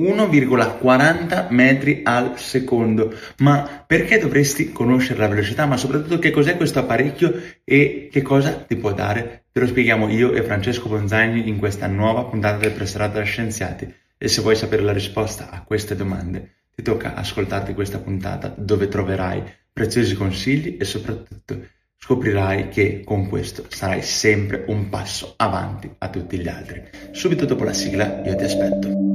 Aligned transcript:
1,40 0.00 1.48
metri 1.50 2.00
al 2.04 2.38
secondo. 2.38 3.14
Ma 3.38 3.84
perché 3.86 4.18
dovresti 4.18 4.72
conoscere 4.72 5.18
la 5.18 5.28
velocità? 5.28 5.66
Ma 5.66 5.76
soprattutto 5.76 6.18
che 6.18 6.30
cos'è 6.30 6.56
questo 6.56 6.78
apparecchio 6.78 7.42
e 7.64 8.08
che 8.10 8.22
cosa 8.22 8.52
ti 8.52 8.76
può 8.76 8.92
dare? 8.92 9.44
Te 9.52 9.60
lo 9.60 9.66
spieghiamo 9.66 10.08
io 10.08 10.32
e 10.32 10.42
Francesco 10.42 10.88
Bonzagni 10.88 11.48
in 11.48 11.58
questa 11.58 11.86
nuova 11.86 12.24
puntata 12.24 12.56
del 12.56 12.72
Presserato 12.72 13.18
da 13.18 13.24
Scienziati. 13.24 13.94
E 14.16 14.28
se 14.28 14.40
vuoi 14.40 14.56
sapere 14.56 14.82
la 14.82 14.92
risposta 14.92 15.50
a 15.50 15.62
queste 15.62 15.94
domande, 15.94 16.54
ti 16.74 16.82
tocca 16.82 17.14
ascoltarti 17.14 17.74
questa 17.74 17.98
puntata 17.98 18.54
dove 18.56 18.88
troverai 18.88 19.42
preziosi 19.72 20.14
consigli 20.14 20.76
e 20.80 20.84
soprattutto 20.84 21.60
scoprirai 21.98 22.68
che 22.68 23.02
con 23.04 23.28
questo 23.28 23.64
sarai 23.68 24.02
sempre 24.02 24.64
un 24.68 24.88
passo 24.88 25.34
avanti 25.36 25.92
a 25.98 26.08
tutti 26.08 26.38
gli 26.38 26.48
altri. 26.48 26.82
Subito 27.10 27.44
dopo 27.44 27.64
la 27.64 27.72
sigla 27.72 28.22
io 28.24 28.34
ti 28.36 28.44
aspetto. 28.44 29.11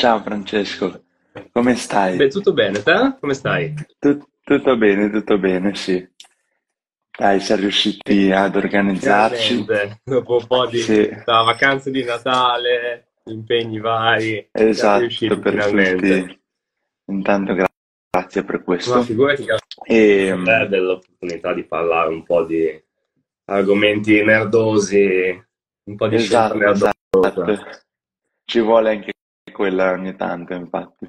Ciao 0.00 0.22
Francesco, 0.22 1.04
come 1.52 1.74
stai? 1.74 2.16
Beh, 2.16 2.28
tutto 2.28 2.54
bene, 2.54 2.82
te? 2.82 3.16
Come 3.20 3.34
stai? 3.34 3.74
Tut- 3.98 4.30
tutto 4.42 4.74
bene, 4.78 5.10
tutto 5.10 5.36
bene, 5.38 5.74
sì. 5.74 6.08
Dai, 7.18 7.38
siamo 7.40 7.60
riusciti 7.60 8.32
ad 8.32 8.56
organizzarci. 8.56 9.62
Finalmente, 9.62 10.00
dopo 10.02 10.38
un 10.38 10.46
po' 10.46 10.66
di 10.68 10.78
Sì, 10.78 11.06
da 11.22 11.42
vacanze 11.42 11.90
di 11.90 12.02
Natale, 12.02 13.10
impegni 13.24 13.78
vari, 13.78 14.48
esatto, 14.50 15.00
riusciti 15.00 15.38
per 15.38 15.50
finalmente. 15.52 16.20
tutti. 16.22 16.40
Intanto 17.08 17.52
gra- 17.52 17.68
grazie 18.10 18.42
per 18.42 18.56
Ma 18.56 18.64
questo. 18.64 19.02
figurati 19.02 19.44
che 19.44 19.56
E, 19.84 20.32
per 20.42 20.62
te 20.62 20.68
dell'opportunità 20.70 21.52
di 21.52 21.64
parlare 21.64 22.08
un 22.08 22.22
po' 22.22 22.44
di 22.44 22.82
argomenti 23.50 24.24
nerdosi, 24.24 25.44
un 25.84 25.94
po' 25.96 26.08
di 26.08 26.14
esatto, 26.14 26.56
nerdosa. 26.56 26.90
esatto. 27.10 27.54
Ci 28.46 28.60
vuole 28.60 28.90
anche 28.92 29.12
quella 29.60 29.92
ogni 29.92 30.16
tanto, 30.16 30.54
infatti. 30.54 31.06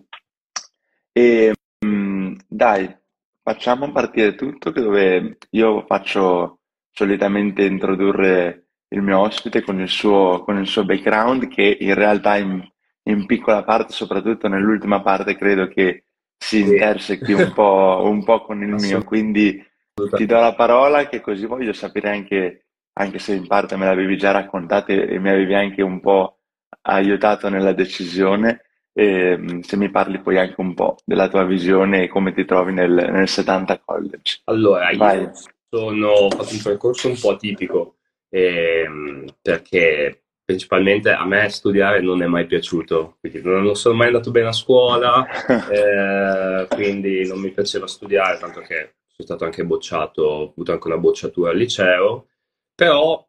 E 1.13 1.53
mm, 1.85 2.35
dai, 2.49 2.93
facciamo 3.41 3.89
partire 3.93 4.35
tutto, 4.35 4.71
dove 4.71 5.37
io 5.51 5.85
faccio 5.87 6.59
solitamente 6.91 7.63
introdurre 7.63 8.65
il 8.89 9.01
mio 9.03 9.19
ospite 9.19 9.61
con 9.61 9.79
il 9.79 9.87
suo, 9.87 10.43
con 10.43 10.57
il 10.57 10.67
suo 10.67 10.83
background, 10.83 11.47
che 11.47 11.77
in 11.79 11.93
realtà 11.93 12.35
in, 12.35 12.61
in 13.03 13.25
piccola 13.25 13.63
parte, 13.63 13.93
soprattutto 13.93 14.49
nell'ultima 14.49 15.01
parte, 15.01 15.37
credo 15.37 15.69
che 15.69 16.03
si 16.37 16.59
intersechi 16.59 17.31
un 17.31 17.53
po', 17.55 18.01
un 18.03 18.21
po' 18.25 18.41
con 18.41 18.61
il 18.61 18.73
mio. 18.73 19.01
Quindi 19.05 19.65
ti 20.13 20.25
do 20.25 20.39
la 20.41 20.55
parola, 20.55 21.07
che 21.07 21.21
così 21.21 21.45
voglio 21.45 21.71
sapere 21.71 22.09
anche, 22.09 22.65
anche 22.97 23.17
se 23.17 23.33
in 23.33 23.47
parte 23.47 23.77
me 23.77 23.85
l'avevi 23.85 24.17
già 24.17 24.31
raccontato 24.31 24.91
e, 24.91 25.07
e 25.13 25.19
mi 25.19 25.29
avevi 25.29 25.53
anche 25.53 25.81
un 25.81 26.01
po' 26.01 26.40
aiutato 26.81 27.49
nella 27.49 27.73
decisione. 27.73 28.65
E, 28.93 29.37
mm, 29.37 29.59
se 29.61 29.77
mi 29.77 29.89
parli 29.89 30.19
poi 30.19 30.37
anche 30.37 30.55
un 30.57 30.73
po' 30.73 30.97
della 31.05 31.29
tua 31.29 31.45
visione 31.45 32.03
e 32.03 32.07
come 32.07 32.33
ti 32.33 32.43
trovi 32.45 32.73
nel, 32.73 32.91
nel 32.91 33.27
70 33.27 33.79
College. 33.79 34.41
Allora, 34.45 34.91
io 34.91 34.97
Vai. 34.97 35.29
sono, 35.69 36.07
ho 36.09 36.29
fatto 36.29 36.53
un 36.53 36.61
percorso 36.61 37.07
un 37.07 37.17
po' 37.19 37.31
atipico 37.31 37.95
ehm, 38.31 39.25
perché 39.41 40.23
principalmente 40.43 41.11
a 41.11 41.25
me 41.25 41.47
studiare 41.49 42.01
non 42.01 42.21
è 42.23 42.25
mai 42.25 42.45
piaciuto, 42.45 43.17
quindi 43.19 43.41
non, 43.41 43.63
non 43.63 43.75
sono 43.75 43.95
mai 43.95 44.07
andato 44.07 44.31
bene 44.31 44.47
a 44.47 44.53
scuola, 44.53 45.25
eh, 45.69 46.67
quindi 46.67 47.27
non 47.27 47.39
mi 47.39 47.51
piaceva 47.51 47.87
studiare, 47.87 48.39
tanto 48.39 48.61
che 48.61 48.95
sono 49.07 49.27
stato 49.27 49.45
anche 49.45 49.63
bocciato, 49.65 50.23
ho 50.23 50.49
avuto 50.49 50.71
anche 50.71 50.87
una 50.87 50.97
bocciatura 50.97 51.51
al 51.51 51.57
liceo, 51.57 52.27
però 52.75 53.25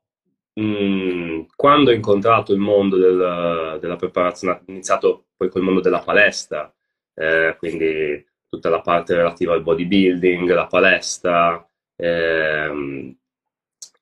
mh, 0.54 1.46
quando 1.56 1.90
ho 1.90 1.94
incontrato 1.94 2.52
il 2.52 2.58
mondo 2.58 2.96
del- 2.96 3.78
della 3.80 3.96
preparazione, 3.96 4.54
ho 4.66 4.70
iniziato 4.70 5.26
poi 5.36 5.48
col 5.48 5.62
mondo 5.62 5.80
della 5.80 6.00
palestra, 6.00 6.72
eh, 7.14 7.56
quindi 7.58 8.24
tutta 8.48 8.68
la 8.68 8.80
parte 8.80 9.14
relativa 9.16 9.54
al 9.54 9.62
bodybuilding, 9.62 10.50
la 10.52 10.66
palestra, 10.66 11.66
ehm, 11.96 13.16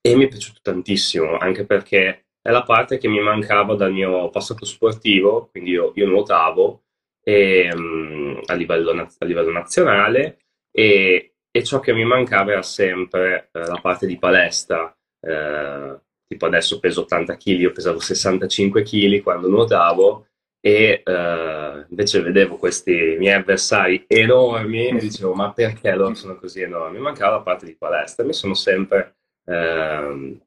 e 0.02 0.16
mi 0.16 0.24
è 0.24 0.28
piaciuto 0.28 0.60
tantissimo, 0.62 1.36
anche 1.36 1.66
perché 1.66 2.26
è 2.40 2.50
la 2.50 2.62
parte 2.62 2.98
che 2.98 3.08
mi 3.08 3.20
mancava 3.20 3.74
dal 3.74 3.92
mio 3.92 4.30
passato 4.30 4.64
sportivo, 4.64 5.48
quindi 5.50 5.70
io, 5.70 5.92
io 5.94 6.06
nuotavo 6.06 6.84
e, 7.22 7.70
mm, 7.74 8.38
a 8.46 8.54
livello, 8.54 8.92
a 8.92 9.24
livello 9.26 9.50
nazionale 9.52 10.38
e, 10.70 11.34
e 11.50 11.64
ciò 11.64 11.80
che 11.80 11.92
mi 11.92 12.04
mancava 12.04 12.52
era 12.52 12.62
sempre 12.62 13.50
eh, 13.52 13.58
la 13.66 13.78
parte 13.82 14.06
di 14.06 14.18
palestra. 14.18 14.94
Eh, 15.20 16.00
tipo 16.30 16.46
adesso 16.46 16.78
peso 16.78 17.00
80 17.00 17.36
kg, 17.36 17.58
io 17.58 17.72
pesavo 17.72 17.98
65 17.98 18.84
kg 18.84 19.20
quando 19.20 19.48
nuotavo 19.48 20.28
e 20.60 21.02
eh, 21.04 21.86
invece 21.88 22.20
vedevo 22.20 22.56
questi 22.56 23.16
miei 23.18 23.34
avversari 23.34 24.04
enormi 24.06 24.86
e 24.90 24.98
dicevo 24.98 25.34
ma 25.34 25.52
perché 25.52 25.92
loro 25.92 26.14
sono 26.14 26.36
così 26.36 26.60
enormi? 26.60 26.98
Mi 26.98 27.02
mancava 27.02 27.36
la 27.36 27.42
parte 27.42 27.66
di 27.66 27.74
palestra, 27.74 28.24
mi 28.24 28.32
sono 28.32 28.54
sempre 28.54 29.16
ehm, 29.44 30.40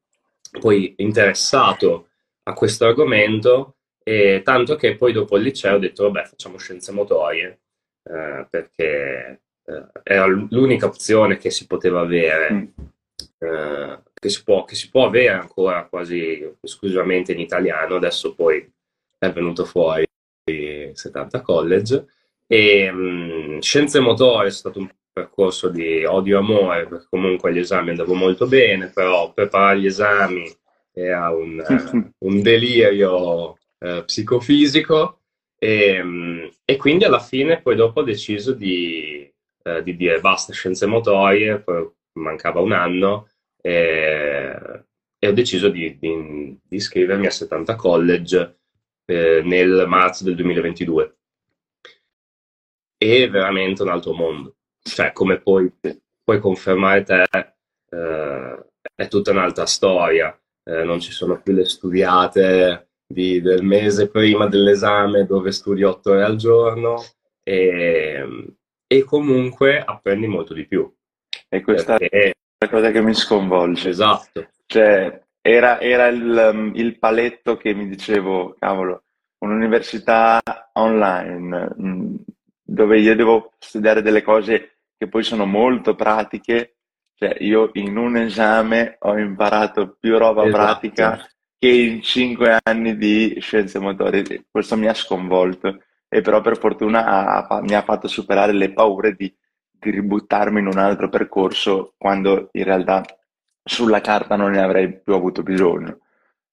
poi 0.61 0.93
interessato 0.99 2.07
a 2.43 2.53
questo 2.53 2.85
argomento 2.85 3.75
e 4.01 4.39
tanto 4.41 4.77
che 4.77 4.95
poi 4.95 5.11
dopo 5.11 5.35
il 5.35 5.43
liceo 5.43 5.75
ho 5.75 5.79
detto 5.79 6.03
vabbè 6.03 6.27
facciamo 6.27 6.57
scienze 6.57 6.93
motorie 6.93 7.59
eh, 8.03 8.47
perché 8.49 9.41
eh, 9.65 9.85
era 10.03 10.25
l'unica 10.27 10.85
opzione 10.85 11.35
che 11.35 11.49
si 11.51 11.67
poteva 11.67 11.99
avere 11.99 12.71
Mm. 13.43 13.93
Che 14.23 14.29
si 14.29 14.41
può, 14.41 14.63
che 14.63 14.75
si 14.75 14.89
può 14.89 15.05
avere 15.05 15.33
ancora 15.33 15.85
quasi 15.85 16.49
esclusivamente 16.61 17.33
in 17.33 17.41
italiano 17.41 17.95
adesso 17.95 18.33
poi 18.33 18.65
è 19.17 19.29
venuto 19.33 19.65
fuori 19.65 20.05
70 20.45 21.41
College. 21.41 22.05
E 22.47 22.89
mh, 22.89 23.59
scienze 23.59 23.99
motorie 23.99 24.47
è 24.47 24.51
stato 24.51 24.79
un 24.79 24.89
percorso 25.11 25.67
di 25.67 26.05
odio-amore 26.05 26.87
perché 26.87 27.07
comunque 27.09 27.53
gli 27.53 27.57
esami 27.57 27.89
andavo 27.89 28.13
molto 28.13 28.47
bene 28.47 28.87
però 28.87 29.31
preparare 29.31 29.79
gli 29.79 29.85
esami 29.85 30.43
era 30.93 31.29
un, 31.29 31.61
un 32.19 32.41
delirio 32.41 33.57
eh, 33.79 34.03
psicofisico. 34.05 35.19
E, 35.59 36.49
e 36.63 36.77
quindi 36.77 37.03
alla 37.03 37.19
fine 37.19 37.61
poi 37.61 37.75
dopo 37.75 37.99
ho 37.99 38.03
deciso 38.03 38.53
di, 38.53 39.29
eh, 39.63 39.83
di 39.83 39.95
dire 39.97 40.19
basta 40.21 40.53
scienze 40.53 40.85
motorie, 40.85 41.59
poi 41.59 41.89
mancava 42.13 42.61
un 42.61 42.71
anno 42.71 43.27
e, 43.65 44.83
e 45.19 45.27
ho 45.27 45.31
deciso 45.31 45.69
di, 45.69 45.97
di- 45.97 46.59
di 46.61 46.75
iscrivermi 46.75 47.25
a 47.25 47.31
70 47.31 47.75
College 47.75 48.57
eh, 49.05 49.41
nel 49.43 49.85
marzo 49.87 50.23
del 50.25 50.35
2022. 50.35 51.15
È 52.97 53.29
veramente 53.29 53.81
un 53.83 53.89
altro 53.89 54.13
mondo, 54.13 54.55
cioè 54.81 55.11
come 55.11 55.39
poi 55.39 55.71
puoi 56.23 56.39
confermare 56.39 57.03
te, 57.03 57.23
eh, 57.89 58.65
è 58.95 59.07
tutta 59.07 59.31
un'altra 59.31 59.65
storia, 59.65 60.37
Eh, 60.65 60.83
non 60.85 61.01
ci 61.01 61.11
sono 61.11 61.41
più 61.41 61.51
le 61.53 61.65
studiate 61.65 62.91
di- 63.05 63.41
del 63.41 63.63
mese 63.63 64.09
prima 64.09 64.47
dell'esame 64.47 65.25
dove 65.25 65.51
studi 65.51 65.83
otto 65.83 66.11
ore 66.11 66.23
al 66.23 66.37
giorno. 66.37 67.03
E, 67.43 68.55
e 68.87 69.03
comunque 69.03 69.83
apprendi 69.83 70.27
molto 70.27 70.53
di 70.53 70.65
più, 70.65 70.89
E 71.49 71.61
questa 71.61 71.97
perché 71.97 72.32
la 72.63 72.69
cosa 72.69 72.91
che 72.91 73.01
mi 73.01 73.13
sconvolge. 73.13 73.89
esatto, 73.89 74.49
Cioè, 74.65 75.21
era, 75.41 75.79
era 75.79 76.07
il, 76.07 76.51
um, 76.53 76.71
il 76.75 76.97
paletto 76.97 77.57
che 77.57 77.73
mi 77.73 77.87
dicevo, 77.87 78.55
cavolo, 78.59 79.03
un'università 79.39 80.41
online, 80.73 81.69
mm, 81.81 82.15
dove 82.61 82.99
io 82.99 83.15
devo 83.15 83.51
studiare 83.59 84.01
delle 84.01 84.21
cose 84.21 84.77
che 84.97 85.07
poi 85.07 85.23
sono 85.23 85.45
molto 85.45 85.95
pratiche. 85.95 86.77
Cioè, 87.15 87.35
io 87.39 87.69
in 87.73 87.97
un 87.97 88.17
esame 88.17 88.95
ho 88.99 89.17
imparato 89.17 89.97
più 89.99 90.17
roba 90.17 90.43
esatto. 90.43 90.57
pratica 90.57 91.27
che 91.57 91.67
in 91.69 92.01
cinque 92.01 92.57
anni 92.63 92.97
di 92.97 93.37
scienze 93.39 93.79
motorie. 93.79 94.45
Questo 94.49 94.75
mi 94.77 94.87
ha 94.87 94.93
sconvolto 94.93 95.83
e 96.09 96.21
però 96.21 96.41
per 96.41 96.57
fortuna 96.57 97.05
ha- 97.05 97.47
ha- 97.47 97.61
mi 97.61 97.73
ha 97.75 97.81
fatto 97.83 98.07
superare 98.07 98.51
le 98.53 98.71
paure 98.73 99.13
di, 99.15 99.33
di 99.83 99.91
ributtarmi 99.91 100.59
in 100.59 100.67
un 100.67 100.77
altro 100.77 101.09
percorso 101.09 101.93
quando 101.97 102.49
in 102.53 102.63
realtà 102.63 103.03
sulla 103.63 104.01
carta 104.01 104.35
non 104.35 104.51
ne 104.51 104.61
avrei 104.61 104.99
più 104.99 105.13
avuto 105.13 105.43
bisogno. 105.43 105.99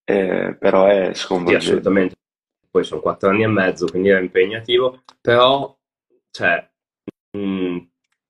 Eh, 0.05 0.57
però 0.59 0.87
è 0.87 1.13
Sì, 1.15 1.23
sconvolgente. 1.23 1.67
assolutamente. 1.67 2.15
Poi 2.71 2.85
sono 2.85 3.01
quattro 3.01 3.31
anni 3.31 3.43
e 3.43 3.49
mezzo, 3.49 3.87
quindi 3.87 4.11
era 4.11 4.21
impegnativo, 4.21 5.03
però 5.21 5.77
cioè, 6.31 6.69
mh, 7.37 7.79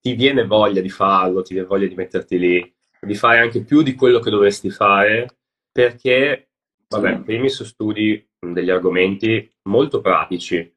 ti 0.01 0.15
viene 0.15 0.47
voglia 0.47 0.81
di 0.81 0.89
farlo, 0.89 1.43
ti 1.43 1.53
viene 1.53 1.69
voglia 1.69 1.87
di 1.87 1.95
metterti 1.95 2.39
lì, 2.39 2.75
di 3.01 3.15
fare 3.15 3.39
anche 3.41 3.63
più 3.63 3.83
di 3.83 3.95
quello 3.95 4.19
che 4.19 4.31
dovresti 4.31 4.71
fare, 4.71 5.39
perché 5.71 6.51
vabbè, 6.89 7.13
in 7.13 7.23
primis 7.23 7.63
studi 7.65 8.27
degli 8.39 8.71
argomenti 8.71 9.51
molto 9.65 10.01
pratici, 10.01 10.75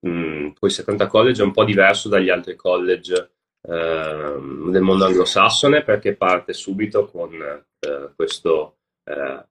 mh, 0.00 0.50
poi 0.58 0.70
70 0.70 1.06
College 1.06 1.42
è 1.42 1.44
un 1.44 1.52
po' 1.52 1.64
diverso 1.64 2.08
dagli 2.08 2.28
altri 2.28 2.56
college 2.56 3.30
eh, 3.62 4.36
del 4.70 4.82
mondo 4.82 5.04
anglosassone 5.06 5.82
perché 5.82 6.14
parte 6.14 6.52
subito 6.52 7.06
con 7.06 7.32
eh, 7.34 8.10
questo 8.14 8.76
eh, 9.04 9.44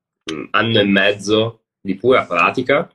anno 0.52 0.80
e 0.80 0.86
mezzo 0.86 1.64
di 1.80 1.96
pura 1.96 2.26
pratica 2.26 2.90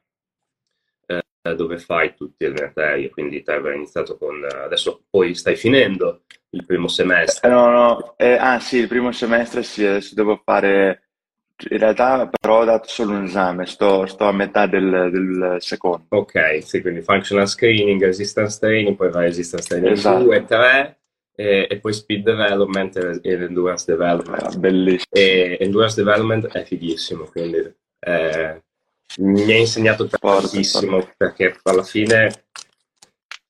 eh, 1.07 1.55
dove 1.55 1.79
fai 1.79 2.15
tutte 2.15 2.49
le 2.49 2.61
materie, 2.61 3.11
quindi 3.11 3.43
te 3.43 3.53
avevi 3.53 3.77
iniziato 3.77 4.17
con... 4.17 4.45
adesso 4.45 5.05
poi 5.11 5.35
stai 5.35 5.57
finendo 5.57 6.23
il 6.51 6.65
primo 6.65 6.89
semestre. 6.89 7.49
Eh, 7.49 7.53
no, 7.53 7.71
no, 7.71 8.15
eh, 8.17 8.35
ah 8.35 8.61
sì, 8.61 8.79
il 8.79 8.89
primo 8.89 9.13
semestre 9.13 9.63
sì, 9.63 9.85
adesso 9.85 10.15
devo 10.15 10.41
fare... 10.45 11.09
In 11.71 11.79
realtà 11.79 12.29
però 12.29 12.61
ho 12.61 12.65
dato 12.65 12.89
solo 12.89 13.13
un 13.13 13.25
esame, 13.25 13.67
sto, 13.67 14.07
sto 14.07 14.25
a 14.25 14.33
metà 14.33 14.67
del, 14.67 15.11
del, 15.13 15.57
secondo. 15.61 16.07
Ok, 16.09 16.61
sì, 16.63 16.81
quindi 16.81 17.03
functional 17.03 17.47
screening, 17.47 18.03
resistance 18.03 18.59
training, 18.59 18.97
poi 18.97 19.11
vai 19.11 19.27
resistance 19.27 19.69
training 19.69 19.93
esatto. 19.93 20.25
2 20.25 20.37
e 20.37 20.45
3 20.45 21.01
e, 21.35 21.67
e, 21.71 21.79
poi 21.79 21.93
speed 21.93 22.25
development 22.25 23.21
e, 23.23 23.33
endurance 23.33 23.85
development. 23.87 24.43
Ah, 24.43 24.59
bellissimo. 24.59 25.11
E 25.13 25.57
endurance 25.61 25.95
development 25.95 26.47
è 26.49 26.65
fighissimo, 26.65 27.25
quindi 27.25 27.75
eh, 28.01 28.63
mi 29.19 29.53
ha 29.53 29.57
insegnato 29.57 30.07
tantissimo 30.07 31.01
forte, 31.01 31.15
perché 31.17 31.57
alla 31.63 31.83
fine 31.83 32.42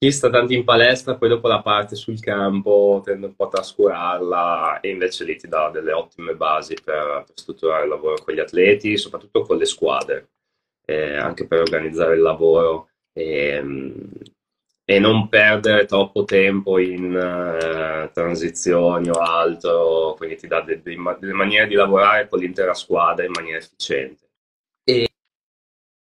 chi 0.02 0.10
sta 0.10 0.30
tanto 0.30 0.52
in 0.52 0.64
palestra 0.64 1.14
poi 1.14 1.28
dopo 1.28 1.46
la 1.46 1.62
parte 1.62 1.94
sul 1.94 2.18
campo 2.18 3.00
tende 3.04 3.26
un 3.26 3.36
po' 3.36 3.44
a 3.44 3.50
trascurarla 3.50 4.80
e 4.80 4.90
invece 4.90 5.22
lì 5.22 5.36
ti 5.36 5.46
dà 5.46 5.70
delle 5.70 5.92
ottime 5.92 6.34
basi 6.34 6.74
per, 6.74 7.22
per 7.24 7.34
strutturare 7.36 7.84
il 7.84 7.90
lavoro 7.90 8.16
con 8.20 8.34
gli 8.34 8.40
atleti, 8.40 8.96
soprattutto 8.96 9.42
con 9.42 9.56
le 9.58 9.64
squadre, 9.64 10.30
eh, 10.86 11.14
anche 11.14 11.46
per 11.46 11.60
organizzare 11.60 12.16
il 12.16 12.20
lavoro 12.20 12.88
e, 13.12 13.64
e 14.84 14.98
non 14.98 15.28
perdere 15.28 15.84
troppo 15.84 16.24
tempo 16.24 16.80
in 16.80 17.14
uh, 17.14 18.10
transizioni 18.12 19.08
o 19.08 19.20
altro, 19.20 20.14
quindi 20.16 20.34
ti 20.34 20.48
dà 20.48 20.62
de- 20.62 20.82
de- 20.82 21.16
delle 21.20 21.32
maniere 21.32 21.68
di 21.68 21.74
lavorare 21.74 22.26
con 22.26 22.40
l'intera 22.40 22.74
squadra 22.74 23.24
in 23.24 23.30
maniera 23.30 23.58
efficiente. 23.58 24.30
E, 24.82 25.08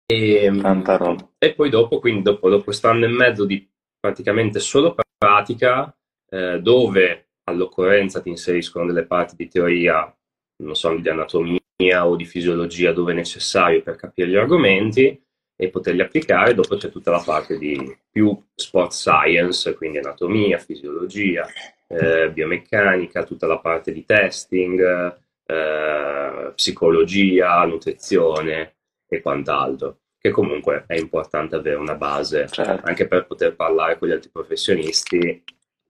e, 0.05 0.58
Tanta 0.61 0.97
roba. 0.97 1.31
E 1.38 1.55
poi 1.55 1.70
dopo, 1.70 2.00
quindi 2.00 2.23
dopo, 2.23 2.49
dopo 2.49 2.64
quest'anno 2.64 3.05
e 3.05 3.08
mezzo 3.08 3.44
di 3.44 3.73
praticamente 4.05 4.61
solo 4.61 4.95
pratica, 5.17 5.91
eh, 6.29 6.61
dove 6.61 7.29
all'occorrenza 7.45 8.21
ti 8.21 8.29
inseriscono 8.29 8.85
delle 8.85 9.06
parti 9.06 9.35
di 9.35 9.49
teoria, 9.49 10.15
non 10.62 10.77
so, 10.77 10.95
di 10.95 11.09
anatomia 11.09 12.06
o 12.06 12.15
di 12.15 12.27
fisiologia 12.27 12.93
dove 12.93 13.12
è 13.12 13.15
necessario 13.15 13.81
per 13.81 13.97
capire 13.97 14.29
gli 14.29 14.37
argomenti 14.37 15.19
e 15.56 15.71
poterli 15.71 16.03
applicare. 16.03 16.53
Dopo 16.53 16.77
c'è 16.77 16.91
tutta 16.91 17.11
la 17.11 17.23
parte 17.25 17.56
di 17.56 17.97
più 18.11 18.39
sport 18.55 18.93
science, 18.93 19.75
quindi 19.75 19.97
anatomia, 19.97 20.59
fisiologia, 20.59 21.47
eh, 21.89 22.31
biomeccanica, 22.31 23.25
tutta 23.25 23.47
la 23.47 23.59
parte 23.59 23.91
di 23.91 24.05
testing, 24.05 25.17
eh, 25.47 26.53
psicologia, 26.55 27.65
nutrizione 27.65 28.75
e 29.09 29.23
quant'altro 29.23 30.00
che 30.25 30.31
comunque 30.31 30.85
è 30.87 30.94
importante 30.94 31.55
avere 31.55 31.76
una 31.76 31.97
base 31.97 32.49
certo. 32.49 32.87
anche 32.87 33.06
per 33.06 33.26
poter 33.26 33.55
parlare 33.55 33.99
con 33.99 34.09
gli 34.09 34.12
altri 34.12 34.31
professionisti 34.31 35.44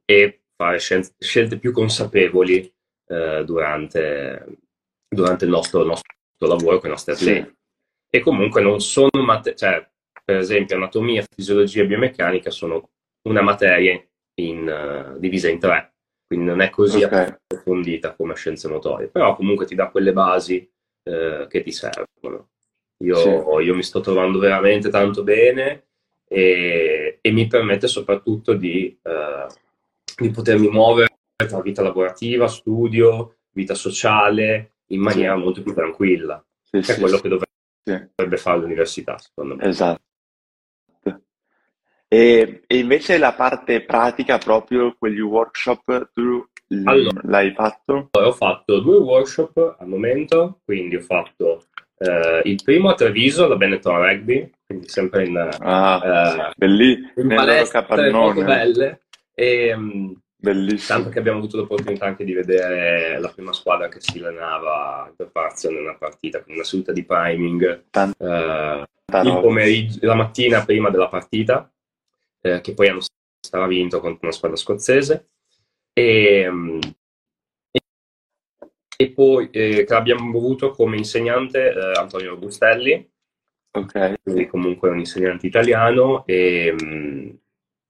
e 0.04 0.40
fare 0.56 0.80
scelte 0.80 1.56
più 1.56 1.70
consapevoli 1.70 2.60
eh, 3.06 3.44
durante, 3.44 4.58
durante, 5.08 5.44
il 5.44 5.52
nostro, 5.52 5.84
nostro, 5.84 6.08
lavoro 6.48 6.80
con 6.80 6.88
i 6.88 6.92
nostri 6.92 7.12
atleti. 7.12 7.48
Sì. 7.48 7.56
E 8.10 8.20
comunque 8.22 8.60
non 8.60 8.80
sono 8.80 9.22
materie, 9.24 9.56
cioè, 9.56 9.88
per 10.24 10.38
esempio 10.38 10.74
anatomia, 10.74 11.24
fisiologia 11.32 11.82
e 11.82 11.86
biomeccanica 11.86 12.50
sono 12.50 12.90
una 13.28 13.40
materia 13.40 14.04
in, 14.40 15.12
uh, 15.14 15.16
divisa 15.16 15.48
in 15.48 15.60
tre, 15.60 15.94
quindi 16.26 16.46
non 16.46 16.60
è 16.60 16.70
così 16.70 17.04
okay. 17.04 17.36
approfondita 17.46 18.16
come 18.16 18.34
scienze 18.34 18.66
motorie, 18.66 19.06
però 19.06 19.36
comunque 19.36 19.64
ti 19.64 19.76
dà 19.76 19.90
quelle 19.90 20.12
basi 20.12 20.68
uh, 21.04 21.46
che 21.46 21.62
ti 21.62 21.70
servono. 21.70 22.48
Io, 23.04 23.16
sì. 23.16 23.64
io, 23.64 23.74
mi 23.74 23.82
sto 23.82 24.00
trovando 24.00 24.38
veramente 24.38 24.88
tanto 24.88 25.22
bene 25.22 25.84
e, 26.26 27.18
e 27.20 27.30
mi 27.30 27.46
permette 27.46 27.86
soprattutto 27.86 28.54
di, 28.54 28.96
uh, 29.02 29.52
di, 30.16 30.30
potermi 30.30 30.68
muovere 30.68 31.08
tra 31.36 31.60
vita 31.60 31.82
lavorativa, 31.82 32.48
studio, 32.48 33.36
vita 33.50 33.74
sociale 33.74 34.72
in 34.88 35.00
maniera 35.00 35.34
sì. 35.34 35.40
molto 35.42 35.62
più 35.62 35.74
tranquilla, 35.74 36.42
sì, 36.62 36.80
che 36.80 36.94
è 36.94 36.98
quello 36.98 37.18
che 37.18 37.28
dovrebbe 37.28 38.36
fare 38.36 38.58
l'università, 38.58 39.18
secondo 39.18 39.56
me. 39.56 39.64
Esatto. 39.64 40.02
E, 42.08 42.62
e, 42.66 42.78
invece 42.78 43.18
la 43.18 43.32
parte 43.32 43.82
pratica, 43.82 44.38
proprio 44.38 44.94
quegli 44.96 45.18
workshop, 45.20 46.10
tu 46.12 46.46
allora, 46.84 47.20
l'hai 47.24 47.52
fatto? 47.52 48.08
Ho 48.12 48.32
fatto 48.32 48.80
due 48.80 48.98
workshop 48.98 49.76
al 49.78 49.88
momento, 49.88 50.60
quindi 50.64 50.96
ho 50.96 51.00
fatto 51.00 51.64
Uh, 52.04 52.46
il 52.46 52.60
primo 52.62 52.90
a 52.90 52.94
Treviso, 52.94 53.48
la 53.48 53.56
Benetton 53.56 53.96
Rugby, 53.96 54.50
quindi 54.66 54.88
sempre 54.88 55.24
in, 55.24 55.36
ah, 55.38 56.48
uh, 56.48 56.52
belli, 56.54 57.12
in 57.16 57.28
palestre 57.28 58.10
molto 58.10 58.44
belle. 58.44 59.00
E, 59.34 59.72
um, 59.72 60.14
Bellissimo. 60.44 60.98
Tanto 60.98 61.08
che 61.08 61.18
abbiamo 61.20 61.38
avuto 61.38 61.56
l'opportunità 61.56 62.04
anche 62.04 62.22
di 62.22 62.34
vedere 62.34 63.18
la 63.18 63.30
prima 63.30 63.54
squadra 63.54 63.88
che 63.88 63.98
si 63.98 64.18
allenava 64.18 65.06
in 65.08 65.16
preparazione 65.16 65.78
una 65.78 65.96
partita, 65.96 66.42
quindi 66.42 66.60
una 66.60 66.68
seduta 66.68 66.92
di 66.92 67.02
priming 67.02 67.84
il 69.22 69.40
pomeriggio, 69.40 69.98
la 70.02 70.14
mattina 70.14 70.62
prima 70.64 70.90
della 70.90 71.08
partita, 71.08 71.70
eh, 72.42 72.60
che 72.60 72.74
poi 72.74 72.88
hanno 72.88 73.66
vinto 73.66 74.00
contro 74.00 74.18
una 74.22 74.32
squadra 74.32 74.58
scozzese. 74.58 75.28
E, 75.94 76.46
um, 76.46 76.78
e 78.96 79.10
poi 79.10 79.48
eh, 79.50 79.84
che 79.84 79.94
abbiamo 79.94 80.36
avuto 80.36 80.70
come 80.70 80.96
insegnante 80.96 81.72
eh, 81.72 81.92
Antonio 81.98 82.36
Bustelli, 82.36 83.10
okay. 83.72 84.16
quindi 84.22 84.46
comunque 84.46 84.90
un 84.90 84.98
insegnante 84.98 85.46
italiano 85.46 86.24
e, 86.26 86.74
mm, 86.80 87.30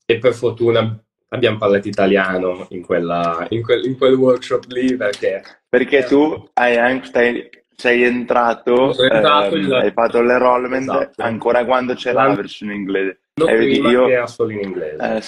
e, 0.06 0.19
per 0.19 0.33
fortuna 0.33 0.99
abbiamo 1.29 1.59
parlato 1.59 1.89
italiano 1.89 2.67
in, 2.71 2.83
quella, 2.83 3.47
in, 3.51 3.62
quel, 3.62 3.85
in 3.85 3.97
quel, 3.97 4.15
workshop 4.15 4.65
lì 4.69 4.97
perché... 4.97 5.43
Perché 5.69 6.05
tu 6.05 6.49
hai 6.55 6.77
anche, 6.77 7.06
stai, 7.06 7.51
sei 7.75 8.05
entrato, 8.05 8.97
entrato 9.03 9.56
ehm, 9.56 9.62
il... 9.62 9.73
hai 9.73 9.93
fatto 9.93 10.23
l'enrollment 10.23 10.89
esatto. 10.89 11.23
ancora 11.23 11.65
quando 11.65 11.94
c'era 11.94 12.29
la 12.29 12.34
versione 12.34 12.75
inglese. 12.75 13.20
Non 13.34 13.49
prima 13.49 13.91
io... 13.91 14.08
era 14.08 14.27
solo 14.27 14.53
in 14.53 14.61
inglese. 14.61 15.17
Eh, 15.17 15.23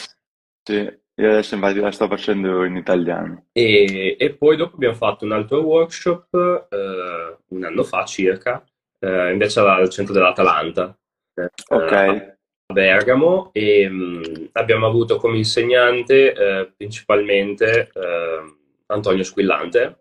sì. 0.63 1.05
Io 1.19 1.31
adesso 1.31 1.55
infatti 1.55 1.79
la 1.81 1.91
sto 1.91 2.09
facendo 2.09 2.65
in 2.65 2.77
italiano. 2.77 3.47
E, 3.53 4.17
e 4.19 4.35
poi 4.35 4.57
dopo 4.57 4.77
abbiamo 4.77 4.95
fatto 4.95 5.25
un 5.25 5.33
altro 5.33 5.61
workshop 5.63 6.67
eh, 6.71 7.37
un 7.49 7.65
anno 7.65 7.85
fa 7.85 8.05
circa, 8.05 8.63
eh, 8.99 9.33
invece 9.33 9.61
al 9.61 9.89
centro 9.89 10.13
dell'Atalanta, 10.13 10.97
eh, 11.35 11.49
Ok. 11.69 11.93
a 11.93 12.37
Bergamo, 12.71 13.51
e 13.55 13.89
mh, 13.89 13.95
mm, 13.95 14.45
abbiamo 14.53 14.87
avuto 14.87 15.17
come 15.17 15.39
insegnante 15.39 16.35
eh, 16.35 16.73
principalmente 16.77 17.91
eh, 17.95 18.57
Antonio 18.87 19.25
Squillante, 19.25 20.01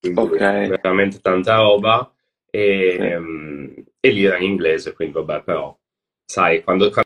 quindi 0.00 0.20
Ok. 0.20 0.38
veramente 0.38 1.18
tanta 1.20 1.56
roba, 1.56 2.08
e, 2.50 2.96
Sì. 3.00 3.16
mh, 3.18 3.84
e 3.98 4.10
lì 4.10 4.24
era 4.24 4.36
in 4.36 4.44
inglese, 4.44 4.92
quindi 4.92 5.14
vabbè, 5.14 5.42
però 5.42 5.76
sai, 6.24 6.62
quando, 6.62 6.88
quando 6.90 7.03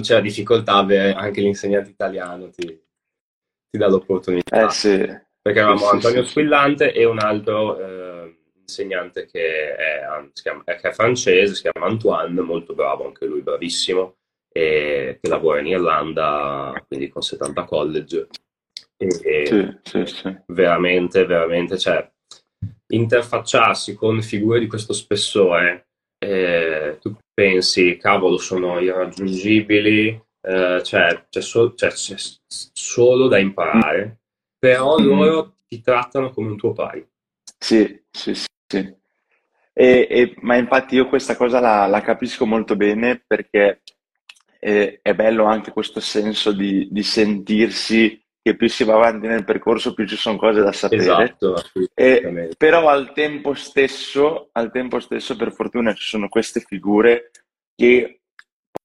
c'è 0.00 0.14
la 0.14 0.20
difficoltà, 0.20 0.74
avere 0.74 1.12
anche 1.12 1.40
l'insegnante 1.40 1.90
italiano 1.90 2.50
ti, 2.50 2.66
ti 2.66 3.78
dà 3.78 3.88
l'opportunità. 3.88 4.66
Eh 4.66 4.70
sì. 4.70 5.22
Perché 5.44 5.60
avevamo 5.60 5.86
sì, 5.88 5.94
Antonio 5.94 6.22
sì, 6.22 6.30
Squillante 6.30 6.92
e 6.92 7.04
un 7.04 7.18
altro 7.18 7.78
eh, 7.78 8.36
insegnante 8.60 9.26
che 9.26 9.76
è, 9.76 10.00
chiama, 10.32 10.64
che 10.64 10.76
è, 10.76 10.92
francese, 10.92 11.54
si 11.54 11.68
chiama 11.68 11.86
Antoine, 11.86 12.40
molto 12.40 12.74
bravo, 12.74 13.04
anche 13.04 13.26
lui 13.26 13.42
bravissimo, 13.42 14.16
e 14.48 15.18
che 15.20 15.28
lavora 15.28 15.60
in 15.60 15.66
Irlanda, 15.66 16.82
quindi 16.86 17.08
con 17.08 17.20
70 17.20 17.64
college. 17.64 18.28
E, 18.96 19.80
sì, 19.82 20.06
sì, 20.06 20.38
Veramente, 20.46 21.26
veramente, 21.26 21.76
cioè, 21.76 22.10
interfacciarsi 22.88 23.94
con 23.94 24.22
figure 24.22 24.60
di 24.60 24.66
questo 24.66 24.92
spessore 24.92 25.88
eh, 26.24 26.98
tu 27.00 27.14
pensi, 27.32 27.96
cavolo, 27.96 28.38
sono 28.38 28.80
irraggiungibili, 28.80 30.20
eh, 30.40 30.82
cioè 30.82 31.26
c'è, 31.28 31.40
so- 31.40 31.74
cioè, 31.74 31.90
c'è, 31.90 32.16
solo 32.46 33.28
da 33.28 33.38
imparare, 33.38 34.20
però 34.58 34.98
mm. 34.98 35.04
loro 35.04 35.54
ti 35.66 35.80
trattano 35.80 36.30
come 36.30 36.48
un 36.48 36.56
tuo 36.56 36.72
pari. 36.72 37.06
Sì, 37.58 38.02
sì, 38.10 38.34
sì. 38.34 39.02
E, 39.76 40.06
e, 40.08 40.34
ma 40.40 40.56
infatti 40.56 40.94
io 40.94 41.08
questa 41.08 41.36
cosa 41.36 41.58
la, 41.60 41.86
la 41.86 42.00
capisco 42.00 42.46
molto 42.46 42.76
bene 42.76 43.22
perché 43.26 43.82
è, 44.60 45.00
è, 45.02 45.14
bello 45.14 45.44
anche 45.44 45.72
questo 45.72 45.98
senso 45.98 46.52
di, 46.52 46.88
di 46.90 47.02
sentirsi 47.02 48.23
che 48.44 48.56
più 48.56 48.68
si 48.68 48.84
va 48.84 48.96
avanti 48.96 49.26
nel 49.26 49.42
percorso 49.42 49.94
più 49.94 50.06
ci 50.06 50.16
sono 50.16 50.36
cose 50.36 50.60
da 50.60 50.70
sapere. 50.70 51.00
Esatto, 51.00 51.54
e, 51.94 52.50
però 52.58 52.88
al 52.88 53.14
tempo 53.14 53.54
stesso, 53.54 54.50
al 54.52 54.70
tempo 54.70 55.00
stesso, 55.00 55.34
per 55.34 55.50
fortuna 55.50 55.94
ci 55.94 56.04
sono 56.04 56.28
queste 56.28 56.60
figure 56.60 57.30
che 57.74 58.20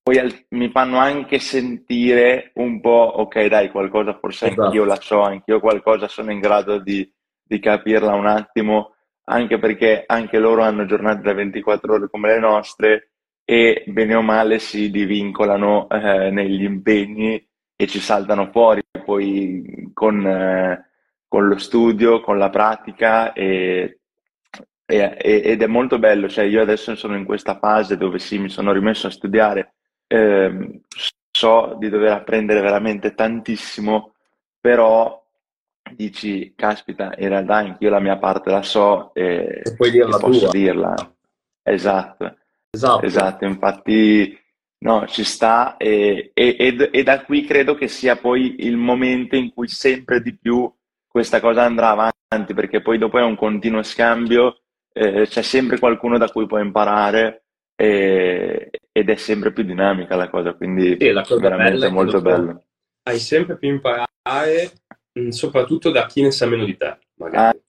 poi 0.01 0.17
al, 0.17 0.33
mi 0.51 0.69
fanno 0.69 0.97
anche 0.97 1.39
sentire 1.39 2.51
un 2.53 2.79
po', 2.79 3.15
ok 3.17 3.47
dai, 3.47 3.69
qualcosa 3.69 4.17
forse 4.17 4.45
esatto. 4.45 4.61
anch'io 4.61 4.85
la 4.85 4.97
so, 5.01 5.23
anch'io 5.23 5.59
qualcosa 5.59 6.07
sono 6.07 6.31
in 6.31 6.39
grado 6.39 6.79
di, 6.79 7.11
di 7.43 7.59
capirla 7.59 8.13
un 8.13 8.27
attimo, 8.27 8.95
anche 9.25 9.59
perché 9.59 10.05
anche 10.07 10.39
loro 10.39 10.61
hanno 10.61 10.85
giornate 10.85 11.21
da 11.21 11.33
24 11.33 11.95
ore 11.95 12.09
come 12.09 12.29
le 12.29 12.39
nostre 12.39 13.11
e 13.43 13.83
bene 13.87 14.15
o 14.15 14.21
male 14.21 14.57
si 14.59 14.89
divincolano 14.89 15.89
eh, 15.89 16.31
negli 16.31 16.63
impegni 16.63 17.45
e 17.81 17.87
ci 17.87 18.01
saltano 18.01 18.49
fuori 18.51 18.83
poi 19.05 19.89
con, 19.93 20.27
eh, 20.27 20.85
con 21.29 21.47
lo 21.47 21.57
studio, 21.57 22.19
con 22.19 22.37
la 22.37 22.49
pratica 22.49 23.31
e, 23.31 23.99
e, 24.85 25.17
ed 25.17 25.61
è 25.61 25.65
molto 25.65 25.97
bello, 25.97 26.27
cioè 26.27 26.43
io 26.43 26.61
adesso 26.61 26.93
sono 26.95 27.15
in 27.15 27.23
questa 27.23 27.57
fase 27.57 27.95
dove 27.95 28.19
sì, 28.19 28.37
mi 28.37 28.49
sono 28.49 28.73
rimesso 28.73 29.07
a 29.07 29.11
studiare, 29.11 29.75
eh, 30.07 30.81
so 31.31 31.77
di 31.79 31.87
dover 31.87 32.11
apprendere 32.11 32.59
veramente 32.59 33.15
tantissimo, 33.15 34.11
però 34.59 35.25
dici, 35.95 36.51
caspita, 36.57 37.13
in 37.17 37.29
realtà 37.29 37.55
anch'io 37.55 37.89
la 37.89 38.01
mia 38.01 38.17
parte 38.17 38.51
la 38.51 38.61
so 38.61 39.13
e, 39.13 39.61
e 39.63 39.75
puoi 39.77 39.89
dirla 39.89 40.17
e 40.17 40.19
posso 40.19 40.49
tua. 40.49 40.51
dirla. 40.51 41.13
Esatto, 41.63 42.35
esatto, 42.69 43.05
esatto, 43.05 43.45
infatti 43.45 44.37
No, 44.81 45.05
ci 45.07 45.25
sta 45.25 45.75
e, 45.75 46.31
e, 46.33 46.55
e, 46.57 46.89
e 46.91 47.03
da 47.03 47.23
qui 47.23 47.43
credo 47.43 47.75
che 47.75 47.89
sia 47.89 48.15
poi 48.15 48.65
il 48.65 48.77
momento 48.77 49.35
in 49.35 49.53
cui 49.53 49.67
sempre 49.67 50.21
di 50.21 50.37
più 50.37 50.71
questa 51.05 51.41
cosa 51.41 51.63
andrà 51.63 51.89
avanti, 51.89 52.53
perché 52.53 52.81
poi 52.81 52.97
dopo 52.97 53.17
è 53.17 53.23
un 53.23 53.35
continuo 53.35 53.83
scambio, 53.83 54.61
eh, 54.93 55.27
c'è 55.27 55.41
sempre 55.41 55.79
qualcuno 55.79 56.17
da 56.17 56.29
cui 56.29 56.45
puoi 56.45 56.61
imparare 56.61 57.43
ed 57.75 59.09
è 59.09 59.15
sempre 59.15 59.53
più 59.53 59.63
dinamica 59.63 60.15
la 60.15 60.29
cosa, 60.29 60.53
quindi 60.53 60.97
sì, 60.99 61.11
la 61.11 61.23
cosa 61.23 61.39
veramente 61.39 61.87
è 61.87 61.89
molto 61.89 62.21
bello. 62.21 62.65
Hai 63.03 63.19
sempre 63.19 63.57
più 63.57 63.69
imparare, 63.69 64.71
mm, 65.17 65.29
soprattutto 65.29 65.89
da 65.89 66.05
chi 66.05 66.21
ne 66.21 66.31
sa 66.31 66.45
meno 66.45 66.65
di 66.65 66.75
te, 66.75 66.97
magari. 67.15 67.47
Ah, 67.47 67.61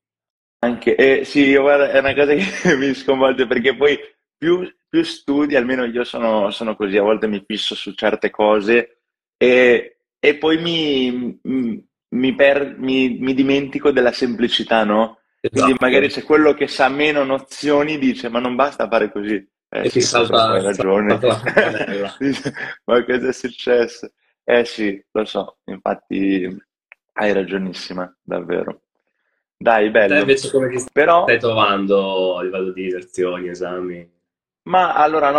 anche, 0.66 0.96
eh, 0.96 1.24
sì, 1.24 1.56
guarda, 1.56 1.90
è 1.90 2.00
una 2.00 2.14
cosa 2.14 2.34
che 2.34 2.42
mi 2.76 2.92
sconvolge 2.94 3.46
perché 3.46 3.76
poi 3.76 3.98
più, 4.36 4.68
più 4.90 5.04
studi, 5.04 5.54
almeno 5.54 5.84
io 5.84 6.02
sono, 6.02 6.50
sono, 6.50 6.74
così, 6.74 6.96
a 6.96 7.02
volte 7.02 7.28
mi 7.28 7.42
fisso 7.46 7.76
su 7.76 7.92
certe 7.92 8.28
cose 8.28 8.98
e, 9.36 9.98
e 10.18 10.36
poi 10.36 10.58
mi, 10.58 11.40
mi, 12.08 12.34
per, 12.34 12.74
mi, 12.76 13.18
mi, 13.20 13.32
dimentico 13.32 13.92
della 13.92 14.12
semplicità, 14.12 14.84
no? 14.84 15.20
Esatto. 15.40 15.62
Quindi 15.62 15.76
magari 15.80 16.08
c'è 16.08 16.24
quello 16.24 16.52
che 16.52 16.66
sa 16.66 16.88
meno 16.88 17.22
nozioni 17.24 17.98
dice 17.98 18.28
ma 18.28 18.40
non 18.40 18.56
basta 18.56 18.88
fare 18.88 19.10
così. 19.12 19.36
Eh, 19.72 19.84
e 19.84 19.88
sì, 19.88 20.00
ti 20.00 20.04
salta, 20.04 20.50
hai 20.50 20.62
ragione. 20.62 21.14
ma 22.84 23.04
cosa 23.04 23.28
è 23.28 23.32
successo? 23.32 24.10
Eh 24.42 24.64
sì, 24.64 25.02
lo 25.12 25.24
so, 25.24 25.58
infatti 25.66 26.44
hai 27.12 27.32
ragionissima, 27.32 28.12
davvero. 28.20 28.82
Dai, 29.56 29.90
bello. 29.90 30.14
Te 30.14 30.20
invece 30.20 30.50
come 30.50 30.70
ti 30.70 30.84
Però... 30.92 31.22
stai 31.22 31.38
trovando 31.38 32.38
a 32.38 32.42
livello 32.42 32.72
di 32.72 32.90
lezioni, 32.90 33.48
esami? 33.48 34.18
Ma 34.64 34.94
allora 34.94 35.30
no, 35.30 35.38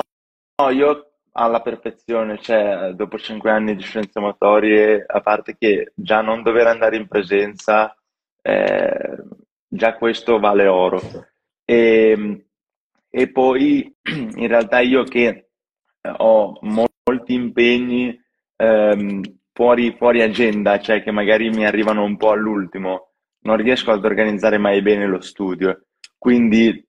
no, 0.62 0.70
io 0.70 1.12
alla 1.34 1.62
perfezione, 1.62 2.40
cioè 2.40 2.92
dopo 2.94 3.18
cinque 3.18 3.52
anni 3.52 3.76
di 3.76 3.84
scienze 3.84 4.20
motorie, 4.20 5.04
a 5.08 5.22
parte 5.22 5.56
che 5.58 5.92
già 5.96 6.22
non 6.22 6.44
dover 6.44 6.68
andare 6.68 6.98
in 6.98 7.08
presenza, 7.08 7.96
eh, 8.42 9.24
già 9.68 9.96
questo 9.96 10.40
vale 10.40 10.68
oro. 10.68 11.00
E, 11.64 12.46
e 13.10 13.32
poi 13.32 13.96
in 14.36 14.48
realtà 14.48 14.80
io 14.80 15.04
che 15.04 15.50
ho 16.18 16.58
molti 16.62 17.34
impegni 17.34 18.20
ehm, 18.58 19.22
fuori, 19.54 19.96
fuori 19.98 20.22
agenda, 20.22 20.80
cioè 20.80 21.04
che 21.04 21.12
magari 21.12 21.50
mi 21.50 21.66
arrivano 21.66 22.04
un 22.04 22.18
po' 22.18 22.32
all'ultimo, 22.32 23.12
non 23.42 23.58
riesco 23.58 23.92
ad 23.92 24.04
organizzare 24.04 24.58
mai 24.58 24.82
bene 24.82 25.08
lo 25.08 25.22
studio. 25.22 25.86
Quindi 26.18 26.88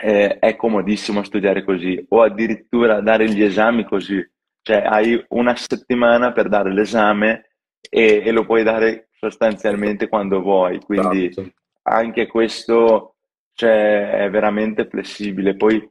eh, 0.00 0.38
è 0.38 0.56
comodissimo 0.56 1.22
studiare 1.22 1.62
così 1.62 2.04
o 2.08 2.22
addirittura 2.22 3.00
dare 3.00 3.28
gli 3.28 3.42
esami 3.42 3.84
così, 3.84 4.26
cioè 4.62 4.82
hai 4.86 5.22
una 5.28 5.54
settimana 5.54 6.32
per 6.32 6.48
dare 6.48 6.72
l'esame 6.72 7.50
e, 7.88 8.22
e 8.24 8.30
lo 8.30 8.44
puoi 8.44 8.62
dare 8.62 9.08
sostanzialmente 9.12 10.08
quando 10.08 10.40
vuoi, 10.40 10.80
quindi 10.80 11.26
esatto. 11.26 11.50
anche 11.82 12.26
questo 12.26 13.16
cioè, 13.52 14.10
è 14.24 14.30
veramente 14.30 14.86
flessibile. 14.86 15.54
Poi 15.54 15.86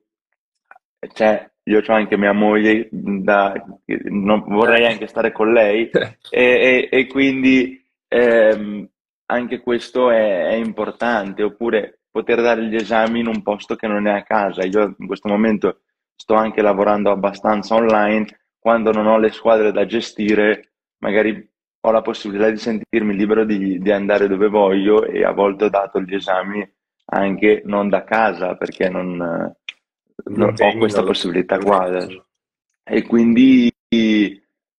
cioè, 1.13 1.49
io 1.63 1.81
ho 1.85 1.93
anche 1.93 2.17
mia 2.17 2.33
moglie, 2.33 2.87
da, 2.91 3.53
non, 3.85 4.43
vorrei 4.47 4.85
anche 4.87 5.07
stare 5.07 5.31
con 5.31 5.53
lei 5.53 5.89
e, 5.93 6.09
e, 6.31 6.89
e 6.91 7.07
quindi 7.07 7.79
ehm, 8.07 8.89
anche 9.27 9.59
questo 9.59 10.09
è, 10.09 10.47
è 10.47 10.53
importante, 10.53 11.43
oppure 11.43 11.98
poter 12.19 12.41
dare 12.41 12.65
gli 12.65 12.75
esami 12.75 13.19
in 13.19 13.27
un 13.27 13.41
posto 13.41 13.75
che 13.75 13.87
non 13.87 14.07
è 14.07 14.11
a 14.11 14.23
casa. 14.23 14.65
Io 14.65 14.95
in 14.97 15.07
questo 15.07 15.29
momento 15.29 15.81
sto 16.15 16.33
anche 16.33 16.61
lavorando 16.61 17.11
abbastanza 17.11 17.75
online, 17.75 18.25
quando 18.59 18.91
non 18.91 19.07
ho 19.07 19.17
le 19.17 19.31
squadre 19.31 19.71
da 19.71 19.85
gestire, 19.85 20.73
magari 20.97 21.49
ho 21.81 21.91
la 21.91 22.01
possibilità 22.01 22.49
di 22.49 22.57
sentirmi 22.57 23.15
libero 23.15 23.45
di, 23.45 23.79
di 23.79 23.91
andare 23.91 24.27
dove 24.27 24.49
voglio 24.49 25.05
e 25.05 25.23
a 25.23 25.31
volte 25.31 25.65
ho 25.65 25.69
dato 25.69 26.01
gli 26.01 26.13
esami 26.13 26.69
anche 27.11 27.61
non 27.65 27.87
da 27.87 28.03
casa 28.03 28.55
perché 28.55 28.89
non, 28.89 29.15
non 29.15 30.53
ho 30.57 30.77
questa 30.77 31.03
possibilità 31.03 31.57
qua 31.57 31.83
adesso. 31.83 32.25
E 32.83 33.03
quindi 33.03 33.71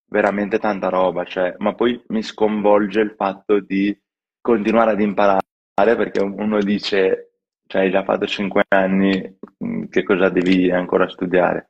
veramente 0.05 0.59
tanta 0.59 0.89
roba, 0.89 1.23
cioè, 1.23 1.55
ma 1.57 1.73
poi 1.73 2.01
mi 2.09 2.21
sconvolge 2.21 2.99
il 2.99 3.15
fatto 3.17 3.59
di 3.59 3.97
continuare 4.39 4.91
ad 4.91 5.01
imparare 5.01 5.41
perché 5.81 6.21
uno 6.21 6.59
dice, 6.59 7.30
cioè 7.71 7.83
hai 7.83 7.89
già 7.89 8.03
fatto 8.03 8.27
5 8.27 8.63
anni, 8.67 9.37
mm, 9.63 9.85
che 9.85 10.03
cosa 10.03 10.27
devi 10.27 10.69
ancora 10.69 11.07
studiare? 11.07 11.69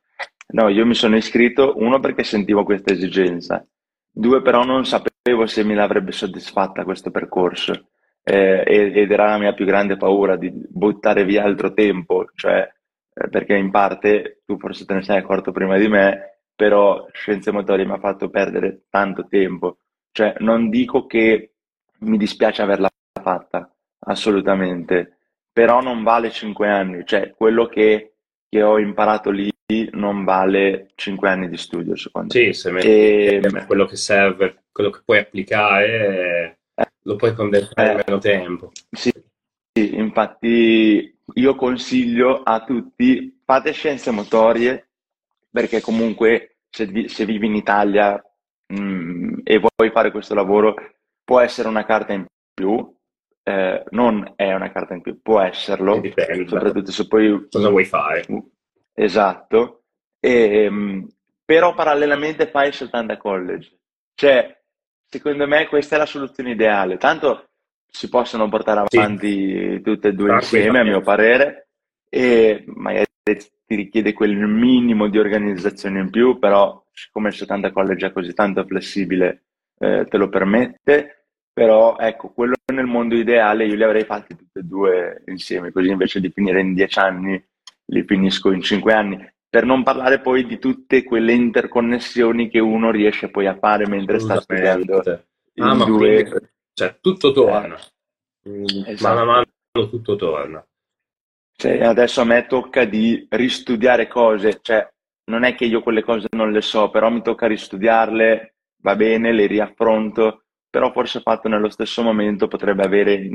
No, 0.54 0.68
io 0.68 0.84
mi 0.84 0.96
sono 0.96 1.16
iscritto, 1.16 1.76
uno 1.78 2.00
perché 2.00 2.24
sentivo 2.24 2.64
questa 2.64 2.92
esigenza, 2.92 3.64
due 4.12 4.42
però 4.42 4.64
non 4.66 4.84
sapevo 4.84 5.46
se 5.46 5.64
mi 5.64 5.76
l'avrebbe 5.76 6.12
soddisfatta 6.12 6.84
questo 6.84 7.12
percorso. 7.12 7.90
Eh, 8.24 8.64
ed 8.66 9.12
era 9.12 9.30
la 9.30 9.38
mia 9.38 9.54
più 9.54 9.66
grande 9.66 9.96
paura 9.96 10.38
di 10.38 10.52
buttare 10.52 11.24
via 11.24 11.44
altro 11.44 11.72
tempo, 11.72 12.26
cioè 12.34 12.68
eh, 13.14 13.30
perché 13.30 13.56
in 13.56 13.70
parte, 13.70 14.42
tu 14.44 14.58
forse 14.58 14.86
te 14.86 14.96
ne 14.96 15.04
sei 15.04 15.20
accorto 15.20 15.52
prima 15.52 15.78
di 15.78 15.88
me, 15.88 16.40
però 16.56 17.06
Scienze 17.12 17.52
Motorie 17.52 17.86
mi 17.86 17.94
ha 17.94 18.00
fatto 18.00 18.28
perdere 18.30 18.86
tanto 18.90 19.28
tempo, 19.28 19.78
cioè 20.12 20.34
non 20.40 20.70
dico 20.72 21.06
che 21.06 21.54
mi 22.00 22.18
dispiace 22.18 22.64
averla 22.64 22.90
fatta, 23.22 23.72
assolutamente, 24.00 25.18
però 25.52 25.82
non 25.82 26.04
vale 26.04 26.32
5 26.32 26.70
anni, 26.70 27.06
cioè 27.06 27.34
quello 27.36 27.68
che, 27.68 28.14
che 28.48 28.62
ho 28.64 28.80
imparato 28.80 29.30
lì 29.30 29.50
non 29.92 30.24
vale 30.24 30.92
5 30.96 31.30
anni 31.30 31.50
di 31.50 31.58
studio, 31.58 31.96
secondo 31.96 32.34
me. 32.34 32.54
Sì, 32.54 32.54
se 32.54 32.78
e... 32.80 33.66
quello 33.66 33.86
che 33.86 33.96
serve, 33.96 34.64
quello 34.72 34.90
che 34.90 35.02
puoi 35.06 35.20
applicare, 35.20 36.60
eh, 36.76 36.86
lo 37.04 37.16
puoi 37.16 37.34
condensare 37.34 37.94
in 37.94 38.00
eh, 38.00 38.04
meno 38.06 38.20
tempo. 38.20 38.72
Sì, 38.92 39.12
sì, 39.74 39.96
infatti 39.96 41.18
io 41.36 41.56
consiglio 41.56 42.42
a 42.44 42.64
tutti, 42.64 43.42
fate 43.46 43.72
scienze 43.72 44.12
motorie, 44.12 44.90
perché 45.50 45.82
comunque 45.82 46.58
se, 46.70 47.08
se 47.08 47.26
vivi 47.26 47.48
in 47.48 47.56
Italia 47.56 48.22
mh, 48.68 48.82
mm, 48.82 49.34
e 49.44 49.60
vuoi 49.60 49.92
fare 49.92 50.12
questo 50.12 50.34
lavoro, 50.34 50.76
può 51.24 51.40
essere 51.40 51.68
una 51.68 51.86
carta 51.86 52.14
in 52.14 52.26
più, 52.54 52.94
eh, 53.44 53.84
non 53.90 54.34
è 54.36 54.54
una 54.54 54.72
carta 54.72 54.94
in 54.94 55.02
più, 55.02 55.22
può 55.22 55.40
esserlo, 55.42 56.00
Dipende. 56.00 56.48
soprattutto 56.48 56.92
se 56.92 57.08
poi... 57.08 57.48
Cosa 57.50 57.70
vuoi 57.70 57.86
fare? 57.86 58.26
Esatto, 58.94 59.84
e, 60.20 60.64
ehm, 60.64 61.08
però 61.44 61.74
parallelamente 61.74 62.48
fai 62.48 62.72
soltanto 62.72 63.14
a 63.14 63.18
college. 63.18 63.78
Cioè, 64.14 64.58
secondo 65.08 65.48
me 65.48 65.68
questa 65.68 65.96
è 65.96 65.98
la 65.98 66.06
soluzione 66.06 66.52
ideale. 66.52 66.98
Tanto 66.98 67.50
si 67.88 68.08
possono 68.08 68.48
portare 68.48 68.86
avanti 68.88 69.74
sì. 69.76 69.82
tutte 69.82 70.10
e 70.10 70.14
due 70.14 70.34
insieme, 70.34 70.80
a 70.80 70.84
mio 70.84 71.02
parere, 71.02 71.70
e 72.08 72.64
magari 72.68 73.08
ti 73.66 73.76
richiede 73.76 74.14
quel 74.14 74.36
minimo 74.36 75.08
di 75.08 75.18
organizzazione 75.18 76.00
in 76.00 76.10
più, 76.10 76.40
però 76.40 76.86
siccome 76.94 77.30
il 77.30 77.36
70 77.36 77.72
college 77.72 78.08
è 78.08 78.12
così 78.12 78.34
tanto 78.34 78.64
flessibile, 78.66 79.46
eh, 79.80 80.06
te 80.10 80.18
lo 80.18 80.30
permette. 80.30 81.21
Però 81.54 81.98
ecco, 81.98 82.30
quello 82.30 82.56
nel 82.74 82.86
mondo 82.86 83.16
ideale 83.16 83.66
io 83.66 83.76
li 83.76 83.84
avrei 83.84 84.06
fatti 84.06 84.36
tutti 84.36 84.60
e 84.60 84.64
due 84.64 85.24
insieme, 85.28 85.72
così 85.72 85.90
invece 85.90 86.20
di 86.20 86.30
finire 86.30 86.62
in 86.62 86.74
dieci 86.74 87.00
anni 87.00 87.44
li 87.86 88.04
finisco 88.06 88.52
in 88.52 88.62
cinque 88.62 88.94
anni. 88.94 89.30
Per 89.50 89.66
non 89.66 89.84
parlare 89.84 90.22
poi 90.22 90.46
di 90.46 90.60
tutte 90.60 91.04
quelle 91.04 91.34
interconnessioni 91.34 92.50
che 92.50 92.60
uno 92.60 92.90
riesce 92.90 93.30
poi 93.30 93.48
a 93.48 93.58
fare 93.58 93.86
mentre 93.86 94.20
sta 94.20 94.40
studiando 94.40 95.04
Ah, 95.56 95.74
ma 95.74 95.86
due... 95.86 96.24
quindi, 96.24 96.48
cioè, 96.74 96.98
tutto 97.02 97.32
torna. 97.32 97.78
Mm, 98.48 98.64
esatto. 98.86 99.16
Mano 99.16 99.22
a 99.22 99.26
mano 99.26 99.90
tutto 99.90 100.16
torna. 100.16 100.66
Cioè, 101.54 101.84
adesso 101.84 102.22
a 102.22 102.26
me 102.26 102.48
tocca 102.48 102.86
di 102.86 103.28
ristudiare 103.30 104.08
cose, 104.08 104.60
cioè 104.62 104.88
non 105.26 105.44
è 105.44 105.54
che 105.54 105.66
io 105.66 105.84
quelle 105.84 106.04
cose 106.04 106.28
non 106.32 106.52
le 106.52 106.62
so, 106.62 106.90
però 106.90 107.10
mi 107.10 107.22
tocca 107.22 107.48
ristudiarle, 107.48 108.56
va 108.82 108.96
bene, 108.96 109.32
le 109.32 109.46
riaffronto, 109.46 110.46
però 110.72 110.92
forse 110.92 111.20
fatto 111.20 111.50
nello 111.50 111.70
stesso 111.70 112.02
momento 112.02 112.48
potrebbe 112.48 112.84
avere 112.84 113.30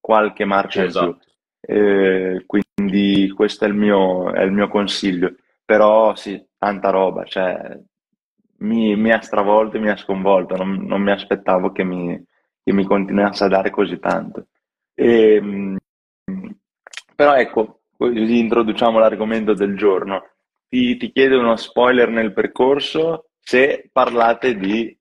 qualche 0.00 0.44
marcia 0.44 0.82
in 0.82 0.90
più. 0.90 1.00
Esatto. 1.00 1.26
Eh, 1.60 2.44
quindi 2.44 3.30
questo 3.30 3.64
è 3.64 3.68
il 3.68 3.74
mio, 3.74 4.32
è 4.32 4.42
il 4.42 4.50
mio 4.50 4.68
consiglio. 4.68 5.36
Però 5.64 6.14
sì, 6.16 6.44
tanta 6.58 6.90
roba, 6.90 7.24
cioè 7.24 7.78
mi, 8.58 8.96
mi 8.96 9.12
ha 9.12 9.20
stravolto 9.20 9.76
e 9.76 9.80
mi 9.80 9.90
ha 9.90 9.96
sconvolto, 9.96 10.56
non, 10.56 10.84
non 10.84 11.00
mi 11.00 11.12
aspettavo 11.12 11.70
che 11.70 11.84
mi, 11.84 12.20
che 12.62 12.72
mi 12.72 12.84
continuasse 12.84 13.44
a 13.44 13.48
dare 13.48 13.70
così 13.70 13.98
tanto. 14.00 14.48
E, 14.92 15.40
mm, 15.40 15.76
però 17.14 17.34
ecco, 17.36 17.82
così 17.96 18.38
introduciamo 18.38 18.98
l'argomento 18.98 19.54
del 19.54 19.76
giorno. 19.76 20.30
Ti, 20.68 20.96
ti 20.96 21.12
chiedo 21.12 21.38
uno 21.38 21.54
spoiler 21.54 22.08
nel 22.08 22.32
percorso 22.32 23.28
se 23.38 23.88
parlate 23.92 24.56
di 24.56 24.96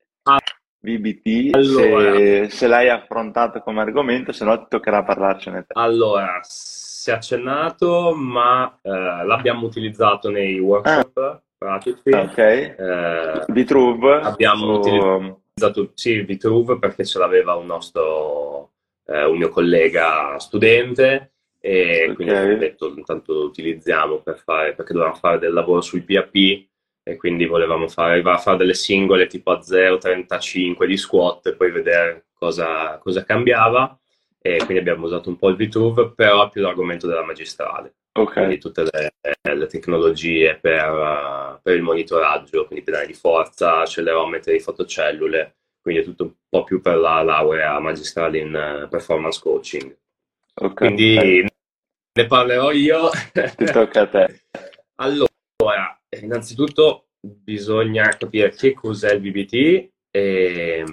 VBT, 0.82 1.56
allora, 1.56 2.16
se, 2.16 2.50
se 2.50 2.68
l'hai 2.68 2.90
affrontato 2.90 3.60
come 3.62 3.82
argomento, 3.82 4.32
se 4.32 4.44
no 4.46 4.58
ti 4.60 4.66
toccherà 4.70 5.04
parlarcene 5.04 5.66
allora, 5.74 6.40
si 6.42 7.10
è 7.10 7.14
accennato, 7.14 8.14
ma 8.16 8.80
eh, 8.82 8.90
l'abbiamo 8.90 9.66
utilizzato 9.66 10.30
nei 10.30 10.58
Ah, 10.58 10.62
workshop 10.62 11.42
pratici. 11.58 12.10
ok. 12.10 12.38
Eh, 12.38 13.44
Vitruve 13.48 14.16
abbiamo 14.22 14.66
o... 14.66 14.78
utilizzato 14.80 15.92
sì, 15.94 16.22
Vitruve 16.22 16.80
perché 16.80 17.06
ce 17.06 17.20
l'aveva 17.20 17.54
un 17.56 17.68
nostro, 17.68 18.72
eh, 19.06 19.24
un 19.26 19.38
mio 19.38 19.50
collega 19.50 20.38
studente 20.40 21.34
e 21.60 22.12
quindi 22.16 22.34
abbiamo 22.34 22.54
Ok, 22.54 22.60
detto 22.60 22.94
intanto 22.98 23.34
lo 23.34 23.44
utilizziamo 23.46 24.18
per 24.22 24.40
fare, 24.44 24.74
perché 24.74 24.94
dovevamo 24.94 25.18
fare 25.18 25.38
del 25.38 25.54
lavoro 25.54 25.82
sui 25.82 26.02
PAP 26.02 26.70
e 27.12 27.18
quindi 27.18 27.46
volevamo 27.46 27.88
fare, 27.88 28.14
arrivare 28.14 28.38
a 28.38 28.42
fare 28.42 28.58
delle 28.58 28.74
singole 28.74 29.28
tipo 29.28 29.52
a 29.52 29.60
0,35 29.60 30.86
di 30.86 30.98
squat 30.98 31.48
e 31.48 31.56
poi 31.56 31.72
vedere 31.72 32.28
cosa, 32.34 32.98
cosa 33.00 33.24
cambiava 33.24 33.98
e 34.42 34.58
quindi 34.58 34.80
abbiamo 34.80 35.06
usato 35.06 35.30
un 35.30 35.38
po' 35.38 35.50
il 35.50 35.56
Vitruve, 35.56 36.14
però 36.16 36.50
più 36.50 36.62
l'argomento 36.62 37.06
della 37.06 37.24
magistrale, 37.24 37.94
quindi 38.12 38.56
ok, 38.56 38.58
tutte 38.58 38.84
le, 38.84 39.14
le 39.54 39.68
tecnologie 39.68 40.58
per, 40.60 40.80
eh, 40.80 41.60
per 41.62 41.76
il 41.76 41.84
monitoraggio, 41.84 42.66
quindi 42.66 42.84
pedali 42.84 43.08
di 43.08 43.14
forza, 43.14 43.82
accelerometri, 43.82 44.60
fotocellule, 44.60 45.56
quindi 45.80 46.02
è 46.02 46.04
tutto 46.04 46.24
un 46.24 46.32
po' 46.50 46.64
più 46.64 46.82
per 46.82 46.98
la 46.98 47.22
laurea 47.22 47.78
magistrale 47.80 48.40
in 48.40 48.56
eh, 48.56 48.88
performance 48.88 49.40
coaching. 49.40 49.96
ok. 50.56 50.74
Quindi 50.74 51.46
ne 52.14 52.26
parlerò 52.26 52.72
io. 52.72 53.10
Ti 53.32 53.66
tocca 53.66 54.02
a 54.02 54.08
te. 54.08 54.42
Allora, 55.02 55.31
innanzitutto 56.20 57.08
bisogna 57.20 58.10
capire 58.10 58.50
che 58.52 58.74
cos'è 58.74 59.14
il 59.14 59.22
VBT. 59.22 59.90
E, 60.12 60.84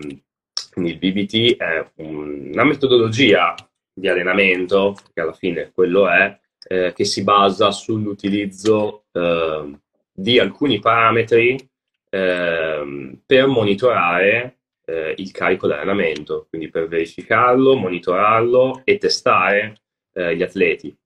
quindi 0.72 0.92
il 0.92 0.98
VBT 0.98 1.56
è 1.56 1.90
un- 1.96 2.50
una 2.52 2.64
metodologia 2.64 3.54
di 3.92 4.08
allenamento, 4.08 4.94
che 5.12 5.20
alla 5.20 5.32
fine 5.32 5.72
quello 5.72 6.08
è, 6.08 6.38
eh, 6.68 6.92
che 6.94 7.04
si 7.04 7.24
basa 7.24 7.70
sull'utilizzo 7.72 9.06
eh, 9.12 9.72
di 10.12 10.38
alcuni 10.38 10.78
parametri 10.78 11.68
ehm, 12.10 13.22
per 13.26 13.46
monitorare 13.46 14.58
eh, 14.86 15.14
il 15.18 15.30
carico 15.32 15.66
di 15.66 15.72
allenamento, 15.74 16.46
quindi 16.48 16.70
per 16.70 16.88
verificarlo, 16.88 17.76
monitorarlo 17.76 18.82
e 18.84 18.98
testare 18.98 19.82
eh, 20.14 20.36
gli 20.36 20.42
atleti. 20.42 20.96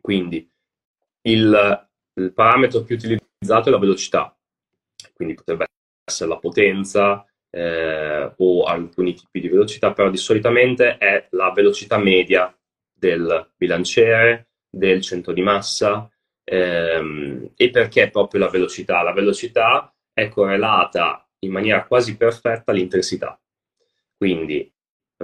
Quindi 0.00 0.48
il, 1.22 1.88
il 2.14 2.32
parametro 2.32 2.82
più 2.82 2.96
utilizzato 2.96 3.29
è 3.42 3.70
la 3.70 3.78
velocità, 3.78 4.36
quindi 5.14 5.34
potrebbe 5.34 5.66
essere 6.04 6.28
la 6.28 6.38
potenza 6.38 7.24
eh, 7.50 8.32
o 8.36 8.62
alcuni 8.64 9.14
tipi 9.14 9.40
di 9.40 9.48
velocità, 9.48 9.92
però 9.92 10.10
di 10.10 10.18
solitamente 10.18 10.98
è 10.98 11.26
la 11.30 11.50
velocità 11.52 11.96
media 11.96 12.54
del 12.92 13.50
bilanciere, 13.56 14.50
del 14.68 15.00
centro 15.00 15.32
di 15.32 15.40
massa. 15.42 16.08
ehm, 16.44 17.52
e 17.56 17.70
perché 17.70 18.10
proprio 18.10 18.40
la 18.40 18.48
velocità? 18.48 19.02
La 19.02 19.12
velocità 19.12 19.94
è 20.12 20.28
correlata 20.28 21.26
in 21.40 21.52
maniera 21.52 21.86
quasi 21.86 22.16
perfetta 22.16 22.72
all'intensità. 22.72 23.40
Quindi, 24.16 24.70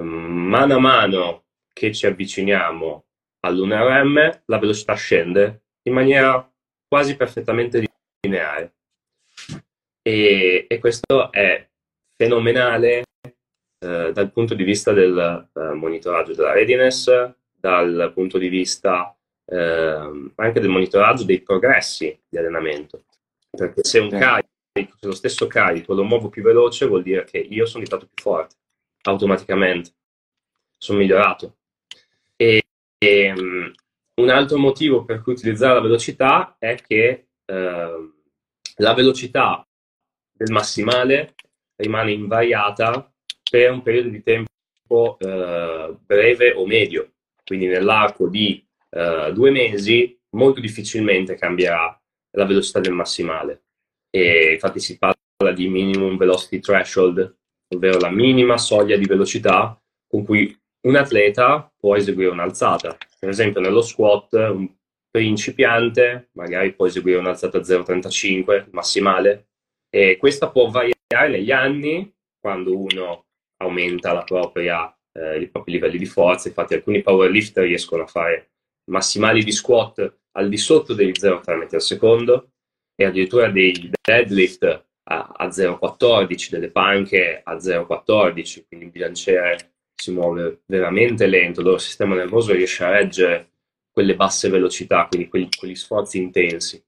mm, 0.00 0.48
mano 0.48 0.76
a 0.76 0.78
mano 0.80 1.44
che 1.72 1.92
ci 1.92 2.06
avviciniamo 2.06 3.04
all'1RM, 3.40 4.42
la 4.46 4.58
velocità 4.58 4.94
scende 4.94 5.64
in 5.82 5.92
maniera 5.94 6.50
quasi 6.88 7.16
perfettamente 7.16 7.80
lineare. 8.26 8.74
E, 10.02 10.66
e 10.68 10.78
questo 10.78 11.32
è 11.32 11.66
fenomenale 12.14 13.04
eh, 13.78 14.12
dal 14.12 14.32
punto 14.32 14.54
di 14.54 14.64
vista 14.64 14.92
del 14.92 15.48
eh, 15.52 15.72
monitoraggio 15.74 16.34
della 16.34 16.52
readiness, 16.52 17.10
dal 17.52 18.12
punto 18.14 18.38
di 18.38 18.48
vista 18.48 19.16
ehm, 19.46 20.32
anche 20.36 20.60
del 20.60 20.70
monitoraggio 20.70 21.24
dei 21.24 21.40
progressi 21.40 22.18
di 22.28 22.38
allenamento. 22.38 23.04
Perché 23.50 23.84
se 23.84 23.98
un 23.98 24.10
carico, 24.10 24.96
se 24.98 25.06
lo 25.06 25.14
stesso 25.14 25.46
carico 25.46 25.94
lo 25.94 26.04
muovo 26.04 26.28
più 26.28 26.42
veloce, 26.42 26.86
vuol 26.86 27.02
dire 27.02 27.24
che 27.24 27.38
io 27.38 27.66
sono 27.66 27.84
diventato 27.84 28.10
più 28.12 28.22
forte 28.22 28.56
automaticamente, 29.02 29.90
sono 30.76 30.98
migliorato. 30.98 31.56
E, 32.36 32.62
e, 32.98 33.32
um, 33.32 33.72
un 34.16 34.30
altro 34.30 34.58
motivo 34.58 35.04
per 35.04 35.22
cui 35.22 35.32
utilizzare 35.32 35.74
la 35.74 35.80
velocità 35.80 36.56
è 36.58 36.74
che 36.76 37.28
ehm, 37.44 38.14
la 38.76 38.94
velocità 38.94 39.66
del 40.32 40.52
massimale 40.52 41.34
rimane 41.76 42.12
invariata 42.12 43.10
per 43.50 43.70
un 43.70 43.82
periodo 43.82 44.08
di 44.08 44.22
tempo 44.22 45.16
eh, 45.18 45.96
breve 46.04 46.52
o 46.52 46.66
medio. 46.66 47.12
Quindi 47.44 47.66
nell'arco 47.66 48.28
di 48.28 48.64
eh, 48.90 49.30
due 49.32 49.50
mesi 49.50 50.18
molto 50.30 50.60
difficilmente 50.60 51.36
cambierà 51.36 51.98
la 52.32 52.44
velocità 52.44 52.80
del 52.80 52.92
massimale. 52.92 53.64
E 54.10 54.52
infatti 54.54 54.80
si 54.80 54.98
parla 54.98 55.52
di 55.54 55.68
minimum 55.68 56.16
velocity 56.16 56.58
threshold, 56.58 57.36
ovvero 57.68 57.98
la 57.98 58.10
minima 58.10 58.58
soglia 58.58 58.96
di 58.96 59.06
velocità 59.06 59.80
con 60.06 60.24
cui 60.24 60.56
un 60.82 60.96
atleta 60.96 61.70
può 61.76 61.96
eseguire 61.96 62.30
un'alzata. 62.30 62.96
Per 63.18 63.28
esempio 63.28 63.60
nello 63.60 63.82
squat 63.82 64.32
un 64.32 64.68
principiante 65.16 66.28
magari 66.32 66.74
può 66.74 66.86
eseguire 66.86 67.18
un'alzata 67.18 67.58
0,35 67.58 68.66
massimale 68.72 69.48
e 69.88 70.18
questa 70.18 70.50
può 70.50 70.68
variare 70.68 71.30
negli 71.30 71.50
anni 71.50 72.14
quando 72.38 72.78
uno 72.78 73.24
aumenta 73.62 74.22
propria, 74.24 74.94
eh, 75.12 75.40
i 75.40 75.48
propri 75.48 75.72
livelli 75.72 75.96
di 75.96 76.04
forza. 76.04 76.48
Infatti 76.48 76.74
alcuni 76.74 77.00
powerlifter 77.00 77.64
riescono 77.64 78.02
a 78.02 78.06
fare 78.06 78.50
massimali 78.90 79.42
di 79.42 79.52
squat 79.52 80.18
al 80.32 80.50
di 80.50 80.58
sotto 80.58 80.92
dei 80.92 81.12
0,3 81.12 81.56
metri 81.56 81.76
al 81.76 81.82
secondo 81.82 82.50
e 82.94 83.06
addirittura 83.06 83.48
dei 83.48 83.90
deadlift 84.02 84.64
a, 85.04 85.32
a 85.34 85.46
0,14, 85.46 86.50
delle 86.50 86.70
panche 86.70 87.40
a 87.42 87.54
0,14, 87.54 88.64
quindi 88.68 88.86
il 88.86 88.90
bilanciere 88.90 89.76
si 89.94 90.12
muove 90.12 90.60
veramente 90.66 91.26
lento, 91.26 91.60
il 91.60 91.66
loro 91.66 91.78
sistema 91.78 92.14
nervoso 92.14 92.52
riesce 92.52 92.84
a 92.84 92.90
reggere 92.90 93.55
quelle 93.96 94.14
basse 94.14 94.50
velocità, 94.50 95.06
quindi 95.06 95.26
quegli, 95.26 95.48
quegli 95.56 95.74
sforzi 95.74 96.18
intensi. 96.18 96.84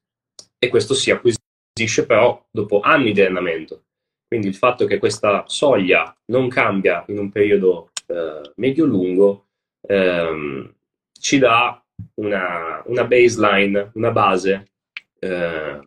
E 0.58 0.68
questo 0.68 0.92
si 0.92 1.10
acquisisce 1.10 2.04
però 2.04 2.46
dopo 2.50 2.80
anni 2.80 3.12
di 3.12 3.22
allenamento. 3.22 3.84
Quindi 4.26 4.48
il 4.48 4.54
fatto 4.54 4.84
che 4.84 4.98
questa 4.98 5.44
soglia 5.46 6.14
non 6.26 6.50
cambia 6.50 7.02
in 7.08 7.18
un 7.18 7.30
periodo 7.30 7.92
eh, 8.08 8.52
medio-lungo 8.56 9.46
ehm, 9.88 10.74
ci 11.18 11.38
dà 11.38 11.82
una, 12.16 12.82
una, 12.84 13.04
baseline, 13.06 13.90
una 13.94 14.10
base 14.10 14.72
eh, 15.18 15.80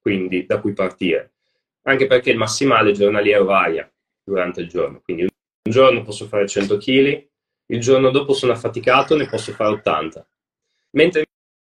quindi 0.00 0.46
da 0.46 0.58
cui 0.58 0.72
partire. 0.72 1.34
Anche 1.82 2.08
perché 2.08 2.32
il 2.32 2.38
massimale 2.38 2.90
giornaliero 2.90 3.44
varia 3.44 3.88
durante 4.24 4.62
il 4.62 4.68
giorno. 4.68 5.00
Quindi 5.00 5.22
un 5.22 5.70
giorno 5.70 6.02
posso 6.02 6.26
fare 6.26 6.48
100 6.48 6.76
kg, 6.76 7.28
il 7.72 7.80
giorno 7.80 8.10
dopo 8.10 8.34
sono 8.34 8.52
affaticato, 8.52 9.16
ne 9.16 9.26
posso 9.26 9.52
fare 9.52 9.70
80. 9.70 10.26
Mentre 10.90 11.24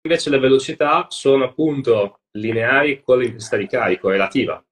invece 0.03 0.29
le 0.29 0.39
velocità 0.39 1.07
sono 1.09 1.45
appunto 1.45 2.21
lineari 2.33 3.01
con 3.01 3.19
l'intensità 3.19 3.57
di 3.57 3.69
carico 3.69 4.09
relativa, 4.11 4.63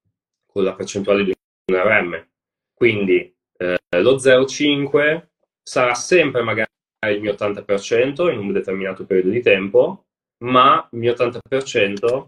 con 0.46 0.64
la 0.64 0.74
percentuale 0.74 1.24
di 1.24 1.32
un 1.70 1.76
RM. 1.76 2.28
Quindi 2.74 3.35
eh, 3.56 3.78
lo 4.00 4.16
0,5 4.16 5.28
sarà 5.62 5.94
sempre 5.94 6.42
magari 6.42 6.68
il 7.08 7.20
mio 7.20 7.32
80% 7.32 8.30
in 8.30 8.38
un 8.38 8.52
determinato 8.52 9.04
periodo 9.06 9.30
di 9.30 9.42
tempo, 9.42 10.06
ma 10.44 10.87
il 10.90 10.98
mio 10.98 11.12
80% 11.12 12.26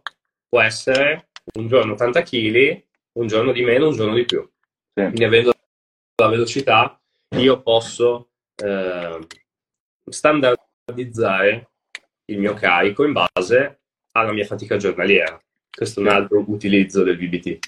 può 0.48 0.60
essere 0.60 1.30
un 1.54 1.66
giorno 1.66 1.94
80 1.94 2.22
kg, 2.22 2.82
un 3.14 3.26
giorno 3.26 3.50
di 3.50 3.62
meno, 3.62 3.88
un 3.88 3.96
giorno 3.96 4.14
di 4.14 4.24
più. 4.24 4.48
Sì. 4.94 5.02
Quindi 5.02 5.24
avendo 5.24 5.52
la 6.14 6.28
velocità, 6.28 7.00
io 7.36 7.60
posso 7.60 8.28
eh, 8.56 9.18
standardizzare 10.10 11.70
il 12.26 12.38
mio 12.38 12.54
carico 12.54 13.04
in 13.04 13.12
base 13.12 13.80
alla 14.12 14.32
mia 14.32 14.44
fatica 14.44 14.76
giornaliera. 14.76 15.40
Questo 15.70 16.00
è 16.00 16.02
un 16.02 16.08
altro 16.08 16.44
utilizzo 16.46 17.02
del 17.02 17.18
VBT. 17.18 17.58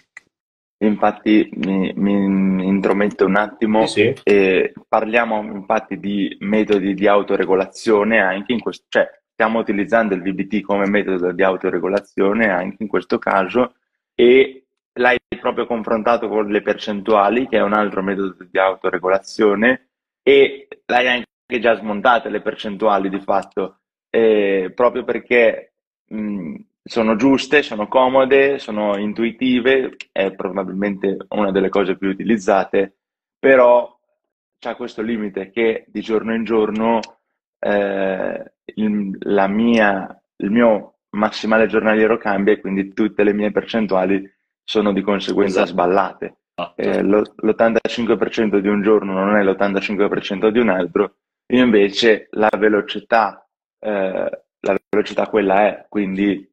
Infatti 0.79 1.49
mi, 1.55 1.92
mi 1.96 2.66
intrometto 2.66 3.25
un 3.25 3.37
attimo 3.37 3.87
Sì, 3.87 4.12
sì. 4.14 4.20
e 4.25 4.75
parliamo 4.87 5.42
infatti 5.42 5.99
di 5.99 6.37
metodi 6.40 6.92
di 6.92 7.07
autoregolazione 7.07 8.20
anche 8.20 8.53
in 8.53 8.61
questo, 8.61 8.85
cioè 8.88 9.09
stiamo 9.33 9.59
utilizzando 9.59 10.14
il 10.14 10.22
VBT 10.22 10.61
come 10.61 10.87
metodo 10.87 11.33
di 11.33 11.42
autoregolazione 11.42 12.51
anche 12.51 12.83
in 12.83 12.88
questo 12.88 13.18
caso 13.18 13.75
e 14.14 14.66
l'hai 14.99 15.18
proprio 15.40 15.66
confrontato 15.66 16.29
con 16.29 16.46
le 16.46 16.62
percentuali 16.62 17.49
che 17.49 17.57
è 17.57 17.62
un 17.62 17.72
altro 17.72 18.03
metodo 18.03 18.37
di 18.51 18.59
autoregolazione 18.59 19.86
e 20.28 20.66
l'hai 20.86 21.06
anche 21.06 21.60
già 21.60 21.76
smontate 21.76 22.30
le 22.30 22.42
percentuali 22.42 23.08
di 23.08 23.20
fatto 23.20 23.82
eh, 24.10 24.72
proprio 24.74 25.04
perché 25.04 25.74
mh, 26.08 26.54
sono 26.82 27.14
giuste, 27.14 27.62
sono 27.62 27.86
comode, 27.86 28.58
sono 28.58 28.96
intuitive, 28.98 29.94
è 30.10 30.32
probabilmente 30.34 31.16
una 31.28 31.52
delle 31.52 31.68
cose 31.68 31.96
più 31.96 32.08
utilizzate, 32.08 32.96
però 33.38 33.96
c'è 34.58 34.74
questo 34.74 35.00
limite 35.00 35.50
che 35.50 35.84
di 35.86 36.00
giorno 36.00 36.34
in 36.34 36.42
giorno 36.42 36.98
eh, 37.60 38.52
il, 38.74 39.16
la 39.20 39.46
mia, 39.46 40.22
il 40.38 40.50
mio 40.50 40.94
massimale 41.10 41.68
giornaliero 41.68 42.18
cambia 42.18 42.52
e 42.52 42.60
quindi 42.60 42.92
tutte 42.92 43.22
le 43.22 43.32
mie 43.32 43.52
percentuali 43.52 44.28
sono 44.64 44.92
di 44.92 45.02
conseguenza 45.02 45.62
Esatto. 45.62 45.70
sballate. 45.70 46.36
Eh, 46.77 47.03
lo- 47.03 47.35
l'85% 47.37 48.59
di 48.61 48.69
un 48.69 48.81
giorno 48.83 49.12
non 49.12 49.37
è 49.37 49.42
l'85% 49.42 50.49
di 50.49 50.59
un 50.59 50.71
altro, 50.71 51.16
io 51.49 51.62
invece 51.62 52.29
la 52.33 52.49
velocità, 52.59 53.47
eh, 53.79 54.31
la 54.61 54.77
velocità 54.88 55.27
quella 55.29 55.66
è, 55.66 55.85
quindi 55.88 56.51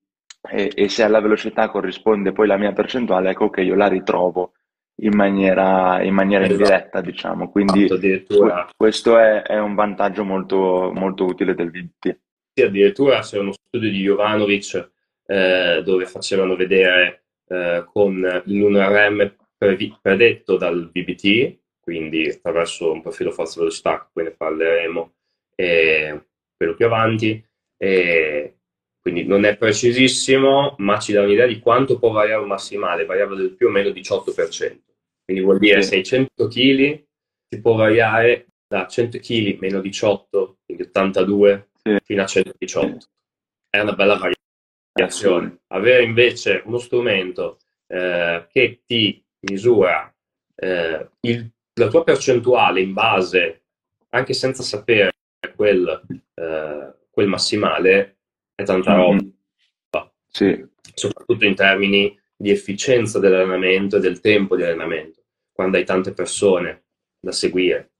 e, 0.51 0.71
e 0.75 0.89
se 0.89 1.03
alla 1.03 1.21
velocità 1.21 1.69
corrisponde 1.69 2.33
poi 2.33 2.47
la 2.47 2.57
mia 2.57 2.73
percentuale, 2.73 3.29
ecco 3.29 3.49
che 3.49 3.61
io 3.61 3.75
la 3.75 3.87
ritrovo 3.87 4.51
in 4.95 5.15
maniera, 5.15 6.03
in 6.03 6.13
maniera 6.13 6.43
Esatto. 6.43 6.59
indiretta, 6.61 7.01
diciamo. 7.01 7.49
Quindi 7.49 7.79
Esatto, 7.85 7.93
addirittura, 7.95 8.69
questo 8.75 9.17
è, 9.17 9.41
è 9.43 9.57
un 9.57 9.73
vantaggio 9.73 10.25
molto, 10.25 10.91
molto 10.93 11.23
utile 11.23 11.55
del 11.55 11.71
VBT. 11.71 12.17
sì, 12.53 12.61
addirittura 12.65 13.19
c'è 13.21 13.39
uno 13.39 13.53
studio 13.53 13.89
di 13.89 14.01
Jovanovic 14.01 14.91
eh, 15.25 15.81
dove 15.83 16.05
facevano 16.05 16.55
vedere 16.57 17.23
eh, 17.47 17.85
con 17.91 18.15
l'1RM 18.19 19.15
previ- 19.15 19.41
predetto 20.01 20.57
dal 20.57 20.89
VBT, 20.91 21.57
quindi 21.79 22.27
attraverso 22.27 22.91
un 22.91 23.01
profilo 23.01 23.31
forza 23.31 23.59
velocità, 23.59 24.09
poi 24.11 24.25
ne 24.25 24.31
parleremo 24.31 25.13
eh, 25.55 26.25
quello 26.55 26.75
più 26.75 26.85
avanti, 26.85 27.43
e 27.77 28.57
quindi 28.99 29.25
non 29.25 29.43
è 29.43 29.57
precisissimo, 29.57 30.75
ma 30.77 30.97
ci 30.99 31.11
dà 31.11 31.21
un'idea 31.23 31.45
di 31.45 31.59
quanto 31.59 31.99
può 31.99 32.11
variare 32.11 32.41
un 32.41 32.47
massimale, 32.47 33.05
variava 33.05 33.35
del 33.35 33.53
più 33.55 33.67
o 33.67 33.69
meno 33.69 33.89
18%. 33.89 34.81
Quindi 35.25 35.43
vuol 35.43 35.59
dire 35.59 35.81
Sì. 35.81 35.89
600 36.03 36.47
kg 36.47 37.03
si 37.49 37.61
può 37.61 37.75
variare 37.75 38.47
da 38.67 38.87
100 38.87 39.19
kg 39.19 39.59
meno 39.59 39.81
18, 39.81 40.57
quindi 40.65 40.83
82, 40.83 41.69
Sì. 41.83 41.97
fino 42.03 42.21
a 42.21 42.25
118. 42.25 43.05
È 43.69 43.79
una 43.79 43.93
bella 43.93 44.17
variazione. 44.95 45.59
Avere 45.67 46.03
invece 46.03 46.61
uno 46.65 46.77
strumento 46.77 47.59
eh, 47.87 48.47
che 48.49 48.81
ti 48.85 49.22
misura 49.51 50.13
eh, 50.55 51.09
il- 51.21 51.51
la 51.75 51.87
tua 51.87 52.03
percentuale 52.03 52.81
in 52.81 52.93
base, 52.93 53.63
anche 54.09 54.33
senza 54.33 54.61
sapere 54.63 55.11
quel, 55.55 56.01
eh, 56.35 56.93
quel 57.09 57.27
massimale, 57.27 58.17
è 58.55 58.63
tanta 58.63 58.93
roba, 58.93 59.15
Mhm. 59.15 59.33
Sì, 60.27 60.65
soprattutto 60.95 61.45
in 61.45 61.55
termini 61.55 62.19
di 62.35 62.49
efficienza 62.49 63.19
dell'allenamento 63.19 63.97
e 63.97 63.99
del 63.99 64.19
tempo 64.19 64.55
di 64.55 64.63
allenamento. 64.63 65.21
Quando 65.51 65.77
hai 65.77 65.85
tante 65.85 66.13
persone 66.13 66.85
da 67.19 67.31
seguire 67.31 67.91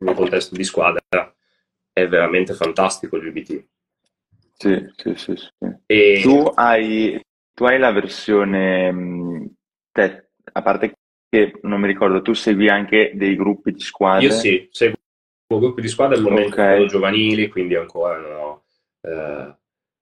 in 0.00 0.08
un 0.08 0.14
contesto 0.14 0.54
di 0.54 0.64
squadra, 0.64 1.02
è 1.92 2.06
veramente 2.06 2.52
fantastico 2.54 3.16
il 3.16 3.22
VBT. 3.22 3.64
sì, 4.54 4.86
sì, 4.96 5.14
sì, 5.16 5.36
sì. 5.36 5.48
E 5.86 6.20
Tu 6.22 6.52
hai, 6.54 7.20
tu 7.54 7.64
hai 7.64 7.78
la 7.78 7.92
versione, 7.92 8.92
mh, 8.92 9.54
te- 9.92 10.27
a 10.52 10.62
parte 10.62 10.94
che 11.28 11.58
non 11.62 11.80
mi 11.80 11.86
ricordo, 11.86 12.22
tu 12.22 12.32
segui 12.32 12.68
anche 12.68 13.12
dei 13.14 13.36
gruppi 13.36 13.70
di 13.72 13.78
io 13.80 13.84
squadre? 13.84 14.30
sì, 14.30 14.68
seguo 14.70 14.96
gruppi 15.46 15.80
di 15.82 15.88
squadra 15.88 16.16
al 16.16 16.22
momento 16.22 16.60
Ok. 16.60 16.72
sono 16.74 16.86
giovanili, 16.86 17.48
quindi 17.48 17.74
ancora 17.74 18.16
non 18.18 18.32
ho, 18.36 18.62
eh, 19.02 19.54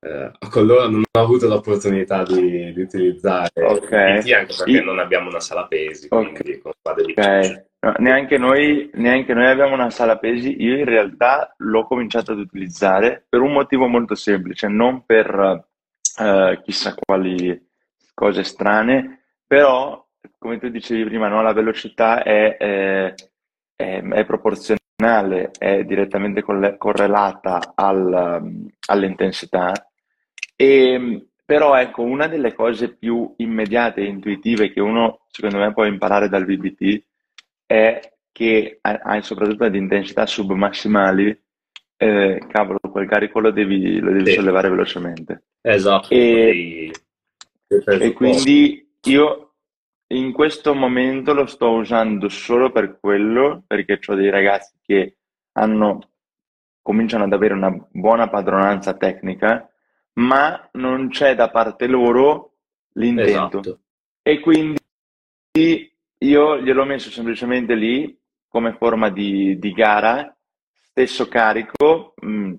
eh, 0.09 0.31
con 0.51 0.67
loro 0.67 0.89
non 0.89 1.03
ho 1.11 1.21
avuto 1.21 1.49
l'opportunità 1.49 2.23
di, 2.23 2.73
di 2.73 2.81
utilizzare 2.81 3.51
Ok. 3.55 3.83
il 3.83 3.89
VBT, 3.89 4.33
anche 4.33 4.55
perché 4.57 4.71
Io- 4.71 4.85
non 4.85 4.99
abbiamo 4.99 5.29
una 5.29 5.41
sala 5.41 5.67
pesi, 5.67 6.07
Ok. 6.11 6.33
quindi 6.33 6.59
con 6.61 6.73
squadre 6.79 7.05
difficili. 7.05 7.47
Ok, 7.55 7.65
No, 7.79 7.95
neanche 7.99 8.37
noi, 8.39 8.91
neanche 8.95 9.33
noi 9.35 9.47
abbiamo 9.47 9.75
una 9.75 9.91
sala 9.91 10.19
pesi. 10.19 10.61
Io 10.61 10.77
in 10.79 10.87
realtà 10.87 11.55
l'ho 11.59 11.85
cominciato 11.87 12.33
ad 12.33 12.39
utilizzare 12.39 13.25
per 13.29 13.41
un 13.43 13.53
motivo 13.53 13.87
molto 13.87 14.15
semplice, 14.17 14.67
non 14.67 15.05
per 15.05 15.67
eh, 16.19 16.61
chissà 16.65 16.95
quali 16.95 17.69
cose 18.13 18.43
strane, 18.45 19.27
però 19.47 20.05
come 20.39 20.59
tu 20.59 20.69
dicevi 20.69 21.05
prima, 21.05 21.29
no, 21.29 21.43
la 21.43 21.53
velocità 21.53 22.23
è, 22.23 22.57
è- 22.57 23.15
è- 23.77 24.03
è 24.03 24.25
proporzionale, 24.25 25.51
è 25.59 25.85
direttamente 25.85 26.43
correlata 26.43 27.73
al- 27.75 28.67
all'intensità. 28.89 29.73
E, 30.57 31.27
però 31.45 31.77
ecco, 31.77 32.03
una 32.03 32.27
delle 32.27 32.55
cose 32.55 32.95
più 32.97 33.33
immediate 33.37 34.01
e 34.01 34.07
intuitive 34.07 34.73
che 34.73 34.81
uno, 34.81 35.21
secondo 35.31 35.59
me, 35.59 35.73
può 35.73 35.85
imparare 35.85 36.29
dal 36.29 36.45
VBT 36.45 37.03
è 37.67 38.01
che 38.33 38.81
soprattutto 39.21 39.65
ad 39.65 39.75
intensità 39.75 40.27
submassimali, 40.27 41.39
eh, 41.99 42.43
cavolo, 42.49 42.79
quel 42.91 43.09
carico 43.09 43.41
lo 43.41 43.51
devi, 43.51 43.99
lo 43.99 44.13
devi 44.13 44.27
Sì. 44.27 44.33
sollevare 44.35 44.69
velocemente. 44.69 45.45
Esatto, 45.63 46.09
E- 46.11 46.91
E 47.69 48.13
quindi 48.13 48.89
io 49.07 49.46
in 50.09 50.33
questo 50.33 50.75
momento 50.75 51.33
lo 51.33 51.47
sto 51.47 51.71
usando 51.71 52.29
solo 52.29 52.71
per 52.71 52.99
quello, 53.01 53.65
perché 53.67 53.99
ho 54.07 54.15
dei 54.15 54.31
ragazzi 54.31 54.75
che 54.83 55.17
hanno, 55.53 56.11
cominciano 56.83 57.25
ad 57.25 57.33
avere 57.33 57.55
una 57.55 57.75
buona 57.91 58.29
padronanza 58.29 58.95
tecnica, 58.95 59.69
ma 60.15 60.69
non 60.73 61.09
c'è 61.09 61.35
da 61.35 61.51
parte 61.51 61.87
loro 61.87 62.53
l'intento. 62.93 63.59
Esatto. 63.59 63.81
E 64.23 64.41
quindi 64.41 64.79
io 66.19 66.61
gliel'ho 66.61 66.85
messo 66.85 67.11
semplicemente 67.11 67.75
lì 67.75 68.19
come 68.49 68.75
forma 68.75 69.11
di, 69.11 69.59
di 69.59 69.73
gara, 69.73 70.35
stesso 70.73 71.29
carico, 71.29 72.15
mh, 72.17 72.55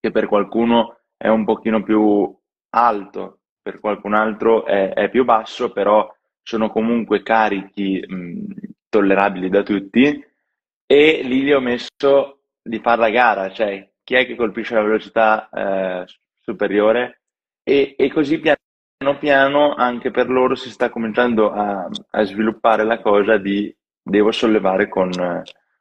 che 0.00 0.10
per 0.10 0.26
qualcuno 0.26 0.98
è 1.16 1.28
un 1.28 1.44
pochino 1.44 1.82
più 1.82 2.36
alto, 2.70 3.38
per 3.62 3.80
qualcun 3.80 4.14
altro 4.14 4.64
è, 4.66 4.92
è 4.92 5.08
più 5.08 5.24
basso, 5.24 5.72
però 5.72 6.06
sono 6.50 6.68
comunque 6.68 7.22
carichi 7.22 8.04
mh, 8.04 8.44
tollerabili 8.88 9.48
da 9.48 9.62
tutti. 9.62 10.24
E 10.84 11.20
lì 11.22 11.42
gli 11.42 11.52
ho 11.52 11.60
messo 11.60 12.40
di 12.60 12.80
fare 12.80 13.00
la 13.00 13.10
gara, 13.10 13.52
cioè 13.52 13.88
chi 14.02 14.16
è 14.16 14.26
che 14.26 14.34
colpisce 14.34 14.74
la 14.74 14.82
velocità 14.82 15.48
eh, 15.48 16.04
superiore 16.40 17.20
e, 17.62 17.94
e 17.96 18.10
così 18.10 18.40
piano 18.40 18.58
piano 19.20 19.74
anche 19.74 20.10
per 20.10 20.28
loro 20.28 20.56
si 20.56 20.70
sta 20.70 20.90
cominciando 20.90 21.52
a, 21.52 21.88
a 22.10 22.24
sviluppare 22.24 22.84
la 22.84 23.00
cosa 23.00 23.38
di 23.38 23.72
devo 24.02 24.32
sollevare 24.32 24.88
con, 24.88 25.10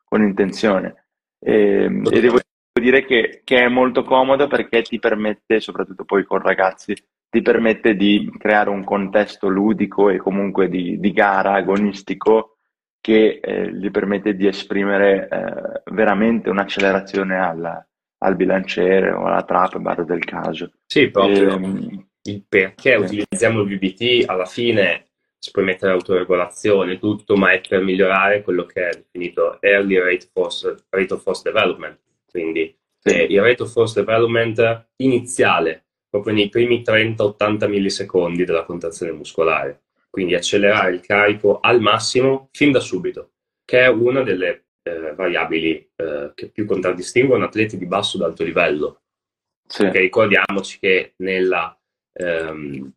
con 0.05 0.21
intenzione. 0.21 1.07
E, 1.39 1.85
e 1.85 2.21
devo 2.21 2.39
dire 2.79 3.03
che, 3.05 3.41
che 3.43 3.57
è 3.57 3.67
molto 3.67 4.03
comodo 4.03 4.45
perché 4.45 4.83
ti 4.83 4.99
permette, 4.99 5.59
soprattutto 5.59 6.05
poi 6.05 6.23
con 6.25 6.39
ragazzi, 6.39 6.95
ti 7.29 7.41
permette 7.41 7.95
di 7.95 8.29
creare 8.37 8.69
un 8.69 8.83
contesto 8.83 9.47
ludico 9.47 10.09
e 10.09 10.17
comunque 10.17 10.67
di, 10.69 10.99
di 10.99 11.11
gara 11.11 11.53
agonistico 11.53 12.57
che 12.99 13.39
eh, 13.41 13.71
gli 13.73 13.89
permette 13.91 14.35
di 14.35 14.47
esprimere 14.47 15.27
eh, 15.29 15.91
veramente 15.93 16.49
un'accelerazione 16.49 17.37
alla- 17.37 17.83
al 18.21 18.35
bilanciere 18.35 19.11
o 19.11 19.25
alla 19.25 19.43
trap 19.43 19.77
bar 19.77 20.03
del 20.03 20.25
caso. 20.25 20.71
Sì, 20.85 21.09
proprio 21.09 21.51
Ehm, 21.53 22.07
il 22.23 22.43
perché 22.47 22.97
sì. 22.97 23.03
utilizziamo 23.23 23.61
il 23.61 23.77
VBT 23.77 24.29
alla 24.29 24.45
fine 24.45 25.05
si 25.37 25.51
può 25.51 25.61
mettere 25.63 25.93
autoregolazione 25.93 26.93
e 26.93 26.99
tutto, 26.99 27.37
ma 27.37 27.51
è 27.51 27.61
per 27.65 27.81
migliorare 27.81 28.41
quello 28.41 28.65
che 28.65 28.89
è 28.89 28.93
definito 28.93 29.61
Early 29.61 29.97
Rate, 29.97 30.27
Force, 30.33 30.75
rate 30.89 31.13
of 31.13 31.21
Force 31.21 31.43
Development. 31.45 31.97
Quindi 32.29 32.75
Sì. 32.99 33.09
eh, 33.11 33.23
il 33.29 33.41
Rate 33.41 33.63
of 33.63 33.71
Force 33.71 33.97
Development 33.97 34.87
iniziale, 34.97 35.85
proprio 36.09 36.33
nei 36.33 36.49
primi 36.49 36.81
30-80 36.81 37.69
millisecondi 37.69 38.43
della 38.45 38.63
contrazione 38.63 39.11
muscolare. 39.11 39.83
Quindi 40.09 40.33
accelerare 40.33 40.93
il 40.93 41.01
carico 41.01 41.59
al 41.59 41.79
massimo 41.79 42.49
fin 42.51 42.71
da 42.71 42.79
subito. 42.79 43.31
che 43.63 43.81
è 43.81 43.87
una 43.87 44.23
delle 44.23 44.69
eh, 44.81 45.13
variabili 45.13 45.91
eh, 45.95 46.31
che 46.33 46.49
più 46.49 46.65
contraddistinguono 46.65 47.45
atleti 47.45 47.77
di 47.77 47.85
basso 47.85 48.17
ed 48.17 48.23
alto 48.23 48.43
livello. 48.43 49.01
Sì. 49.67 49.83
Perché 49.83 49.99
ricordiamoci 49.99 50.79
che 50.79 51.13
nella, 51.17 51.79
ehm, 52.13 52.91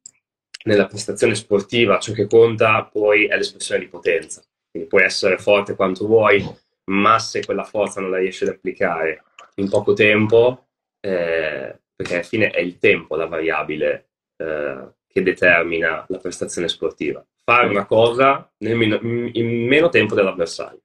nella 0.65 0.87
prestazione 0.87 1.35
sportiva 1.35 1.99
ciò 1.99 2.13
che 2.15 2.27
conta 2.27 2.85
poi 2.85 3.27
è 3.27 3.37
l'espressione 3.37 3.83
di 3.83 3.89
potenza. 3.89 4.43
Quindi 4.71 4.89
puoi 4.89 5.03
essere 5.03 5.37
forte 5.37 5.77
quanto 5.77 6.07
vuoi, 6.07 6.43
ma 6.91 7.19
se 7.19 7.45
quella 7.45 7.65
forza 7.65 8.01
non 8.01 8.11
la 8.11 8.17
riesci 8.17 8.45
ad 8.45 8.51
applicare 8.51 9.25
in 9.57 9.69
poco 9.69 9.93
tempo, 9.93 10.69
eh, 11.01 11.82
perché 11.95 12.15
alla 12.15 12.23
fine 12.23 12.51
è 12.51 12.61
il 12.61 12.79
tempo 12.79 13.17
la 13.17 13.27
variabile 13.27 14.09
eh, 14.37 14.89
che 15.07 15.23
determina 15.23 16.05
la 16.09 16.19
prestazione 16.19 16.69
sportiva. 16.69 17.25
Fare 17.45 17.69
una 17.69 17.87
cosa 17.87 18.51
meno, 18.59 18.99
in 19.03 19.67
meno 19.67 19.89
tempo 19.89 20.15
dell'avversario 20.15 20.81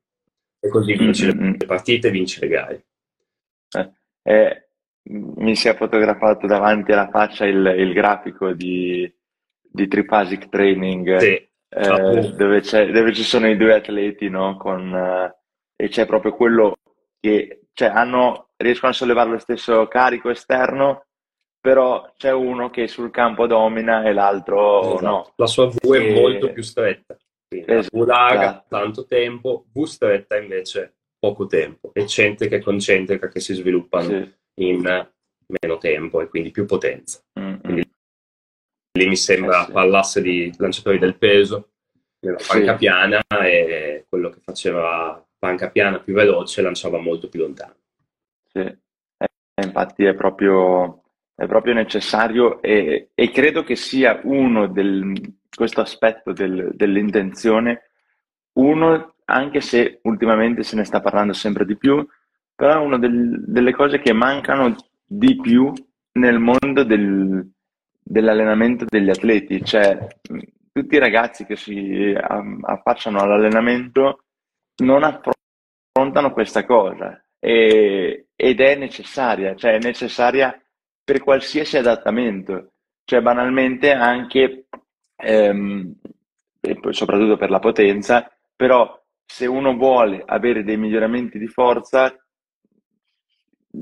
e 0.60 0.70
così 0.70 0.94
vinci 0.94 1.26
mm-hmm. 1.26 1.54
le 1.58 1.66
partite, 1.66 2.10
vinci 2.12 2.40
le 2.40 2.48
gare. 2.48 2.86
Eh, 3.72 3.92
eh, 4.24 4.68
mi 5.10 5.56
si 5.56 5.68
è 5.68 5.76
fotografato 5.76 6.48
davanti 6.48 6.92
alla 6.92 7.10
faccia 7.10 7.46
il, 7.46 7.66
il 7.78 7.94
grafico 7.94 8.52
di, 8.54 9.12
di 9.62 9.88
Tripasic 9.88 10.50
Training 10.50 11.18
sì. 11.18 11.34
eh, 11.70 12.30
dove, 12.36 12.62
dove, 12.62 13.14
ci 13.14 13.24
sono 13.24 13.48
i 13.48 13.58
due 13.58 13.76
atleti 13.76 14.30
no? 14.30 14.58
Con, 14.58 14.94
eh, 14.94 15.36
e 15.76 15.90
c'è 15.90 16.06
proprio 16.06 16.34
quello 16.36 16.76
che 17.20 17.68
cioè, 17.74 17.90
hanno, 17.90 18.47
riescono 18.58 18.92
a 18.92 18.96
sollevare 18.96 19.30
lo 19.30 19.40
stesso 19.40 19.88
carico 19.88 20.30
esterno 20.30 21.08
però 21.68 22.14
c'è 22.16 22.32
uno 22.32 22.70
che 22.70 22.88
sul 22.88 23.12
campo 23.12 23.46
domina 23.46 24.04
e 24.04 24.14
l'altro 24.14 24.94
esatto. 24.94 25.06
no. 25.06 25.34
La 25.36 25.48
sua 25.48 25.68
V 25.68 25.94
è 25.94 25.98
e... 25.98 26.14
molto 26.14 26.54
più 26.54 26.64
stretta. 26.64 27.18
Quindi 27.48 27.72
esatto. 27.72 27.98
V 27.98 28.08
larga, 28.08 28.66
tanto 28.70 29.06
tempo, 29.06 29.66
V 29.74 29.84
stretta 29.84 30.38
invece 30.38 30.94
poco 31.20 31.46
tempo, 31.46 31.92
eccentrica 31.94 32.56
e 32.56 32.62
concentrica 32.62 33.28
che 33.28 33.42
si 33.42 33.54
sviluppano 33.54 34.08
sì. 34.08 34.34
in 34.62 34.82
meno 34.82 35.78
tempo 35.78 36.22
e 36.22 36.30
quindi 36.30 36.52
più 36.52 36.66
potenza. 36.66 37.22
Quindi, 37.34 37.90
lì 38.98 39.08
mi 39.08 39.16
sembra 39.18 39.64
eh 39.64 39.66
sì. 39.66 39.72
parlasse 39.72 40.22
di 40.22 40.54
lanciatori 40.58 41.00
del 41.00 41.18
peso, 41.18 41.72
nella 42.20 42.40
panca 42.48 42.74
sì. 42.74 42.78
piana 42.78 43.22
e 43.44 44.06
quello 44.08 44.30
che 44.30 44.40
faceva 44.42 45.22
panca 45.38 45.70
piana 45.70 46.00
più 46.00 46.14
veloce 46.14 46.62
lanciava 46.62 46.98
molto 46.98 47.28
più 47.28 47.42
lontano. 47.42 47.76
Eh, 48.62 49.64
infatti 49.64 50.06
è 50.06 50.14
proprio 50.14 51.02
è 51.38 51.46
proprio 51.46 51.76
necessario 51.76 52.60
e, 52.64 53.10
e 53.14 53.30
credo 53.30 53.64
che 53.64 53.76
sia 53.76 54.20
uno 54.24 54.68
del, 54.68 55.14
questo 55.56 55.82
aspetto 55.82 56.34
del, 56.34 56.72
dell'intenzione, 56.74 57.92
uno, 58.54 59.14
anche 59.26 59.62
se 59.62 60.00
ultimamente 60.04 60.64
se 60.64 60.76
ne 60.76 60.84
sta 60.84 61.00
parlando 61.00 61.34
sempre 61.34 61.64
di 61.64 61.78
più, 61.78 62.04
però 62.56 62.74
è 62.82 62.84
una 62.84 62.98
del, 62.98 63.44
delle 63.46 63.72
cose 63.72 64.00
che 64.00 64.14
mancano 64.14 64.76
di 65.06 65.40
più 65.40 65.72
nel 66.14 66.40
mondo 66.40 66.84
del, 66.84 67.48
dell'allenamento 68.02 68.86
degli 68.90 69.12
atleti, 69.12 69.64
cioè 69.64 70.08
tutti 70.72 70.96
i 70.96 71.00
ragazzi 71.00 71.46
che 71.46 71.56
si 71.56 72.16
affacciano 72.62 73.20
all'allenamento 73.20 74.24
non 74.78 75.04
affrontano 75.04 76.34
questa 76.34 76.66
cosa 76.66 77.24
e, 77.40 78.27
ed 78.40 78.62
è 78.62 78.76
necessaria, 78.76 79.56
cioè 79.56 79.74
è 79.74 79.80
necessaria 79.80 80.58
per 81.04 81.22
qualsiasi 81.24 81.76
adattamento, 81.78 82.74
cioè 83.04 83.20
banalmente 83.20 83.92
anche, 83.92 84.68
ehm, 85.16 85.96
e 86.62 86.80
soprattutto 86.92 87.36
per 87.36 87.50
la 87.50 87.60
potenza, 87.60 88.32
però 88.56 89.04
se 89.26 89.48
uno 89.48 89.76
vuole 89.76 90.22
avere 90.24 90.64
dei 90.64 90.78
miglioramenti 90.78 91.40
di 91.40 91.48
forza, 91.48 92.16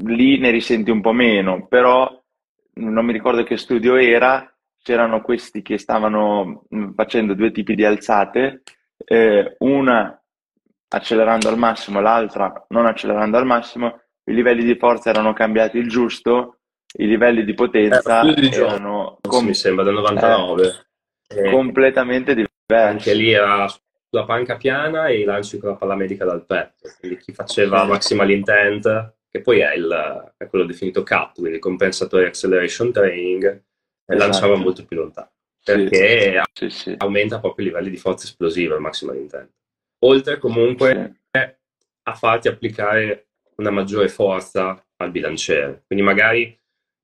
lì 0.03 0.37
ne 0.39 0.49
risenti 0.51 0.89
un 0.89 1.01
po' 1.01 1.11
meno, 1.11 1.67
però 1.67 2.09
non 2.75 3.05
mi 3.05 3.11
ricordo 3.11 3.43
che 3.43 3.57
studio 3.57 3.95
era, 3.95 4.49
c'erano 4.81 5.21
questi 5.21 5.61
che 5.61 5.77
stavano 5.77 6.65
mm, 6.73 6.91
facendo 6.93 7.33
due 7.33 7.51
tipi 7.51 7.75
di 7.75 7.83
alzate, 7.83 8.63
eh, 8.97 9.55
una 9.59 10.17
accelerando 10.87 11.49
al 11.49 11.57
massimo, 11.57 11.99
l'altra 11.99 12.65
non 12.69 12.85
accelerando 12.85 13.37
al 13.37 13.45
massimo, 13.45 13.99
i 14.25 14.33
livelli 14.33 14.63
di 14.63 14.75
forza 14.75 15.09
erano 15.09 15.33
cambiati 15.33 15.77
il 15.77 15.87
giusto, 15.87 16.59
i 16.97 17.07
livelli 17.07 17.43
di 17.43 17.53
potenza 17.53 18.21
eh, 18.21 18.49
erano 18.53 19.19
com- 19.21 19.45
mi 19.45 19.53
sembra 19.53 19.83
del 19.83 19.95
99 19.95 20.85
eh, 21.27 21.49
completamente 21.49 22.33
diversi 22.33 22.49
anche 22.67 23.13
lì 23.13 23.31
era 23.31 23.67
sulla 23.67 24.25
panca 24.25 24.55
piana 24.55 25.07
e 25.07 25.19
i 25.19 25.23
lanci 25.23 25.57
con 25.57 25.69
la 25.69 25.75
palla 25.75 25.95
medica 25.95 26.25
dal 26.25 26.45
petto 26.45 26.89
quindi 26.99 27.17
chi 27.17 27.33
faceva 27.33 27.81
sì. 27.81 27.87
maximal 27.87 28.31
intent 28.31 29.13
che 29.29 29.41
poi 29.41 29.59
è, 29.59 29.73
il, 29.73 30.33
è 30.37 30.47
quello 30.47 30.65
definito 30.65 31.03
CAP 31.03 31.35
quindi 31.35 31.59
compensatory 31.59 32.25
acceleration 32.25 32.91
training 32.91 33.43
esatto. 33.43 34.17
lanciava 34.17 34.55
molto 34.55 34.85
più 34.85 34.97
lontano 34.97 35.31
perché 35.63 36.41
sì. 36.53 36.69
Sì, 36.69 36.95
aumenta 36.97 37.39
proprio 37.39 37.65
i 37.65 37.69
livelli 37.69 37.89
di 37.89 37.97
forza 37.97 38.25
esplosiva 38.25 38.75
il 38.75 38.81
maximal 38.81 39.17
intent 39.17 39.51
oltre 40.05 40.37
comunque 40.37 41.21
a 42.07 42.13
farti 42.13 42.47
applicare 42.47 43.29
una 43.57 43.71
maggiore 43.71 44.09
forza 44.09 44.81
al 44.97 45.11
bilanciere 45.11 45.83
quindi 45.87 46.03
magari 46.03 46.57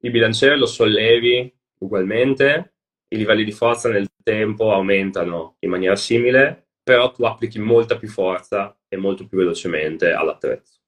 il 0.04 0.12
bilanciere 0.12 0.58
lo 0.58 0.66
sollevi 0.66 1.54
ugualmente, 1.80 2.76
i 3.10 3.18
livelli 3.18 3.44
di 3.44 3.52
forza 3.52 3.90
nel 3.90 4.10
tempo 4.24 4.72
aumentano 4.72 5.56
in 5.60 5.70
maniera 5.70 5.96
simile, 5.96 6.70
però 6.82 7.12
tu 7.12 7.24
applichi 7.24 7.60
molta 7.60 7.98
più 7.98 8.08
forza 8.08 8.76
e 8.88 8.98
molto 8.98 9.28
più 9.28 9.38
velocemente 9.38 10.12
all'attrezzo. 10.12 10.80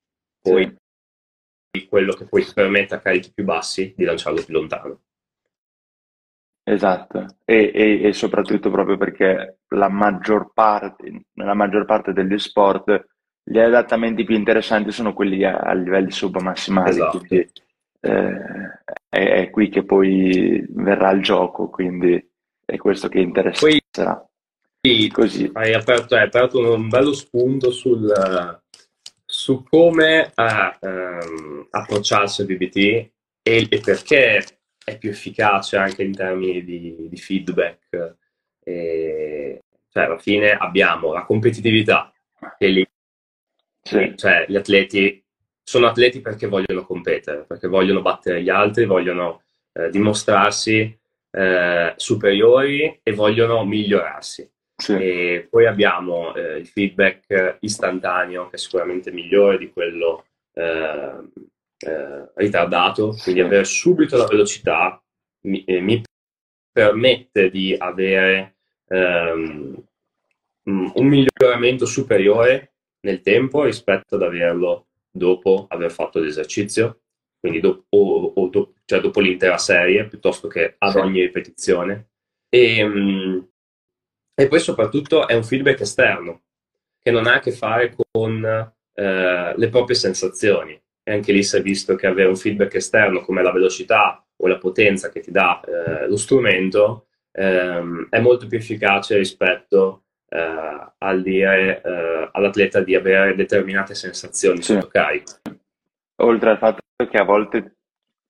Poi 0.41 0.75
sì. 1.71 1.87
quello 1.87 2.13
che 2.13 2.25
poi 2.25 2.43
ti 2.43 2.53
permette 2.53 2.95
a 2.95 2.99
carichi 2.99 3.33
più 3.33 3.43
bassi 3.43 3.93
di 3.95 4.03
lanciarlo 4.03 4.43
più 4.43 4.53
lontano. 4.53 5.01
Esatto, 6.65 7.25
e, 7.43 7.71
e, 7.73 8.03
e, 8.03 8.13
soprattutto 8.13 8.71
proprio 8.71 8.95
perché 8.95 9.59
la 9.69 9.89
maggior 9.89 10.53
parte, 10.53 11.25
nella 11.33 11.53
maggior 11.53 11.83
parte 11.83 12.13
degli 12.13 12.37
sport, 12.39 13.12
gli 13.43 13.59
adattamenti 13.59 14.23
più 14.23 14.35
interessanti 14.35 14.91
sono 14.91 15.13
quelli 15.13 15.43
a, 15.43 15.57
a 15.57 15.73
livelli 15.73 16.11
submassimali. 16.11 16.89
Esatto. 16.89 17.19
Quindi, 17.19 17.49
eh, 17.99 18.81
è, 19.09 19.31
è, 19.41 19.49
qui 19.49 19.69
che 19.69 19.83
poi 19.83 20.65
verrà 20.69 21.11
il 21.11 21.21
gioco, 21.21 21.69
quindi 21.69 22.25
è 22.65 22.77
questo 22.77 23.09
che 23.09 23.19
interesserà. 23.19 24.15
Poi, 24.15 25.09
Così. 25.11 25.49
Hai 25.53 25.73
aperto, 25.73 26.15
hai 26.15 26.23
aperto 26.23 26.59
un 26.59 26.89
bello 26.89 27.13
spunto 27.13 27.71
sul, 27.71 28.11
su 29.23 29.63
come 29.63 30.33
uh, 30.35 30.87
um, 30.87 31.67
approcciarsi 31.69 32.41
al 32.41 32.47
BBT 32.47 32.75
e, 32.75 33.11
e, 33.41 33.79
perché 33.79 34.43
è 34.83 34.97
più 34.97 35.09
efficace 35.09 35.77
anche 35.77 36.03
in 36.03 36.13
termini 36.13 36.65
di, 36.65 37.07
di 37.07 37.17
feedback. 37.17 38.17
E, 38.61 39.61
cioè, 39.89 40.03
alla 40.03 40.17
fine 40.17 40.51
abbiamo 40.51 41.13
la 41.13 41.23
competitività 41.23 42.11
che 42.57 42.67
lì, 42.67 42.85
sì. 43.83 44.13
cioè, 44.15 44.45
gli 44.47 44.55
atleti 44.55 45.23
sono 45.63 45.87
atleti 45.87 46.21
perché 46.21 46.47
vogliono 46.47 46.85
competere, 46.85 47.45
perché 47.47 47.67
vogliono 47.67 48.01
battere 48.01 48.41
gli 48.41 48.49
altri, 48.49 48.85
vogliono 48.85 49.43
eh, 49.73 49.89
dimostrarsi 49.89 50.99
eh, 51.31 51.93
superiori 51.95 52.99
e 53.01 53.13
vogliono 53.13 53.63
migliorarsi. 53.65 54.49
Sì. 54.75 54.93
E 54.93 55.47
poi 55.49 55.65
abbiamo 55.65 56.33
eh, 56.35 56.57
il 56.57 56.67
feedback 56.67 57.57
istantaneo 57.61 58.49
che 58.49 58.55
è 58.55 58.59
sicuramente 58.59 59.11
migliore 59.11 59.57
di 59.57 59.71
quello 59.71 60.25
eh, 60.53 61.19
eh, 61.77 62.29
ritardato, 62.35 63.15
quindi 63.23 63.41
sì. 63.41 63.45
avere 63.45 63.63
subito 63.63 64.17
la 64.17 64.25
velocità 64.25 65.01
mi, 65.41 65.63
eh, 65.63 65.79
mi 65.79 66.01
permette 66.71 67.49
di 67.49 67.75
avere 67.77 68.55
um, 68.87 69.81
un 70.63 71.05
miglioramento 71.05 71.85
superiore 71.85 72.72
nel 73.03 73.21
tempo 73.21 73.63
rispetto 73.63 74.15
ad 74.15 74.23
averlo 74.23 74.87
dopo 75.09 75.65
aver 75.69 75.91
fatto 75.91 76.19
l'esercizio, 76.19 77.01
quindi 77.39 77.59
dopo, 77.59 77.85
o, 77.89 78.33
o 78.35 78.47
do, 78.47 78.73
cioè 78.85 78.99
dopo 78.99 79.19
l'intera 79.19 79.57
serie 79.57 80.07
piuttosto 80.07 80.47
che 80.47 80.75
ad 80.77 80.95
ogni 80.95 81.21
ripetizione. 81.21 82.09
E, 82.49 82.77
ehm, 82.77 83.47
e, 84.35 84.47
poi 84.47 84.59
soprattutto 84.59 85.27
è 85.27 85.33
un 85.33 85.43
feedback 85.43 85.81
esterno 85.81 86.43
che 86.99 87.11
non 87.11 87.27
ha 87.27 87.35
a 87.35 87.39
che 87.39 87.51
fare 87.51 87.95
con 88.11 88.43
eh, 88.93 89.53
le 89.55 89.69
proprie 89.69 89.95
sensazioni. 89.95 90.79
E 91.05 91.11
anche 91.11 91.33
lì 91.33 91.43
si 91.43 91.57
è 91.57 91.61
visto 91.61 91.95
che 91.95 92.07
avere 92.07 92.29
un 92.29 92.37
feedback 92.37 92.75
esterno 92.75 93.21
come 93.21 93.43
la 93.43 93.51
velocità 93.51 94.25
o 94.37 94.47
la 94.47 94.57
potenza 94.57 95.09
che 95.09 95.19
ti 95.19 95.31
dà 95.31 95.59
eh, 95.61 96.07
lo 96.07 96.15
strumento 96.15 97.07
ehm, 97.33 98.07
è 98.09 98.19
molto 98.19 98.47
più 98.47 98.57
efficace 98.57 99.17
rispetto 99.17 100.02
eh, 100.33 100.91
al 100.97 101.21
dire 101.21 101.81
eh, 101.83 102.29
all'atleta 102.31 102.81
di 102.81 102.95
avere 102.95 103.35
determinate 103.35 103.93
sensazioni 103.93 104.63
sì. 104.63 104.73
sotto 104.73 104.87
carico. 104.87 105.31
Oltre 106.21 106.49
al 106.49 106.57
fatto 106.57 106.81
che 107.07 107.17
a 107.17 107.23
volte, 107.23 107.75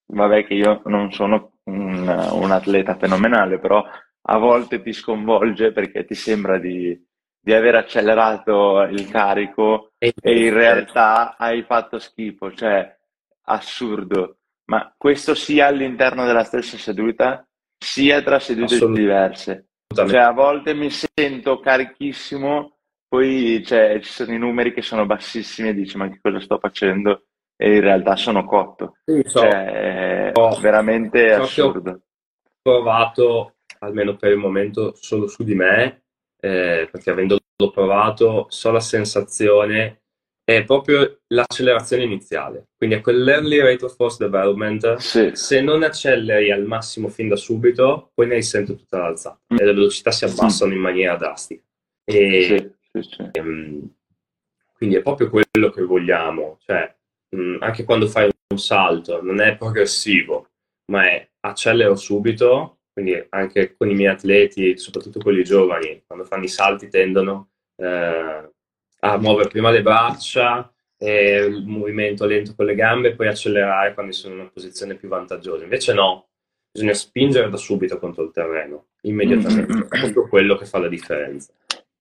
vabbè 0.07 0.45
che 0.45 0.53
io 0.53 0.81
non 0.85 1.13
sono 1.13 1.59
un, 1.63 2.07
un 2.07 2.51
atleta 2.51 2.95
fenomenale, 2.97 3.57
però 3.57 3.85
a 4.25 4.37
volte 4.37 4.81
ti 4.81 4.91
sconvolge 4.91 5.71
perché 5.71 6.03
ti 6.03 6.15
sembra 6.15 6.57
di, 6.57 6.99
di 7.39 7.53
aver 7.53 7.75
accelerato 7.75 8.81
il 8.81 9.09
carico 9.09 9.93
e 9.97 10.13
in 10.23 10.53
realtà 10.53 11.37
hai 11.37 11.63
fatto 11.63 11.99
schifo, 11.99 12.51
cioè 12.53 12.97
assurdo. 13.45 14.39
Ma 14.65 14.93
questo 14.97 15.35
sia 15.35 15.67
all'interno 15.67 16.25
della 16.25 16.43
stessa 16.43 16.77
seduta, 16.77 17.45
sia 17.77 18.21
tra 18.21 18.39
sedute 18.39 18.77
diverse. 18.89 19.67
Cioè, 19.93 20.19
a 20.19 20.31
volte 20.31 20.73
mi 20.73 20.89
sento 20.89 21.59
carichissimo, 21.59 22.77
poi 23.07 23.63
cioè, 23.65 23.99
ci 24.01 24.11
sono 24.11 24.33
i 24.33 24.37
numeri 24.37 24.73
che 24.73 24.81
sono 24.81 25.05
bassissimi 25.05 25.69
e 25.69 25.73
dici 25.73 25.97
ma 25.97 26.09
che 26.09 26.19
cosa 26.21 26.39
sto 26.39 26.57
facendo? 26.57 27.25
E 27.55 27.75
in 27.75 27.81
realtà 27.81 28.15
sono 28.15 28.45
cotto. 28.45 28.97
Sì, 29.05 29.21
so. 29.25 29.39
Cioè, 29.39 30.31
è 30.31 30.31
veramente 30.59 31.33
so 31.35 31.41
assurdo. 31.41 31.91
Ho 31.91 32.01
provato, 32.61 33.55
almeno 33.79 34.15
per 34.15 34.31
il 34.31 34.37
momento, 34.37 34.93
solo 34.95 35.27
su 35.27 35.43
di 35.43 35.55
me, 35.55 36.03
eh, 36.39 36.89
perché 36.91 37.11
avendolo 37.11 37.39
provato, 37.71 38.47
so 38.49 38.71
la 38.71 38.79
sensazione 38.79 40.02
è 40.45 40.63
proprio 40.65 41.21
l'accelerazione 41.27 42.03
iniziale. 42.03 42.67
Quindi 42.75 42.95
a 42.95 43.01
quell'early 43.01 43.59
rate 43.59 43.85
of 43.85 43.95
force 43.95 44.17
development, 44.19 44.95
sì. 44.95 45.31
se 45.33 45.61
non 45.61 45.83
acceleri 45.83 46.51
al 46.51 46.65
massimo 46.65 47.07
fin 47.07 47.29
da 47.29 47.35
subito, 47.35 48.11
poi 48.13 48.27
ne 48.27 48.35
risenti 48.35 48.75
tutta 48.75 48.97
l'alzata 48.97 49.39
mm. 49.53 49.57
e 49.57 49.65
le 49.65 49.73
velocità 49.73 50.11
si 50.11 50.25
abbassano 50.25 50.71
mm. 50.71 50.75
in 50.75 50.81
maniera 50.81 51.15
drastica. 51.15 51.63
E, 52.03 52.75
sì, 52.91 53.01
sì, 53.01 53.39
um, 53.39 53.89
quindi 54.75 54.95
è 54.97 55.01
proprio 55.01 55.29
quello 55.29 55.69
che 55.69 55.81
vogliamo, 55.81 56.57
cioè 56.65 56.93
um, 57.29 57.57
anche 57.61 57.85
quando 57.85 58.07
fai 58.07 58.29
un 58.49 58.59
salto 58.59 59.21
non 59.21 59.39
è 59.39 59.55
progressivo, 59.55 60.49
ma 60.91 61.05
è 61.05 61.29
accelero 61.39 61.95
subito, 61.95 62.79
quindi 62.91 63.25
anche 63.29 63.75
con 63.75 63.89
i 63.89 63.95
miei 63.95 64.11
atleti, 64.11 64.77
soprattutto 64.77 65.19
quelli 65.19 65.43
giovani, 65.43 66.03
quando 66.05 66.25
fanno 66.25 66.43
i 66.43 66.49
salti 66.49 66.89
tendono 66.89 67.51
eh, 67.77 68.52
a 69.05 69.17
muovere 69.17 69.49
prima 69.49 69.69
le 69.69 69.81
braccia, 69.81 70.73
e 71.03 71.35
il 71.45 71.65
movimento 71.65 72.25
lento 72.25 72.55
con 72.55 72.65
le 72.65 72.75
gambe 72.75 73.09
e 73.09 73.15
poi 73.15 73.27
accelerare 73.27 73.93
quando 73.93 74.13
sono 74.13 74.35
in 74.35 74.39
una 74.39 74.49
posizione 74.49 74.95
più 74.95 75.09
vantaggiosa. 75.09 75.63
Invece 75.63 75.93
no, 75.93 76.29
bisogna 76.71 76.93
spingere 76.93 77.49
da 77.49 77.57
subito 77.57 77.99
contro 77.99 78.23
il 78.23 78.31
terreno, 78.31 78.85
immediatamente. 79.01 79.73
Mm-hmm. 79.73 79.83
È 79.83 79.99
proprio 79.99 80.27
quello 80.29 80.55
che 80.55 80.65
fa 80.65 80.79
la 80.79 80.87
differenza. 80.87 81.51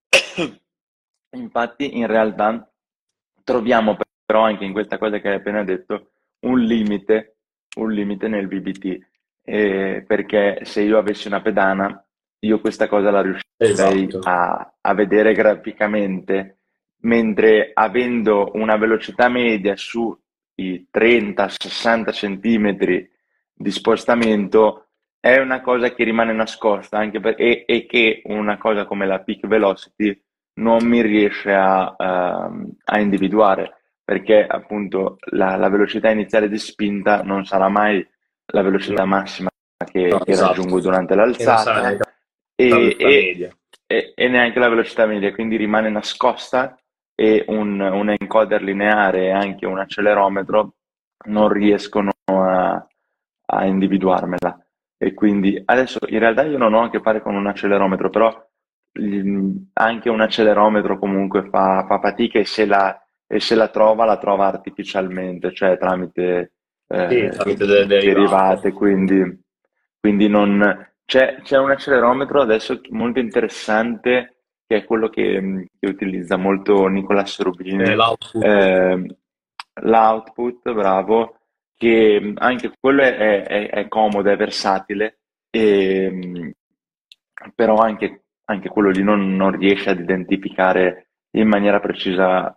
Infatti, 1.34 1.98
in 1.98 2.06
realtà, 2.06 2.70
troviamo 3.42 3.96
però 4.24 4.42
anche 4.42 4.64
in 4.64 4.72
questa 4.72 4.98
cosa 4.98 5.18
che 5.18 5.30
hai 5.30 5.34
appena 5.34 5.64
detto 5.64 6.12
un 6.46 6.60
limite, 6.60 7.38
un 7.78 7.90
limite 7.90 8.28
nel 8.28 8.46
BBT. 8.46 8.98
Eh, 9.44 10.04
perché 10.06 10.60
se 10.62 10.82
io 10.82 10.96
avessi 10.96 11.26
una 11.26 11.42
pedana, 11.42 12.06
io 12.44 12.60
questa 12.60 12.86
cosa 12.86 13.10
la 13.10 13.22
riuscirei 13.22 14.04
esatto. 14.04 14.20
a, 14.22 14.74
a 14.80 14.94
vedere 14.94 15.34
graficamente 15.34 16.58
mentre 17.02 17.70
avendo 17.74 18.50
una 18.54 18.76
velocità 18.76 19.28
media 19.28 19.76
sui 19.76 20.16
30-60 20.92 22.12
cm 22.12 23.06
di 23.54 23.70
spostamento 23.70 24.86
è 25.18 25.38
una 25.38 25.60
cosa 25.60 25.92
che 25.92 26.04
rimane 26.04 26.32
nascosta 26.32 26.98
anche 26.98 27.20
per, 27.20 27.34
e, 27.38 27.64
e, 27.66 27.86
che 27.86 28.22
una 28.24 28.58
cosa 28.58 28.84
come 28.84 29.06
la 29.06 29.20
peak 29.20 29.46
velocity 29.46 30.20
non 30.54 30.84
mi 30.86 31.00
riesce 31.00 31.52
a, 31.52 31.94
uh, 31.96 32.76
a 32.84 33.00
individuare 33.00 33.76
perché 34.04 34.44
appunto 34.44 35.18
la, 35.30 35.56
la, 35.56 35.68
velocità 35.68 36.10
iniziale 36.10 36.48
di 36.48 36.58
spinta 36.58 37.22
non 37.22 37.44
sarà 37.44 37.68
mai 37.68 38.06
la 38.46 38.62
velocità 38.62 39.04
massima 39.04 39.48
che, 39.90 40.08
no, 40.08 40.18
che 40.18 40.32
esatto. 40.32 40.54
raggiungo 40.54 40.80
durante 40.80 41.14
l'alzata. 41.14 41.96
e, 42.54 42.96
e, 42.98 44.14
e, 44.14 44.28
neanche 44.28 44.58
la 44.58 44.68
velocità 44.68 45.06
media, 45.06 45.32
quindi 45.32 45.56
rimane 45.56 45.88
nascosta 45.88 46.76
e 47.14 47.44
un, 47.48 47.80
un 47.80 48.10
encoder 48.10 48.62
lineare 48.62 49.26
e 49.26 49.30
anche 49.30 49.66
un 49.66 49.78
accelerometro 49.78 50.74
non 51.26 51.48
riescono 51.48 52.10
a, 52.24 52.86
a 53.46 53.64
individuarmela. 53.64 54.58
E 54.96 55.14
quindi 55.14 55.60
adesso 55.64 55.98
in 56.08 56.20
realtà 56.20 56.42
io 56.42 56.58
non 56.58 56.74
ho 56.74 56.84
a 56.84 56.90
che 56.90 57.00
fare 57.00 57.20
con 57.20 57.34
un 57.34 57.46
accelerometro, 57.46 58.08
però 58.08 58.50
anche 59.72 60.10
un 60.10 60.20
accelerometro 60.20 60.98
comunque 60.98 61.48
fa, 61.48 61.84
fa 61.86 61.98
fatica 61.98 62.38
e 62.38 62.44
se, 62.44 62.66
la, 62.66 63.00
e 63.26 63.40
se, 63.40 63.54
la, 63.54 63.68
trova, 63.68 64.04
la 64.04 64.18
trova 64.18 64.46
artificialmente, 64.46 65.52
cioè 65.52 65.78
tramite, 65.78 66.52
eh, 66.86 67.08
sì, 67.08 67.36
tramite 67.36 67.66
delle 67.66 67.86
derivate. 67.86 68.72
Quindi, 68.72 69.42
quindi 69.98 70.28
non, 70.28 70.92
c'è, 71.04 71.40
c'è, 71.42 71.58
un 71.58 71.70
accelerometro 71.70 72.42
adesso 72.42 72.80
molto 72.90 73.18
interessante 73.18 74.31
che 74.72 74.78
è 74.78 74.84
quello 74.84 75.10
che, 75.10 75.68
che 75.78 75.86
utilizza 75.86 76.36
molto 76.36 76.86
Nicolas 76.86 77.38
Rubini. 77.40 77.94
L'output. 77.94 78.42
Eh, 78.42 79.16
l'output, 79.82 80.72
bravo, 80.72 81.36
che 81.76 82.32
anche 82.36 82.72
quello 82.80 83.02
è, 83.02 83.42
è, 83.42 83.68
è 83.68 83.88
comodo, 83.88 84.30
è 84.30 84.36
versatile, 84.36 85.18
e, 85.50 86.54
però 87.54 87.76
anche, 87.76 88.24
anche, 88.46 88.68
quello 88.70 88.88
lì 88.88 89.02
non, 89.02 89.36
non, 89.36 89.58
riesce 89.58 89.90
ad 89.90 90.00
identificare 90.00 91.08
in 91.32 91.48
maniera 91.48 91.78
precisa 91.78 92.56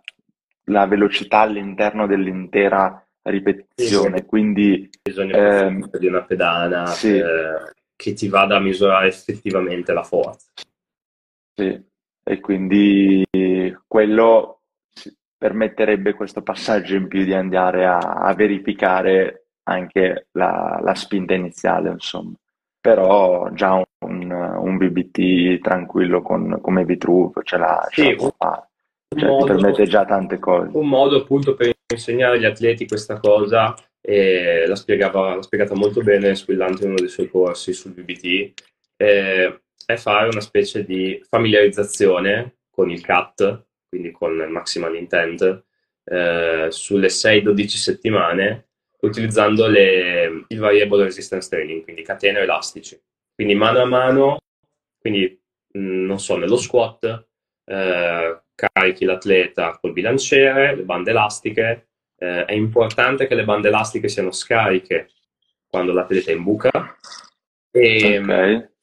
la 0.68 0.86
velocità 0.86 1.40
all'interno 1.40 2.06
dell'intera 2.06 3.06
ripetizione. 3.24 4.18
Sì, 4.18 4.24
Quindi 4.24 4.88
bisogna 5.02 5.66
ehm, 5.66 5.90
di 5.98 6.06
una 6.06 6.24
pedana 6.24 6.86
sì. 6.86 7.14
eh, 7.18 7.74
che 7.94 8.14
ti 8.14 8.28
vada 8.28 8.56
a 8.56 8.60
misurare 8.60 9.08
effettivamente 9.08 9.92
la 9.92 10.02
forza. 10.02 10.50
Sì, 11.54 11.94
e 12.28 12.40
quindi 12.40 13.24
quello 13.86 14.62
permetterebbe 15.38 16.14
questo 16.14 16.42
passaggio 16.42 16.96
in 16.96 17.06
più 17.06 17.24
di 17.24 17.32
andare 17.32 17.86
a, 17.86 17.98
a 17.98 18.34
verificare 18.34 19.46
anche 19.64 20.28
la, 20.32 20.80
la, 20.82 20.94
spinta 20.94 21.34
iniziale, 21.34 21.90
insomma. 21.90 22.34
Però 22.80 23.50
già 23.52 23.74
un, 23.74 24.30
un 24.30 24.76
BBT 24.76 25.60
tranquillo 25.60 26.22
con, 26.22 26.58
come 26.60 26.84
Vitruve 26.84 27.42
ce 27.44 27.58
l'ha, 27.58 27.86
sì, 27.90 28.16
ce 28.18 28.32
la. 28.38 28.68
Cioè, 29.16 29.28
modo, 29.28 29.44
permette 29.44 29.84
già 29.84 30.04
tante 30.04 30.38
cose. 30.38 30.76
Un 30.76 30.88
modo 30.88 31.18
appunto 31.18 31.54
per 31.54 31.72
insegnare 31.92 32.36
agli 32.36 32.44
atleti 32.44 32.86
questa 32.86 33.18
cosa, 33.18 33.74
e 34.00 34.64
l'ha, 34.66 34.76
spiegava, 34.76 35.36
l'ha 35.36 35.42
spiegata 35.42 35.74
molto 35.74 36.02
bene 36.02 36.34
Squillante 36.34 36.82
in 36.82 36.90
uno 36.90 36.98
dei 36.98 37.08
suoi 37.08 37.28
corsi 37.28 37.72
sul 37.72 37.92
BBT, 37.92 38.52
eh, 38.96 39.60
è 39.86 39.96
fare 39.96 40.28
una 40.28 40.40
specie 40.40 40.84
di 40.84 41.22
familiarizzazione 41.28 42.56
con 42.70 42.90
il 42.90 43.00
CAT, 43.00 43.66
quindi 43.88 44.10
con 44.10 44.34
il 44.34 44.48
Maximal 44.48 44.96
Intent, 44.96 45.64
eh, 46.04 46.66
sulle 46.70 47.06
6-12 47.06 47.66
settimane, 47.68 48.66
utilizzando 49.00 49.68
le, 49.68 50.44
il 50.48 50.58
Variable 50.58 51.04
Resistance 51.04 51.48
Training, 51.48 51.84
quindi 51.84 52.02
catene 52.02 52.40
elastici. 52.40 53.00
Quindi 53.32 53.54
mano 53.54 53.80
a 53.80 53.84
mano, 53.84 54.38
quindi 54.98 55.40
mh, 55.72 55.78
non 55.78 56.18
so, 56.18 56.36
nello 56.36 56.56
squat, 56.56 57.28
eh, 57.64 58.40
carichi 58.54 59.04
l'atleta 59.04 59.78
col 59.80 59.92
bilanciere, 59.92 60.74
le 60.74 60.82
bande 60.82 61.10
elastiche. 61.10 61.88
Eh, 62.18 62.44
è 62.44 62.52
importante 62.52 63.28
che 63.28 63.34
le 63.36 63.44
bande 63.44 63.68
elastiche 63.68 64.08
siano 64.08 64.32
scariche 64.32 65.10
quando 65.66 65.92
l'atleta 65.92 66.32
è 66.32 66.34
in 66.34 66.42
buca. 66.42 66.70
E, 67.70 68.18
okay 68.18 68.74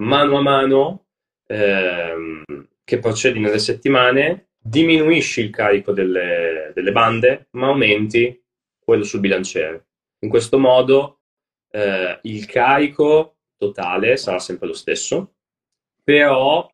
mano 0.00 0.38
a 0.38 0.42
mano 0.42 1.06
ehm, 1.46 2.42
che 2.84 2.98
procedi 2.98 3.38
nelle 3.38 3.58
settimane, 3.58 4.48
diminuisci 4.58 5.40
il 5.40 5.50
carico 5.50 5.92
delle, 5.92 6.72
delle, 6.74 6.92
bande, 6.92 7.48
ma 7.52 7.68
aumenti 7.68 8.42
quello 8.78 9.04
sul 9.04 9.20
bilanciere. 9.20 9.86
In 10.20 10.28
questo 10.28 10.58
modo 10.58 11.20
eh, 11.70 12.18
il 12.22 12.46
carico 12.46 13.36
totale 13.56 14.16
sarà 14.16 14.38
sempre 14.38 14.66
lo 14.66 14.74
stesso, 14.74 15.34
però 16.02 16.68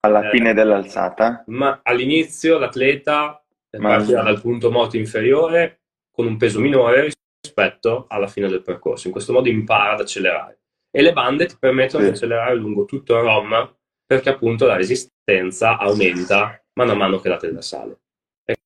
alla 0.00 0.26
eh, 0.26 0.30
fine 0.30 0.52
dell'alzata, 0.52 1.44
ma 1.46 1.80
all'inizio 1.82 2.58
l'atleta 2.58 3.42
partirà 3.70 4.22
dal 4.22 4.40
punto 4.40 4.70
morto 4.70 4.96
inferiore 4.96 5.80
con 6.10 6.26
un 6.26 6.36
peso 6.36 6.60
minore 6.60 7.10
rispetto 7.40 8.06
alla 8.08 8.28
fine 8.28 8.48
del 8.48 8.62
percorso. 8.62 9.06
In 9.06 9.12
questo 9.12 9.32
modo 9.32 9.48
impara 9.48 9.92
ad 9.92 10.00
accelerare 10.00 10.58
e 10.96 11.02
le 11.02 11.12
bande 11.12 11.46
ti 11.46 11.56
permettono 11.58 12.04
sì. 12.04 12.10
di 12.10 12.14
accelerare 12.14 12.54
lungo 12.54 12.84
tutto 12.84 13.16
il 13.16 13.22
ROM 13.22 13.76
perché 14.06 14.28
appunto 14.28 14.64
la 14.64 14.76
resistenza 14.76 15.76
aumenta 15.76 16.62
mano 16.74 16.92
a 16.92 16.94
mano 16.94 17.18
che 17.18 17.28
la 17.28 17.36
tenda 17.36 17.62
sale. 17.62 17.98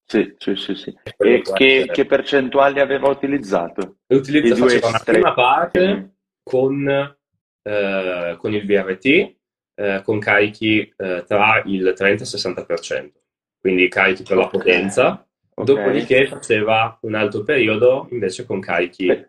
Sì, 0.05 0.35
sì, 0.37 0.57
sì, 0.57 0.75
sì. 0.75 0.95
E 1.17 1.43
che, 1.43 1.89
che, 1.91 2.05
percentuali 2.05 2.81
aveva 2.81 3.09
utilizzato? 3.09 4.01
Utilizza 4.09 4.57
faceva 4.57 4.89
una 4.89 5.03
prima 5.03 5.33
parte 5.33 6.17
con, 6.43 7.17
eh, 7.63 8.37
con 8.39 8.53
il 8.55 8.67
VRT, 8.67 9.35
eh, 9.75 10.01
con 10.03 10.19
carichi 10.19 10.81
eh, 10.97 11.25
tra 11.27 11.63
il 11.65 11.93
30 11.95 12.25
e 12.25 12.27
il 12.27 12.67
60%, 12.67 13.11
quindi 13.59 13.89
carichi 13.89 14.23
per 14.23 14.37
la 14.37 14.49
potenza, 14.49 15.28
Okay. 15.61 15.75
Dopodiché 15.75 16.27
faceva 16.29 16.97
un 17.03 17.15
altro 17.15 17.43
periodo 17.43 18.07
invece 18.13 18.47
con 18.47 18.61
carichi 18.61 19.09
eh, 19.09 19.27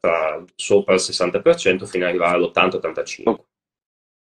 tra, 0.00 0.44
sopra 0.54 0.94
il 0.94 1.00
60% 1.00 1.84
fino 1.84 2.04
ad 2.04 2.10
arrivare 2.10 2.36
all'80-85%. 2.36 3.34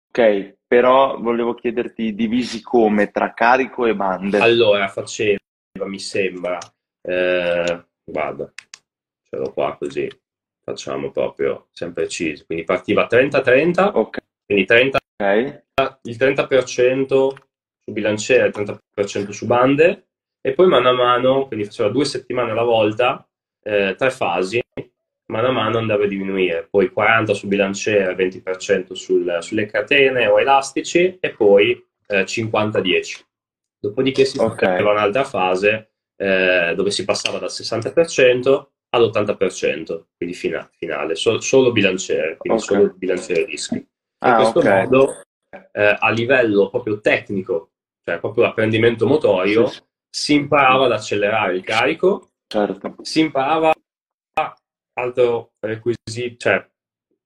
Ok, 0.09 0.57
però 0.67 1.19
volevo 1.19 1.55
chiederti 1.55 2.15
divisi 2.15 2.63
come 2.63 3.11
tra 3.11 3.35
carico 3.35 3.85
e 3.85 3.95
bande. 3.95 4.39
Allora, 4.39 4.89
faceva, 4.89 5.39
mi 5.85 5.99
sembra, 5.99 6.59
eh, 7.03 7.85
guarda, 8.03 8.51
ce 9.29 9.37
l'ho 9.37 9.53
qua 9.53 9.77
così, 9.77 10.09
facciamo 10.63 11.11
proprio, 11.11 11.67
siamo 11.73 11.93
precisi. 11.93 12.47
Quindi 12.47 12.65
partiva 12.65 13.07
30-30, 13.11 13.91
Ok, 13.93 14.19
quindi 14.47 14.65
30, 14.65 14.99
ok, 15.17 15.63
il 16.03 16.17
30% 16.17 17.07
su 17.85 17.93
bilanciere, 17.93 18.47
il 18.47 18.79
30% 18.97 19.31
su 19.31 19.47
bande, 19.47 20.07
e 20.47 20.53
poi 20.53 20.67
mano 20.67 20.91
a 20.91 20.93
mano, 20.93 21.47
quindi 21.47 21.65
faceva 21.65 21.89
due 21.89 22.05
settimane 22.05 22.51
alla 22.51 22.65
volta, 22.65 23.27
eh, 23.63 23.95
tre 23.97 24.11
fasi, 24.11 24.61
mano 25.33 25.49
a 25.49 25.53
mano 25.53 25.79
andava 25.79 26.05
a 26.05 26.07
diminuire, 26.07 26.69
poi 26.71 26.91
40 26.93 27.33
su 27.33 27.49
bilanciere, 27.49 28.15
20% 28.15 28.95
sul- 28.95 29.39
sulle 29.41 29.65
catene 29.65 30.27
o 30.27 30.39
elastici 30.39 31.17
e 31.19 31.31
poi 31.31 31.83
eh, 32.07 32.27
50-10. 32.27 33.25
Dopodiché 33.81 34.27
si 34.27 34.37
Ok. 34.39 34.59
faceva 34.67 34.91
un'altra 34.91 35.25
fase 35.25 35.93
eh, 36.17 36.75
dove 36.77 36.91
si 36.91 37.05
passava 37.07 37.39
dal 37.39 37.51
60% 37.51 38.73
all'80%, 38.91 40.09
quindi 40.19 40.35
fina- 40.37 40.69
finale, 40.77 41.15
sol- 41.15 41.43
solo 41.43 41.73
bilanciere, 41.73 42.37
quindi 42.37 42.59
Ok. 42.59 42.67
solo 42.67 42.93
bilanciere 42.95 43.47
rischi. 43.47 43.77
In 43.77 43.87
Ah, 44.19 44.35
questo 44.37 44.59
ok. 44.61 44.67
modo, 44.67 45.21
eh, 45.73 45.97
a 45.99 46.11
livello 46.11 46.69
proprio 46.69 47.01
tecnico, 47.01 47.71
cioè 48.05 48.21
proprio 48.21 48.45
apprendimento 48.45 49.07
motorio, 49.07 49.67
Sì, 49.67 49.77
sì, 49.77 49.83
si 50.15 50.35
imparava 50.35 50.85
ad 50.85 50.93
accelerare 50.93 51.57
il 51.57 51.65
carico, 51.65 52.35
certo. 52.47 52.95
si 53.01 53.19
imparava 53.19 53.73
altro 54.97 55.55
requisiti, 55.59 56.39
cioè 56.39 56.65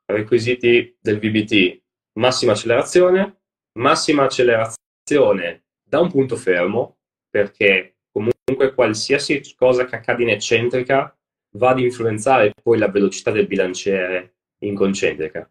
requisiti 0.06 0.96
del 0.98 1.18
VBT, 1.18 1.82
massima 2.18 2.52
accelerazione, 2.52 3.42
massima 3.78 4.22
accelerazione 4.22 5.64
da 5.86 6.00
un 6.00 6.10
punto 6.10 6.36
fermo, 6.36 6.96
perché 7.28 7.98
comunque 8.10 8.72
qualsiasi 8.72 9.42
cosa 9.54 9.84
che 9.84 9.96
accade 9.96 10.22
in 10.22 10.30
eccentrica 10.30 11.14
va 11.56 11.68
ad 11.68 11.80
influenzare 11.80 12.54
poi 12.62 12.78
la 12.78 12.88
velocità 12.88 13.30
del 13.30 13.46
bilanciere 13.46 14.36
in 14.60 14.74
concentrica. 14.74 15.46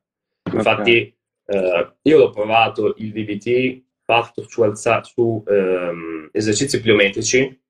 Infatti, 0.52 1.16
eh, 1.46 1.96
io 2.02 2.18
l'ho 2.18 2.32
provato 2.32 2.96
il 2.98 3.14
VBT 3.14 3.86
fatto 4.08 4.48
su, 4.48 4.62
alza- 4.64 5.04
su 5.04 5.44
ehm, 5.46 6.30
esercizi 6.32 6.80
pliometrici, 6.80 7.62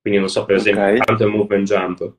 quindi 0.00 0.18
non 0.18 0.28
so, 0.28 0.44
per 0.44 0.56
esempio, 0.56 0.82
Ok. 0.82 1.04
counter 1.06 1.28
movement 1.28 1.66
jump, 1.68 2.16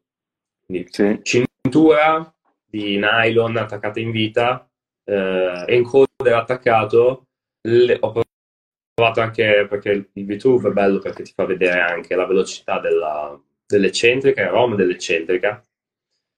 quindi 0.65 0.87
Sì, 0.89 1.19
cintura 1.23 2.33
di 2.65 2.97
nylon 2.97 3.57
attaccata 3.57 3.99
in 3.99 4.11
vita, 4.11 4.65
eh, 5.03 5.65
encoder 5.67 6.33
attaccato. 6.33 7.27
Le- 7.67 7.97
ho 7.99 8.21
provato 8.93 9.19
anche 9.19 9.67
perché 9.69 9.89
il 10.13 10.25
V-Tube 10.25 10.69
è 10.69 10.71
bello 10.71 10.99
perché 10.99 11.23
ti 11.23 11.33
fa 11.35 11.45
vedere 11.45 11.81
anche 11.81 12.15
la 12.15 12.25
velocità 12.25 12.79
della- 12.79 13.37
dell'eccentrica, 13.67 14.41
il 14.41 14.49
ROM 14.49 14.75
dell'eccentrica. 14.75 15.61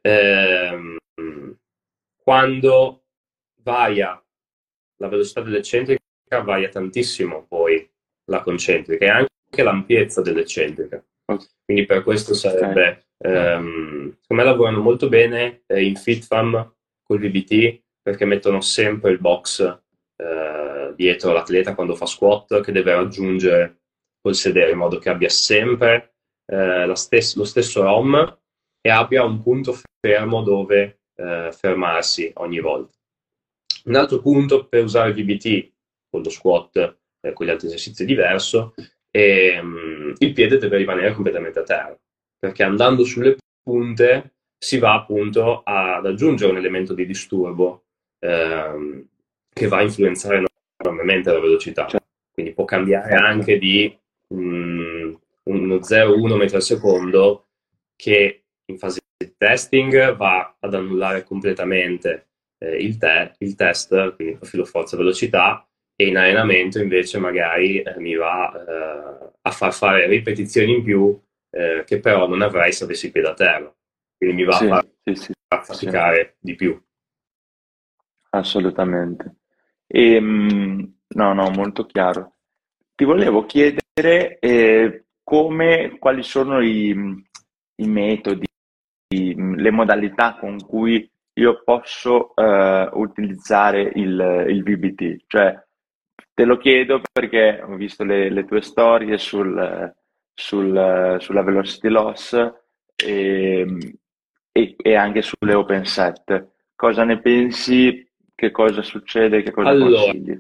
Ehm, 0.02 0.98
quando 2.24 3.04
varia 3.62 4.22
la 4.98 5.08
velocità 5.08 5.42
dell'eccentrica, 5.42 6.02
varia 6.30 6.70
tantissimo 6.70 7.46
poi 7.48 7.90
la 8.26 8.42
concentrica 8.42 9.06
e 9.06 9.10
anche 9.10 9.64
l'ampiezza 9.64 10.22
dell'eccentrica. 10.22 11.04
Quindi 11.66 11.86
per 11.86 12.04
questo 12.04 12.34
sarebbe, 12.34 13.08
ehm, 13.18 14.18
secondo 14.22 14.44
me 14.44 14.44
lavorano 14.44 14.80
molto 14.82 15.10
bene 15.10 15.64
eh, 15.68 15.84
in 15.84 15.96
FitFam 15.96 16.74
col 17.04 17.20
VBT 17.20 17.82
perché 18.02 18.26
mettono 18.26 18.62
sempre 18.62 19.12
il 19.12 19.20
box 19.20 19.62
eh, 20.16 20.94
dietro 20.96 21.34
l'atleta 21.34 21.76
quando 21.76 21.96
fa 21.96 22.06
squat 22.06 22.62
che 22.62 22.72
deve 22.72 22.94
raggiungere 22.94 23.82
col 24.22 24.36
sedere 24.36 24.72
in 24.72 24.78
modo 24.78 24.98
che 24.98 25.10
abbia 25.10 25.30
sempre 25.30 26.16
eh, 26.46 26.86
la 26.86 26.96
stes- 26.96 27.36
lo 27.36 27.44
stesso 27.44 27.82
ROM 27.82 28.40
e 28.82 28.90
abbia 28.90 29.24
un 29.24 29.42
punto 29.42 29.78
fermo 30.00 30.42
dove 30.42 31.02
eh, 31.16 31.52
fermarsi 31.52 32.32
ogni 32.36 32.60
volta. 32.60 32.96
Un 33.86 33.96
altro 33.96 34.22
punto 34.22 34.68
per 34.68 34.84
usare 34.84 35.10
il 35.10 35.16
VBT 35.16 35.72
con 36.18 36.22
lo 36.24 36.30
squat 36.30 36.98
e 37.22 37.34
con 37.34 37.46
gli 37.46 37.50
altri 37.50 37.68
esercizi 37.68 38.04
è 38.04 38.06
diverso, 38.06 38.74
e, 39.12 39.60
mm, 39.62 40.14
il 40.18 40.34
piede 40.34 40.58
deve 40.58 40.78
rimanere 40.78 41.14
completamente 41.14 41.60
a 41.60 41.64
terra, 41.64 41.98
perché 42.38 42.64
andando 42.64 43.04
sulle 43.04 43.38
punte 43.64 44.34
si 44.58 44.80
va 44.80 44.94
appunto 44.94 45.62
ad 45.64 46.06
aggiungere 46.06 46.52
un 46.52 46.58
elemento 46.58 46.94
di 46.94 47.06
disturbo 47.06 47.86
ehm, 48.20 49.06
che 49.54 49.68
va 49.68 49.78
a 49.78 49.84
influenzare 49.84 50.44
enormemente 50.78 51.32
la 51.32 51.40
velocità. 51.40 51.88
Certo. 51.88 52.06
Quindi 52.34 52.54
può 52.54 52.66
cambiare 52.66 53.16
anche 53.16 53.58
di 53.58 53.96
mm, 54.34 55.14
uno 55.44 55.76
0,1 55.76 56.36
metro 56.36 56.58
al 56.58 56.64
secondo 56.64 57.48
che 57.96 58.44
in 58.66 58.78
fase 58.78 59.00
di 59.18 59.34
testing 59.38 60.16
va 60.16 60.56
ad 60.60 60.74
annullare 60.74 61.24
completamente 61.24 62.28
eh, 62.60 62.76
il, 62.78 62.98
te- 62.98 63.34
il 63.40 63.56
test, 63.56 64.16
quindi 64.16 64.34
il 64.34 64.40
profilo 64.40 64.66
forza-velocità, 64.66 65.68
e 66.00 66.08
in 66.08 66.18
allenamento 66.18 66.80
invece 66.80 67.18
magari 67.18 67.82
eh, 67.82 68.00
mi 68.00 68.16
va 68.16 68.54
eh, 68.54 69.32
a 69.42 69.52
far 69.52 69.74
fare 69.74 70.08
ripetizioni 70.08 70.76
in 70.76 70.84
più 70.84 71.20
eh, 71.50 71.84
che 71.86 72.00
però 72.00 72.28
non 72.28 72.42
avrei 72.44 72.72
se 72.72 72.84
avessi 72.84 73.08
i 73.08 73.12
piedi 73.12 73.28
a 73.28 73.34
terra. 73.34 73.76
Quindi 74.16 74.36
mi 74.36 74.44
va 74.46 74.58
sì, 74.58 74.66
a 74.66 74.68
far 74.68 74.86
sì, 75.04 75.16
sì, 75.16 75.34
faticare 75.66 76.38
di 76.40 76.56
più. 76.56 76.80
assolutamente. 78.32 79.36
E, 79.88 80.20
mm, 80.20 80.80
no, 81.10 81.34
no, 81.34 81.50
molto 81.50 81.86
chiaro. 81.86 82.34
Ti 82.96 83.04
volevo 83.06 83.46
chiedere 83.46 84.40
eh, 84.40 85.06
come, 85.24 85.98
quali 86.00 86.24
sono 86.24 86.62
i, 86.62 86.90
i 87.76 87.88
metodi, 87.88 88.46
i- 89.16 89.36
le 89.36 89.72
modalità 89.72 90.36
con 90.40 90.60
cui 90.66 91.10
io 91.34 91.64
posso 91.64 92.36
eh, 92.36 92.90
utilizzare 92.94 93.92
il, 93.96 94.46
il 94.50 94.64
VBT. 94.64 95.24
Cioè, 95.28 95.67
te 96.38 96.46
lo 96.46 96.58
chiedo 96.58 97.02
perché 97.12 97.64
ho 97.68 97.76
visto 97.78 98.04
le, 98.04 98.30
le 98.30 98.46
tue 98.46 98.62
storie 98.62 99.18
sul, 99.18 99.92
sul- 100.36 101.16
sulla 101.20 101.42
velocity 101.42 101.88
loss 101.90 102.34
e, 102.96 103.66
e- 104.52 104.76
e 104.78 104.94
anche 104.96 105.24
sulle 105.24 105.56
open 105.56 105.84
set. 105.86 106.50
Cosa 106.76 107.04
ne 107.04 107.20
pensi? 107.20 108.08
Che 108.36 108.52
cosa 108.52 108.84
succede? 108.84 109.42
Che 109.42 109.50
cosa 109.52 109.70
Allora, 109.70 110.00
consigli? 110.00 110.40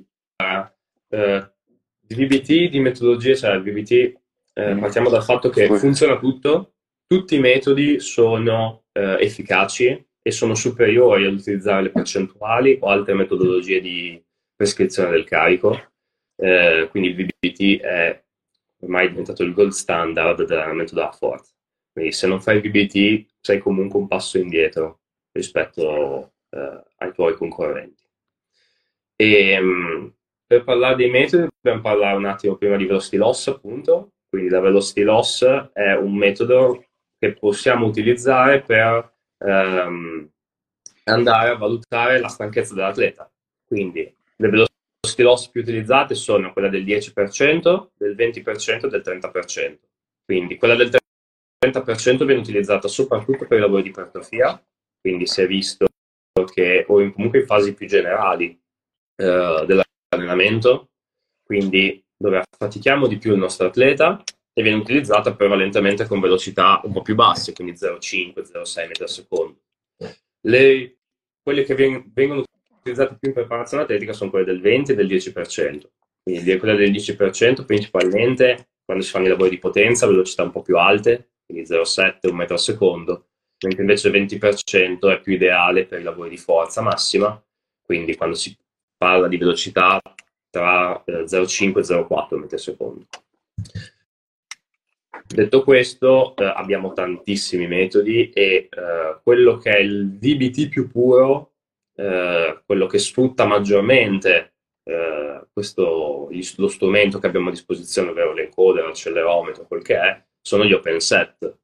eh, 1.10 1.52
di 2.00 2.14
VBT, 2.16 2.70
di 2.70 2.80
metodologie, 2.80 3.36
cioè 3.36 3.56
il 3.56 3.64
VBT, 3.64 3.91
eh, 4.54 4.76
Mm. 4.76 4.80
partiamo 4.80 5.10
dal 5.10 5.24
fatto 5.24 5.50
che 5.50 5.68
funziona 5.80 6.20
tutto, 6.20 6.74
tutti 7.08 7.36
i 7.38 7.39
metodi 7.39 8.00
sono 8.00 8.84
eh, 8.91 9.18
efficaci 9.20 10.06
e 10.22 10.32
sono 10.32 10.54
superiori 10.54 11.26
ad 11.26 11.34
utilizzare 11.34 11.82
le 11.82 11.89
percentuali 11.89 12.78
o 12.82 12.88
altre 12.88 13.16
metodologie 13.16 13.82
di 13.82 14.24
prescrizione 14.58 15.12
del 15.12 15.24
carico. 15.24 15.91
Eh, 16.36 16.88
quindi 16.89 17.10
il 17.10 17.16
VBT 17.16 17.82
è 17.82 18.24
ormai 18.82 19.10
diventato 19.10 19.43
il 19.43 19.53
gold 19.53 19.72
standard 19.72 20.43
dell'allenamento 20.43 20.93
della 20.93 21.12
forza. 21.12 21.53
Quindi 21.91 22.12
se 22.12 22.28
non 22.28 22.41
fai 22.41 22.58
il 22.58 22.70
VBT 22.70 23.26
sei 23.39 23.60
comunque 23.60 23.99
un 23.99 24.08
passo 24.08 24.38
indietro 24.38 24.99
rispetto 25.32 26.34
eh, 26.49 26.84
ai 26.97 27.14
tuoi 27.14 27.36
concorrenti. 27.36 28.03
E, 29.16 29.60
mh, 29.60 30.14
per 30.45 30.64
parlare 30.64 30.95
dei 30.95 31.10
metodi 31.10 31.47
dobbiamo 31.60 31.82
parlare 31.82 32.18
un 32.18 32.26
attimo 32.26 32.55
prima 32.55 32.78
di 32.78 32.86
velocity 32.86 33.18
loss, 33.18 33.47
appunto. 33.47 34.14
Quindi 34.30 34.49
la 34.49 34.60
velocity 34.60 35.03
loss 35.03 35.43
è 35.74 35.93
un 35.93 36.16
metodo 36.16 36.86
che 37.18 37.34
possiamo 37.34 37.86
utilizzare 37.88 38.62
per 38.62 39.14
ehm, 39.39 40.30
andare 41.05 41.49
a 41.49 41.58
valutare 41.58 42.20
la 42.20 42.28
stanchezza 42.28 42.74
dell'atleta. 42.74 43.32
Quindi 43.66 44.16
le 44.38 44.50
velocity 44.50 45.24
loss 45.24 45.50
più 45.50 45.62
utilizzate 45.62 46.16
sono 46.16 46.54
quella 46.54 46.70
del 46.70 46.84
10%, 46.84 47.90
del 47.98 48.16
20% 48.16 48.86
e 48.86 48.90
del 48.90 49.02
30%. 49.04 49.78
Quindi 50.26 50.58
quella 50.58 50.76
del 50.76 50.90
30% 51.66 52.26
viene 52.26 52.42
utilizzata 52.42 52.88
soprattutto 52.88 53.46
per 53.48 53.58
i 53.58 53.62
lavori 53.62 53.84
di 53.84 53.90
ipertrofia, 53.90 54.62
quindi 55.00 55.26
si 55.26 55.42
è 55.42 55.48
visto 55.48 55.88
che, 56.54 56.86
o 56.88 57.02
in- 57.02 57.14
comunque 57.14 57.40
in 57.40 57.46
fasi 57.46 57.74
più 57.74 57.88
generali 57.88 58.60
eh, 59.16 59.66
dell'allenamento, 59.66 60.90
quindi 61.44 62.04
dove 62.16 62.44
affatichiamo 62.44 63.08
di 63.08 63.18
più 63.18 63.34
il 63.34 63.40
nostro 63.40 63.68
atleta 63.68 64.22
e 64.54 64.62
viene 64.64 64.78
utilizzata 64.78 65.36
prevalentemente 65.36 66.06
con 66.06 66.20
velocità 66.20 66.82
un 66.84 66.92
po' 66.92 67.02
più 67.02 67.16
basse, 67.16 67.54
quindi 67.54 67.74
0,5, 67.74 68.42
0,6 68.44 68.88
metri 68.88 69.04
al 69.04 69.10
secondo. 69.10 69.60
Le- 70.42 70.98
quelle 71.42 71.64
che 71.64 71.76
veng- 71.76 72.12
vengono 72.12 72.44
utilizzate 72.92 73.18
più 73.20 73.30
in 73.30 73.36
preparazione 73.36 73.84
atletica 73.84 74.14
sono 74.14 74.30
quelle 74.30 74.46
del 74.46 74.62
20 74.62 74.92
e 74.92 74.96
del 74.96 75.08
10%. 75.08 75.82
Quindi 76.24 76.58
quelle 76.58 76.76
del 76.76 76.92
10% 76.92 77.66
principalmente 77.66 78.70
quando 78.88 79.04
si 79.04 79.12
fanno 79.12 79.26
i 79.26 79.30
lavori 79.30 79.50
di 79.50 79.60
potenza, 79.60 80.08
velocità 80.08 80.44
un 80.44 80.52
po' 80.52 80.62
più 80.62 80.78
alte, 80.78 81.32
quindi 81.46 81.68
0,7, 81.68 82.20
1 82.22 82.34
metro 82.34 82.54
al 82.54 82.62
secondo, 82.62 83.28
mentre 83.66 83.82
invece 83.82 84.08
il 84.08 84.14
20% 84.14 85.12
è 85.12 85.20
più 85.20 85.34
ideale 85.34 85.86
per 85.86 86.00
i 86.00 86.04
lavori 86.04 86.30
di 86.30 86.38
forza 86.38 86.82
massima, 86.82 87.42
quindi 87.82 88.16
quando 88.16 88.38
si 88.38 88.56
parla 88.96 89.28
di 89.28 89.36
velocità 89.36 90.02
tra 90.50 91.04
eh, 91.04 91.24
0,5 91.24 91.80
e 91.80 91.82
0,4 91.82 92.38
metri 92.38 92.56
al 92.56 92.62
secondo. 92.62 93.06
Detto 95.28 95.64
questo, 95.64 96.34
eh, 96.38 96.46
abbiamo 96.46 96.94
tantissimi 96.94 97.68
metodi 97.68 98.30
e 98.30 98.70
eh, 98.72 99.20
quello 99.22 99.58
che 99.58 99.72
è 99.72 99.80
il 99.80 100.18
VBT 100.18 100.70
più 100.70 100.90
puro, 100.90 101.56
eh, 102.00 102.62
quello 102.66 102.86
che 102.86 103.00
sfrutta 103.00 103.45
maggiormente 103.45 104.54
eh, 104.84 105.48
questo, 105.52 106.30
lo 106.58 106.68
strumento 106.68 107.20
che 107.20 107.28
abbiamo 107.28 107.50
a 107.50 107.52
disposizione, 107.52 108.12
ovvero 108.12 108.34
l'encoder, 108.34 108.86
l'accelerometro, 108.86 109.66
quel 109.66 109.82
che 109.82 110.00
è, 110.00 110.24
sono 110.39 110.64
gli 110.64 110.74
open 110.74 111.00
set. 111.00 111.58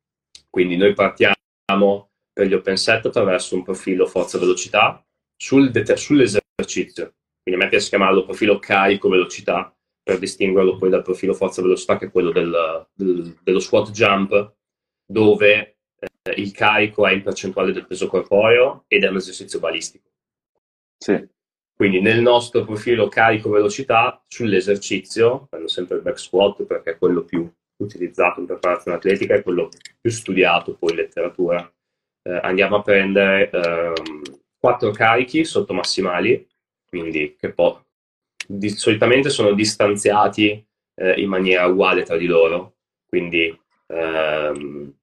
Quindi 0.49 0.75
noi 0.75 0.93
partiamo 0.93 2.09
per 2.33 2.47
gli 2.47 2.53
open 2.53 2.77
set 2.77 3.05
attraverso 3.05 3.55
un 3.55 3.63
profilo 3.63 4.07
forza-velocità 4.07 5.05
sul 5.35 5.69
det- 5.71 5.95
sull'esercizio. 5.95 7.13
Quindi 7.41 7.61
a 7.61 7.63
me 7.63 7.69
piace 7.69 7.89
chiamarlo 7.89 8.25
profilo 8.25 8.57
carico-velocità 8.57 9.75
per 10.01 10.17
distinguerlo 10.17 10.77
poi 10.77 10.89
dal 10.89 11.03
profilo 11.03 11.33
forza-velocità 11.33 11.97
che 11.97 12.07
è 12.07 12.11
quello 12.11 12.31
del, 12.31 12.87
del, 12.93 13.37
dello 13.41 13.59
squat 13.59 13.91
jump, 13.91 14.55
dove 15.05 15.77
eh, 15.99 16.33
il 16.37 16.51
carico 16.51 17.05
è 17.05 17.13
in 17.13 17.21
percentuale 17.21 17.71
del 17.71 17.85
peso 17.85 18.07
corporeo 18.07 18.85
ed 18.87 19.03
è 19.03 19.07
un 19.07 19.17
esercizio 19.17 19.59
balistico. 19.59 20.12
Sì. 21.03 21.21
Quindi 21.75 21.99
nel 21.99 22.21
nostro 22.21 22.63
profilo 22.63 23.09
carico-velocità 23.09 24.23
sull'esercizio, 24.25 25.47
prendo 25.49 25.67
sempre 25.67 25.97
il 25.97 26.01
back 26.01 26.17
squat 26.17 26.63
perché 26.63 26.91
è 26.91 26.97
quello 26.97 27.25
più 27.25 27.51
utilizzato 27.81 28.39
in 28.39 28.45
preparazione 28.45 28.95
atletica, 28.95 29.33
è 29.33 29.43
quello 29.43 29.67
più 29.99 30.09
studiato 30.09 30.75
poi 30.75 30.91
in 30.91 30.95
letteratura, 30.95 31.69
eh, 32.21 32.39
andiamo 32.41 32.77
a 32.77 32.81
prendere 32.81 33.49
ehm, 33.49 34.93
carichi 34.93 35.43
sotto 35.43 35.73
massimali, 35.73 36.47
quindi 36.87 37.35
che 37.37 37.51
poi 37.51 37.75
di, 38.47 38.69
solitamente 38.69 39.29
sono 39.29 39.51
distanziati 39.51 40.65
eh, 40.95 41.19
in 41.19 41.27
maniera 41.27 41.65
uguale 41.65 42.03
tra 42.03 42.15
di 42.15 42.27
loro, 42.27 42.75
quindi 43.05 43.59
ehm, 43.87 44.93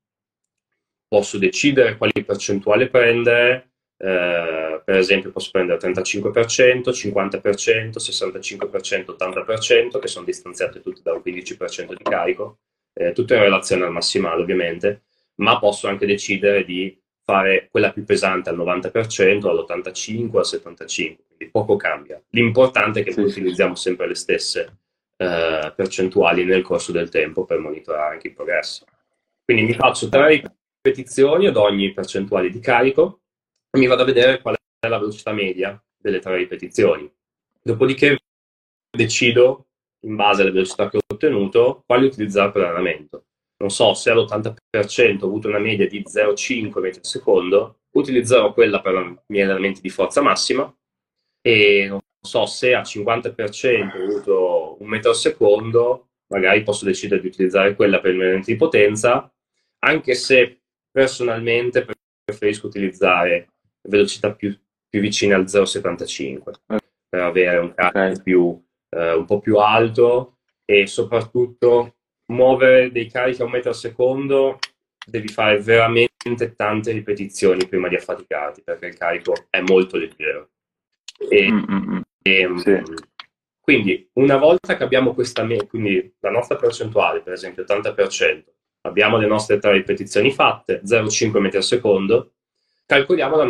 posso 1.08 1.36
decidere 1.36 1.98
quali 1.98 2.24
percentuali 2.24 2.88
prendere, 2.88 3.69
eh, 4.02 4.80
per 4.82 4.96
esempio 4.96 5.30
posso 5.30 5.50
prendere 5.52 5.78
35%, 5.78 6.88
50%, 6.88 7.98
65%, 7.98 9.14
80%, 9.18 9.98
che 9.98 10.08
sono 10.08 10.24
distanziate 10.24 10.80
tutte 10.80 11.02
da 11.02 11.12
un 11.12 11.20
15% 11.24 11.94
di 11.94 12.02
carico, 12.02 12.60
eh, 12.94 13.12
tutto 13.12 13.34
in 13.34 13.40
relazione 13.40 13.84
al 13.84 13.92
massimale 13.92 14.40
ovviamente, 14.40 15.02
ma 15.36 15.58
posso 15.58 15.86
anche 15.86 16.06
decidere 16.06 16.64
di 16.64 16.98
fare 17.22 17.68
quella 17.70 17.92
più 17.92 18.04
pesante 18.04 18.48
al 18.48 18.56
90%, 18.56 19.46
all'85%, 19.46 20.36
al 20.38 20.44
75%, 20.46 21.16
quindi 21.26 21.50
poco 21.50 21.76
cambia. 21.76 22.20
L'importante 22.30 23.00
è 23.00 23.04
che 23.04 23.12
sì. 23.12 23.20
utilizziamo 23.20 23.74
sempre 23.74 24.08
le 24.08 24.14
stesse 24.14 24.78
eh, 25.18 25.72
percentuali 25.76 26.44
nel 26.44 26.62
corso 26.62 26.90
del 26.90 27.10
tempo 27.10 27.44
per 27.44 27.58
monitorare 27.58 28.14
anche 28.14 28.28
i 28.28 28.32
progressi. 28.32 28.82
Quindi 29.44 29.64
mi 29.64 29.74
faccio 29.74 30.08
tre 30.08 30.42
ripetizioni 30.82 31.46
ad 31.46 31.56
ogni 31.56 31.92
percentuale 31.92 32.48
di 32.48 32.60
carico 32.60 33.19
mi 33.78 33.86
vado 33.86 34.02
a 34.02 34.06
vedere 34.06 34.40
qual 34.40 34.56
è 34.78 34.88
la 34.88 34.98
velocità 34.98 35.32
media 35.32 35.82
delle 35.96 36.18
tre 36.18 36.36
ripetizioni. 36.36 37.10
Dopodiché 37.62 38.18
decido, 38.90 39.66
in 40.00 40.16
base 40.16 40.42
alle 40.42 40.50
velocità 40.50 40.88
che 40.88 40.96
ho 40.96 41.00
ottenuto, 41.06 41.82
quali 41.86 42.06
utilizzare 42.06 42.50
per 42.50 42.62
l'allenamento 42.62 43.24
non 43.60 43.70
so, 43.70 43.92
se 43.94 44.10
all'80% 44.10 45.22
ho 45.22 45.26
avuto 45.26 45.48
una 45.48 45.58
media 45.58 45.86
di 45.86 46.02
0,5 46.02 46.80
metri 46.80 46.98
al 46.98 47.06
secondo, 47.06 47.80
utilizzerò 47.90 48.54
quella 48.54 48.80
per 48.80 48.94
i 48.94 49.18
miei 49.26 49.44
allenamenti 49.44 49.82
di 49.82 49.90
forza 49.90 50.22
massima 50.22 50.74
e 51.42 51.86
non 51.88 52.00
so 52.20 52.46
se 52.46 52.74
a 52.74 52.80
50% 52.80 53.98
ho 53.98 54.02
avuto 54.02 54.76
un 54.80 54.88
metro 54.88 55.10
al 55.10 55.16
secondo, 55.16 56.08
magari 56.28 56.62
posso 56.62 56.86
decidere 56.86 57.20
di 57.20 57.26
utilizzare 57.26 57.74
quella 57.76 58.00
per 58.00 58.12
i 58.12 58.14
miei 58.14 58.22
allenamenti 58.28 58.52
di 58.52 58.58
potenza, 58.58 59.30
anche 59.80 60.14
se 60.14 60.60
personalmente 60.90 61.86
preferisco 62.24 62.66
utilizzare 62.66 63.48
velocità 63.82 64.32
più, 64.32 64.56
più 64.88 65.00
vicine 65.00 65.34
al 65.34 65.44
0,75 65.44 66.52
per 67.08 67.20
avere 67.20 67.58
un 67.58 67.74
carico 67.74 68.22
più, 68.22 68.64
eh, 68.90 69.14
un 69.14 69.24
po' 69.24 69.40
più 69.40 69.56
alto 69.56 70.38
e 70.64 70.86
soprattutto 70.86 71.96
muovere 72.26 72.92
dei 72.92 73.10
carichi 73.10 73.42
a 73.42 73.44
un 73.44 73.50
metro 73.50 73.70
al 73.70 73.76
secondo 73.76 74.58
devi 75.04 75.28
fare 75.28 75.58
veramente 75.60 76.54
tante 76.54 76.92
ripetizioni 76.92 77.66
prima 77.66 77.88
di 77.88 77.96
affaticarti 77.96 78.62
perché 78.62 78.86
il 78.86 78.96
carico 78.96 79.34
è 79.50 79.60
molto 79.60 79.96
leggero. 79.96 80.50
E, 81.28 81.50
mm, 81.50 81.64
mm, 81.68 81.92
mm. 81.92 82.00
e, 82.22 82.48
sì. 82.56 82.82
Quindi 83.60 84.08
una 84.14 84.36
volta 84.36 84.76
che 84.76 84.82
abbiamo 84.82 85.14
questa, 85.14 85.46
quindi 85.68 86.14
la 86.20 86.30
nostra 86.30 86.56
percentuale, 86.56 87.20
per 87.20 87.34
esempio 87.34 87.64
80%, 87.64 88.44
abbiamo 88.82 89.16
le 89.16 89.26
nostre 89.26 89.58
tre 89.58 89.72
ripetizioni 89.72 90.32
fatte, 90.32 90.80
0,5 90.84 91.38
metri 91.38 91.58
al 91.58 91.62
secondo, 91.62 92.32
calcoliamo 92.86 93.36
la 93.36 93.44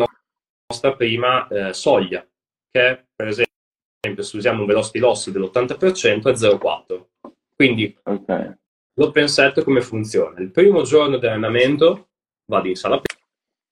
nostra 0.70 0.94
prima 0.94 1.48
eh, 1.48 1.72
soglia, 1.74 2.24
che 2.70 3.06
per 3.14 3.26
esempio 3.26 4.22
se 4.22 4.36
usiamo 4.36 4.60
un 4.60 4.66
velocity 4.66 5.00
loss 5.00 5.30
dell'80% 5.30 6.28
è 6.28 6.32
0,4. 6.32 7.06
Quindi 7.54 7.94
okay. 8.04 8.54
L'open 8.94 9.28
set 9.28 9.64
come 9.64 9.80
funziona? 9.80 10.40
Il 10.40 10.50
primo 10.50 10.82
giorno 10.82 11.18
di 11.18 11.26
allenamento 11.26 12.10
vado 12.46 12.68
in 12.68 12.76
sala 12.76 13.00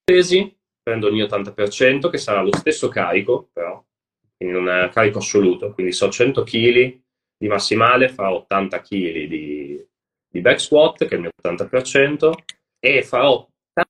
pesi, 0.05 0.57
prendo 0.83 1.09
il 1.09 1.15
mio 1.15 1.27
80% 1.27 2.09
che 2.09 2.19
sarà 2.19 2.43
lo 2.43 2.55
stesso 2.57 2.89
carico, 2.89 3.49
però, 3.53 3.85
quindi 4.37 4.55
non 4.55 4.69
è 4.69 4.89
carico 4.89 5.19
assoluto, 5.19 5.73
quindi 5.73 5.93
so 5.93 6.09
100 6.09 6.43
kg 6.43 7.01
di 7.37 7.47
massimale, 7.47 8.09
farò 8.09 8.37
80 8.37 8.81
kg 8.81 9.27
di, 9.27 9.87
di 10.29 10.41
back 10.41 10.61
squat, 10.61 11.07
che 11.07 11.15
è 11.15 11.15
il 11.15 11.21
mio 11.21 11.31
80%, 11.43 12.33
e 12.79 13.03
farò 13.03 13.47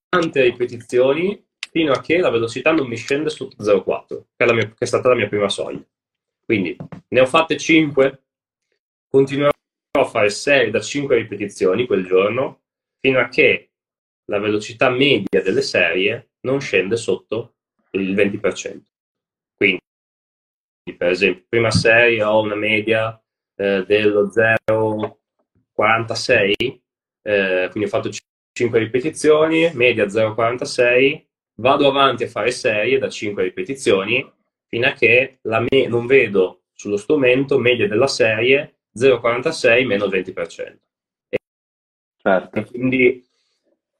tante 0.09 0.43
ripetizioni 0.43 1.47
fino 1.79 1.93
a 1.93 2.01
che 2.01 2.19
la 2.19 2.31
velocità 2.31 2.73
non 2.73 2.89
mi 2.89 2.97
scende 2.97 3.31
sotto 3.31 3.63
0,4, 3.63 4.25
che, 4.35 4.47
che 4.47 4.75
è 4.77 4.85
stata 4.85 5.11
la 5.11 5.15
mia 5.15 5.29
prima 5.29 5.49
soglia. 5.49 5.81
Quindi 6.45 6.77
ne 7.07 7.21
ho 7.21 7.27
fatte 7.27 7.57
5, 7.57 8.25
continuerò 9.09 9.53
a 9.97 10.05
fare 10.05 10.29
6 10.29 10.73
da 10.73 10.81
5 10.81 11.15
ripetizioni 11.15 11.87
quel 11.87 12.05
giorno 12.05 12.63
fino 12.99 13.21
a 13.21 13.29
che 13.29 13.71
la 14.25 14.41
velocità 14.41 14.91
media 14.91 15.41
delle 15.41 15.63
serie 15.63 16.31
non 16.41 16.61
scende 16.61 16.97
sotto 16.97 17.55
il 17.93 18.13
20%. 18.13 18.81
Quindi, 19.55 19.79
per 20.97 21.11
esempio, 21.11 21.45
prima 21.49 21.71
serie 21.71 22.25
ho 22.25 22.41
una 22.41 22.57
media 22.57 23.23
eh, 23.55 23.85
dello 23.87 24.33
0,46, 24.35 26.55
eh, 27.23 27.69
quindi 27.71 27.89
ho 27.89 27.93
fatto 27.93 28.11
5 28.53 28.79
ripetizioni, 28.81 29.71
media 29.75 30.07
0,46, 30.07 31.27
vado 31.61 31.89
avanti 31.89 32.25
a 32.25 32.29
fare 32.29 32.51
serie 32.51 32.99
da 32.99 33.09
5 33.09 33.43
ripetizioni 33.43 34.31
fino 34.67 34.87
a 34.87 34.93
che 34.93 35.39
me- 35.43 35.87
non 35.87 36.07
vedo 36.07 36.65
sullo 36.73 36.97
strumento 36.97 37.59
media 37.59 37.89
della 37.89 38.07
serie 38.07 38.81
0,46 38.95 39.87
meno 39.87 40.05
il 40.05 40.11
20%. 40.11 40.79
E, 41.29 41.39
certo. 42.17 42.65
quindi 42.65 43.25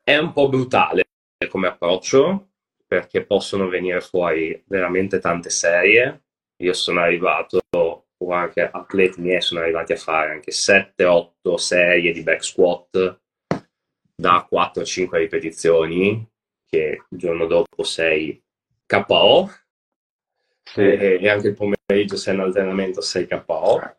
è 0.03 0.17
un 0.17 0.33
po' 0.33 0.49
brutale 0.49 1.05
come 1.49 1.69
approccio 1.69 2.51
perché 2.87 3.25
possono 3.25 3.69
venire 3.69 4.01
fuori 4.01 4.63
veramente 4.67 5.19
tante 5.19 5.51
serie. 5.51 6.23
Io 6.61 6.73
sono 6.73 7.01
arrivato, 7.01 7.61
o 7.71 8.33
anche 8.33 8.69
atleti 8.71 9.21
miei 9.21 9.41
sono 9.41 9.61
arrivati 9.61 9.93
a 9.93 9.97
fare 9.97 10.33
anche 10.33 10.51
7-8 10.51 11.55
serie 11.57 12.13
di 12.13 12.23
back 12.23 12.43
squat 12.43 13.21
da 14.15 14.49
4-5 14.51 15.17
ripetizioni, 15.19 16.27
che 16.69 17.05
il 17.09 17.19
giorno 17.19 17.47
dopo 17.47 17.83
sei 17.83 18.41
KO, 18.87 19.51
sì. 20.63 20.81
e, 20.81 21.19
e, 21.21 21.29
anche 21.29 21.49
il 21.49 21.55
pomeriggio 21.55 22.17
sei 22.17 22.35
in 22.35 22.41
allenamento 22.41 23.01
sei 23.01 23.27
KO. 23.27 23.97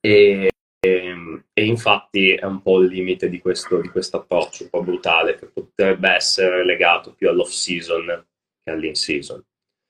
E, 0.00 0.50
e, 0.80 1.64
infatti 1.64 2.34
è 2.34 2.44
un 2.44 2.60
po' 2.62 2.80
il 2.80 2.88
limite 2.88 3.28
di 3.28 3.40
questo, 3.40 3.80
di 3.80 3.88
questo 3.88 4.18
approccio 4.18 4.64
un 4.64 4.70
po' 4.70 4.82
brutale 4.82 5.36
che 5.36 5.46
potrebbe 5.46 6.10
essere 6.10 6.64
legato 6.64 7.14
più 7.14 7.28
all'off 7.28 7.50
season 7.50 8.26
che 8.62 8.70
all'in 8.70 8.94
season. 8.94 9.42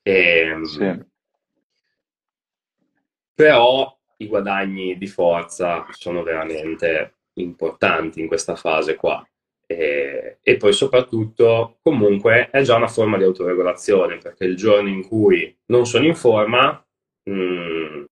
E, 0.02 0.60
sì. 0.64 1.04
Però 3.34 3.98
i 4.18 4.26
guadagni 4.26 4.96
di 4.96 5.06
forza 5.06 5.86
sono 5.90 6.22
veramente 6.22 7.14
importanti 7.34 8.20
in 8.20 8.28
questa 8.28 8.54
fase 8.54 8.94
qua. 8.94 9.26
E, 9.76 10.38
e, 10.42 10.56
poi 10.56 10.72
soprattutto 10.72 11.78
comunque 11.82 12.48
è 12.50 12.62
già 12.62 12.76
una 12.76 12.88
forma 12.88 13.16
di 13.16 13.24
autoregolazione 13.24 14.18
perché 14.18 14.44
il 14.44 14.56
giorno 14.56 14.88
in 14.88 15.06
cui 15.06 15.56
non 15.66 15.86
sono 15.86 16.04
in 16.06 16.14
forma 16.14 16.84
mh, 17.24 17.32
mm, 17.32 18.04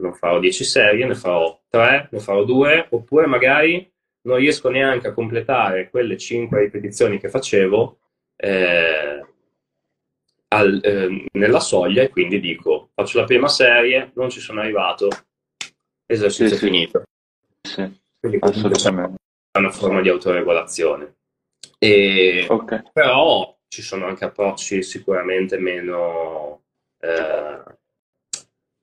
non 0.00 0.14
farò 0.14 0.40
10 0.40 0.64
serie, 0.64 1.06
ne 1.06 1.14
farò 1.14 1.60
3, 1.68 2.08
ne 2.10 2.18
farò 2.18 2.44
2, 2.44 2.86
oppure 2.90 3.26
magari 3.26 3.88
non 4.22 4.38
riesco 4.38 4.68
neanche 4.68 5.08
a 5.08 5.12
completare 5.12 5.90
quelle 5.90 6.16
5 6.16 6.58
ripetizioni 6.58 7.18
che 7.18 7.28
facevo 7.28 7.98
eh, 8.36 9.24
al, 10.48 10.80
eh, 10.82 11.26
nella 11.32 11.60
soglia 11.60 12.02
e 12.02 12.08
quindi 12.08 12.40
dico 12.40 12.90
faccio 12.94 13.18
la 13.18 13.24
prima 13.24 13.48
serie, 13.48 14.10
non 14.14 14.30
ci 14.30 14.40
sono 14.40 14.60
arrivato, 14.60 15.08
esercizio 16.06 16.56
sì, 16.56 16.64
finito. 16.64 17.02
Sì, 17.62 17.88
Quindi 18.18 18.38
assolutamente. 18.40 19.19
Una 19.52 19.70
forma 19.70 20.00
di 20.00 20.08
autoregolazione. 20.08 21.16
E, 21.78 22.46
okay. 22.48 22.82
Però 22.92 23.58
ci 23.68 23.82
sono 23.82 24.06
anche 24.06 24.24
approcci 24.24 24.82
sicuramente 24.82 25.58
meno, 25.58 26.64
eh, 26.98 27.62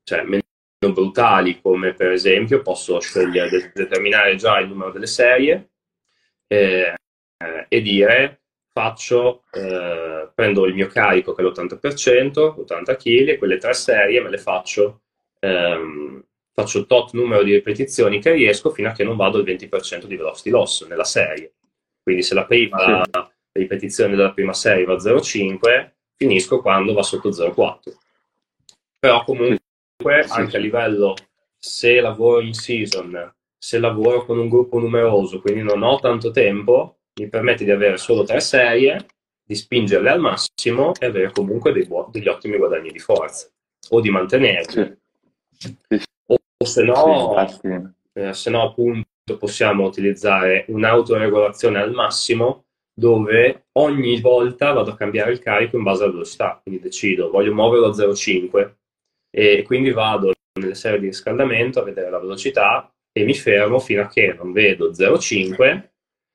cioè 0.04 0.24
meno 0.24 0.44
brutali, 0.80 1.60
come 1.62 1.94
per 1.94 2.12
esempio 2.12 2.62
posso 2.62 3.00
scegliere 3.00 3.50
di 3.50 3.72
determinare 3.74 4.36
già 4.36 4.60
il 4.60 4.68
numero 4.68 4.92
delle 4.92 5.08
serie 5.08 5.70
eh, 6.48 6.94
e 7.68 7.82
dire 7.82 8.42
faccio, 8.72 9.44
eh, 9.52 10.30
prendo 10.36 10.66
il 10.66 10.76
mio 10.76 10.88
carico 10.88 11.34
che 11.34 11.42
è 11.42 11.46
l'80%, 11.46 12.60
80 12.60 12.96
kg, 12.96 13.28
e 13.30 13.38
quelle 13.38 13.58
tre 13.58 13.74
serie 13.74 14.22
me 14.22 14.30
le 14.30 14.38
faccio, 14.38 15.02
ehm, 15.40 16.24
faccio 16.60 16.88
tot 16.88 17.14
numero 17.14 17.44
di 17.44 17.54
ripetizioni 17.54 18.20
che 18.20 18.32
riesco 18.32 18.72
fino 18.72 18.90
a 18.90 18.92
che 18.92 19.04
non 19.04 19.16
vado 19.16 19.38
al 19.38 19.44
20% 19.44 20.06
di 20.06 20.16
velocity 20.16 20.50
loss 20.50 20.88
nella 20.88 21.04
serie. 21.04 21.54
Quindi 22.02 22.24
se 22.24 22.34
la 22.34 22.46
prima 22.46 23.04
sì. 23.04 23.20
ripetizione 23.52 24.16
della 24.16 24.34
prima 24.34 24.54
serie 24.54 24.84
va 24.84 24.94
a 24.94 24.98
0,5, 24.98 25.92
finisco 26.16 26.60
quando 26.60 26.94
va 26.94 27.04
sotto 27.04 27.30
0,4. 27.30 27.94
Però 28.98 29.24
comunque 29.24 29.60
sì. 30.26 30.32
anche 30.32 30.58
a 30.58 30.60
livello, 30.60 31.14
se 31.56 32.00
lavoro 32.00 32.42
in 32.42 32.54
season, 32.54 33.36
se 33.56 33.78
lavoro 33.78 34.26
con 34.26 34.40
un 34.40 34.50
gruppo 34.50 34.80
numeroso, 34.80 35.40
quindi 35.40 35.62
non 35.62 35.84
ho 35.84 36.00
tanto 36.00 36.32
tempo, 36.32 36.98
mi 37.20 37.30
permette 37.30 37.66
di 37.66 37.72
avere 37.72 37.98
solo 37.98 38.24
tre 38.24 38.40
serie, 38.40 39.06
di 39.44 39.54
spingerle 39.54 40.10
al 40.10 40.20
massimo 40.20 40.94
e 41.00 41.06
avere 41.06 41.32
comunque 41.32 41.72
bu- 41.86 42.10
degli 42.10 42.28
ottimi 42.28 42.58
guadagni 42.58 42.90
di 42.90 43.00
forza 43.00 43.48
o 43.90 44.02
di 44.02 44.10
mantenerli. 44.10 44.98
Sì. 45.56 46.06
Se 46.68 46.84
no, 46.84 47.48
sì, 47.48 47.82
eh, 48.14 48.34
se 48.34 48.50
no 48.50 48.64
appunto 48.64 49.38
possiamo 49.40 49.86
utilizzare 49.86 50.66
un'autoregolazione 50.68 51.80
al 51.80 51.92
massimo 51.92 52.66
dove 52.94 53.68
ogni 53.74 54.20
volta 54.22 54.72
vado 54.72 54.92
a 54.92 54.96
cambiare 54.96 55.32
il 55.32 55.40
carico 55.40 55.78
in 55.78 55.84
base 55.84 56.04
alla 56.04 56.14
velocità, 56.14 56.60
quindi 56.62 56.82
decido 56.82 57.30
voglio 57.30 57.54
muoverlo 57.54 57.88
a 57.88 57.92
0,5 57.92 58.74
e 59.30 59.64
quindi 59.64 59.92
vado 59.92 60.34
nelle 60.60 60.74
serie 60.74 61.00
di 61.00 61.08
riscaldamento 61.08 61.80
a 61.80 61.84
vedere 61.84 62.10
la 62.10 62.20
velocità 62.20 62.92
e 63.12 63.24
mi 63.24 63.34
fermo 63.34 63.80
fino 63.80 64.02
a 64.02 64.08
che 64.08 64.34
non 64.34 64.52
vedo 64.52 64.92
0,5 64.92 65.90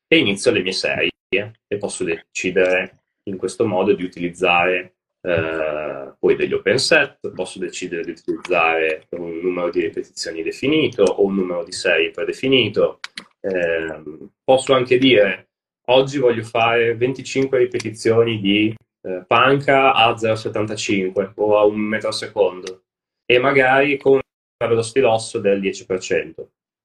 e 0.06 0.18
inizio 0.18 0.50
le 0.52 0.62
mie 0.62 0.72
serie. 0.72 1.10
E 1.32 1.78
posso 1.78 2.04
decidere 2.04 3.04
in 3.28 3.36
questo 3.38 3.66
modo 3.66 3.94
di 3.94 4.04
utilizzare 4.04 4.96
eh, 5.22 6.14
poi 6.18 6.36
degli 6.36 6.52
open 6.52 6.78
set, 6.78 7.30
posso 7.32 7.58
decidere 7.58 8.02
di 8.02 8.10
utilizzare 8.10 9.06
un 9.10 9.38
numero 9.40 9.70
di 9.70 9.80
ripetizioni 9.80 10.42
definito 10.42 11.04
o 11.04 11.24
un 11.24 11.36
numero 11.36 11.64
di 11.64 11.72
serie 11.72 12.10
predefinito. 12.10 12.98
Eh, 13.40 14.02
posso 14.44 14.72
anche 14.74 14.98
dire 14.98 15.48
oggi 15.86 16.18
voglio 16.18 16.42
fare 16.42 16.94
25 16.96 17.58
ripetizioni 17.58 18.40
di 18.40 18.74
eh, 19.02 19.24
panca 19.26 19.94
a 19.94 20.12
0,75 20.12 21.32
o 21.36 21.58
a 21.58 21.64
un 21.64 21.80
metro 21.80 22.08
al 22.08 22.14
secondo 22.14 22.84
e 23.24 23.38
magari 23.38 23.96
con 23.96 24.12
una 24.12 24.68
velocità 24.68 25.00
loss 25.00 25.38
del 25.38 25.60
10%. 25.60 26.34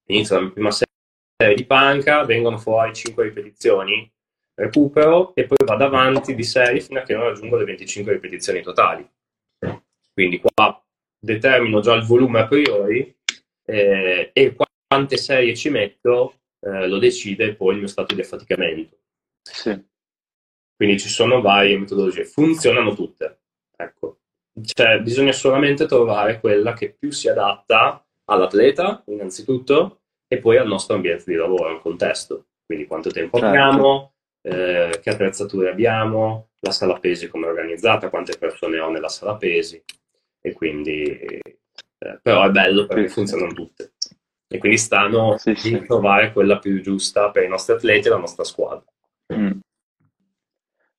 Inizio 0.09 0.39
la 0.39 0.49
prima 0.49 0.71
serie 0.71 1.55
di 1.55 1.65
panca, 1.65 2.23
vengono 2.23 2.57
fuori 2.57 2.93
5 2.93 3.23
ripetizioni, 3.23 4.09
recupero 4.57 5.35
e 5.35 5.45
poi 5.45 5.57
vado 5.63 5.85
avanti 5.85 6.33
di 6.33 6.43
serie 6.43 6.81
fino 6.81 6.99
a 6.99 7.03
che 7.03 7.13
non 7.13 7.25
raggiungo 7.25 7.57
le 7.57 7.65
25 7.65 8.13
ripetizioni 8.13 8.61
totali. 8.61 9.07
Quindi 10.13 10.39
qua 10.39 10.83
determino 11.19 11.79
già 11.79 11.93
il 11.93 12.03
volume 12.03 12.39
a 12.39 12.47
priori 12.47 13.15
eh, 13.65 14.31
e 14.33 14.55
quante 14.87 15.17
serie 15.17 15.55
ci 15.55 15.69
metto 15.69 16.39
eh, 16.59 16.87
lo 16.87 16.97
decide 16.97 17.53
poi 17.53 17.73
il 17.73 17.79
mio 17.79 17.87
stato 17.87 18.15
di 18.15 18.21
affaticamento. 18.21 18.97
Sì. 19.41 19.79
Quindi 20.75 20.99
ci 20.99 21.09
sono 21.09 21.41
varie 21.41 21.77
metodologie, 21.77 22.25
funzionano 22.25 22.93
tutte. 22.93 23.39
Ecco. 23.75 24.19
Cioè, 24.59 25.01
bisogna 25.01 25.33
solamente 25.33 25.85
trovare 25.85 26.39
quella 26.39 26.73
che 26.73 26.95
più 26.97 27.11
si 27.11 27.29
adatta 27.29 28.03
all'atleta, 28.25 29.03
innanzitutto, 29.07 30.01
e 30.27 30.39
poi 30.39 30.57
al 30.57 30.67
nostro 30.67 30.95
ambiente 30.95 31.25
di 31.27 31.35
lavoro, 31.35 31.67
al 31.67 31.81
contesto. 31.81 32.45
Quindi 32.65 32.85
quanto 32.85 33.11
tempo 33.11 33.39
certo. 33.39 33.47
abbiamo, 33.47 34.13
eh, 34.49 34.99
che 35.01 35.09
attrezzature 35.09 35.69
abbiamo, 35.69 36.51
la 36.61 36.71
sala 36.71 36.97
pesi 36.99 37.27
come 37.27 37.47
è 37.47 37.49
organizzata, 37.49 38.09
quante 38.09 38.37
persone 38.37 38.79
ho 38.79 38.89
nella 38.89 39.09
sala 39.09 39.35
pesi. 39.35 39.81
E 40.39 40.53
quindi, 40.53 41.03
eh, 41.03 42.19
però 42.21 42.45
è 42.45 42.49
bello 42.51 42.85
perché 42.87 43.09
funzionano 43.09 43.51
tutte. 43.51 43.93
E 44.47 44.57
quindi 44.59 44.77
stanno 44.77 45.37
sì, 45.37 45.55
sì. 45.55 45.81
trovare 45.85 46.31
quella 46.31 46.57
più 46.59 46.79
giusta 46.81 47.29
per 47.31 47.43
i 47.43 47.49
nostri 47.49 47.73
atleti 47.73 48.07
e 48.07 48.11
la 48.11 48.17
nostra 48.17 48.45
squadra. 48.45 48.85
Mm. 49.33 49.59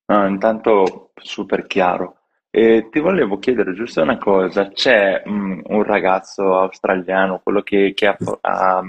No, 0.05 0.27
intanto 0.27 1.11
super 1.15 1.65
chiaro. 1.65 2.17
E 2.51 2.89
ti 2.91 2.99
volevo 2.99 3.39
chiedere 3.39 3.73
giusto 3.73 4.01
una 4.01 4.17
cosa, 4.17 4.69
c'è 4.69 5.23
mm, 5.27 5.61
un 5.65 5.83
ragazzo 5.83 6.59
australiano, 6.59 7.41
quello 7.43 7.61
che, 7.61 7.93
che 7.95 8.07
ha, 8.07 8.17
ha, 8.41 8.83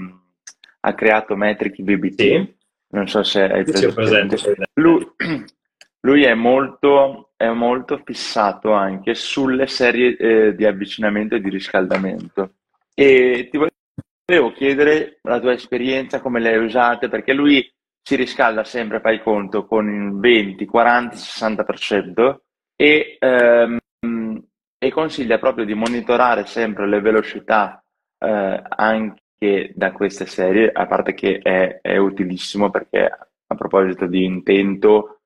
ha 0.79 0.93
creato 0.93 1.35
Metric 1.35 1.81
VBT, 1.81 2.19
sì. 2.19 2.55
Non 2.91 3.07
so 3.07 3.23
se 3.23 3.43
hai 3.43 3.63
presente. 3.63 3.93
presente, 3.93 4.35
presente. 4.35 4.65
Lui, 4.75 5.11
lui 6.01 6.23
è, 6.23 6.33
molto, 6.33 7.31
è 7.35 7.49
molto 7.49 8.01
fissato 8.03 8.71
anche 8.71 9.13
sulle 9.15 9.67
serie 9.67 10.15
eh, 10.17 10.55
di 10.55 10.65
avvicinamento 10.65 11.35
e 11.35 11.41
di 11.41 11.49
riscaldamento. 11.49 12.53
E 12.93 13.47
ti 13.49 13.57
volevo 13.57 14.51
chiedere 14.51 15.19
la 15.23 15.39
tua 15.39 15.53
esperienza, 15.53 16.21
come 16.21 16.39
le 16.39 16.49
hai 16.49 16.63
usate, 16.63 17.09
perché 17.09 17.33
lui 17.33 17.67
si 18.03 18.15
riscalda 18.15 18.63
sempre, 18.63 18.99
fai 18.99 19.21
conto, 19.21 19.65
con 19.65 19.87
il 19.89 20.19
20, 20.19 20.65
40, 20.65 21.15
60% 21.15 22.35
e, 22.75 23.17
ehm, 23.19 23.77
e 24.77 24.91
consiglia 24.91 25.37
proprio 25.37 25.65
di 25.65 25.75
monitorare 25.75 26.45
sempre 26.45 26.87
le 26.87 26.99
velocità 26.99 27.83
eh, 28.17 28.63
anche 28.67 29.20
che 29.41 29.71
da 29.73 29.91
queste 29.91 30.27
serie, 30.27 30.69
a 30.71 30.85
parte 30.85 31.15
che 31.15 31.39
è, 31.39 31.79
è 31.81 31.97
utilissimo 31.97 32.69
perché 32.69 33.05
a 33.07 33.55
proposito 33.55 34.05
di 34.05 34.23
intento, 34.23 35.21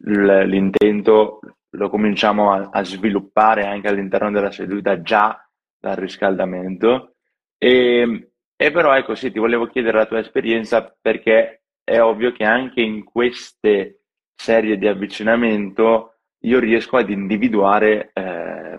l'intento 0.00 1.38
lo 1.70 1.88
cominciamo 1.88 2.50
a, 2.50 2.70
a, 2.72 2.82
sviluppare 2.82 3.64
anche 3.64 3.86
all'interno 3.86 4.32
della 4.32 4.50
seduta 4.50 5.00
già 5.02 5.48
dal 5.78 5.94
riscaldamento. 5.94 7.14
E, 7.56 8.30
e 8.56 8.70
però 8.72 8.96
ecco 8.96 9.14
sì, 9.14 9.30
ti 9.30 9.38
volevo 9.38 9.68
chiedere 9.68 9.96
la 9.96 10.06
tua 10.06 10.18
esperienza 10.18 10.92
perché 11.00 11.62
è 11.84 12.00
ovvio 12.00 12.32
che 12.32 12.42
anche 12.42 12.80
in 12.80 13.04
queste 13.04 14.00
serie 14.34 14.76
di 14.76 14.88
avvicinamento 14.88 16.16
io 16.40 16.58
riesco 16.58 16.96
ad 16.96 17.10
individuare 17.10 18.10
eh, 18.12 18.78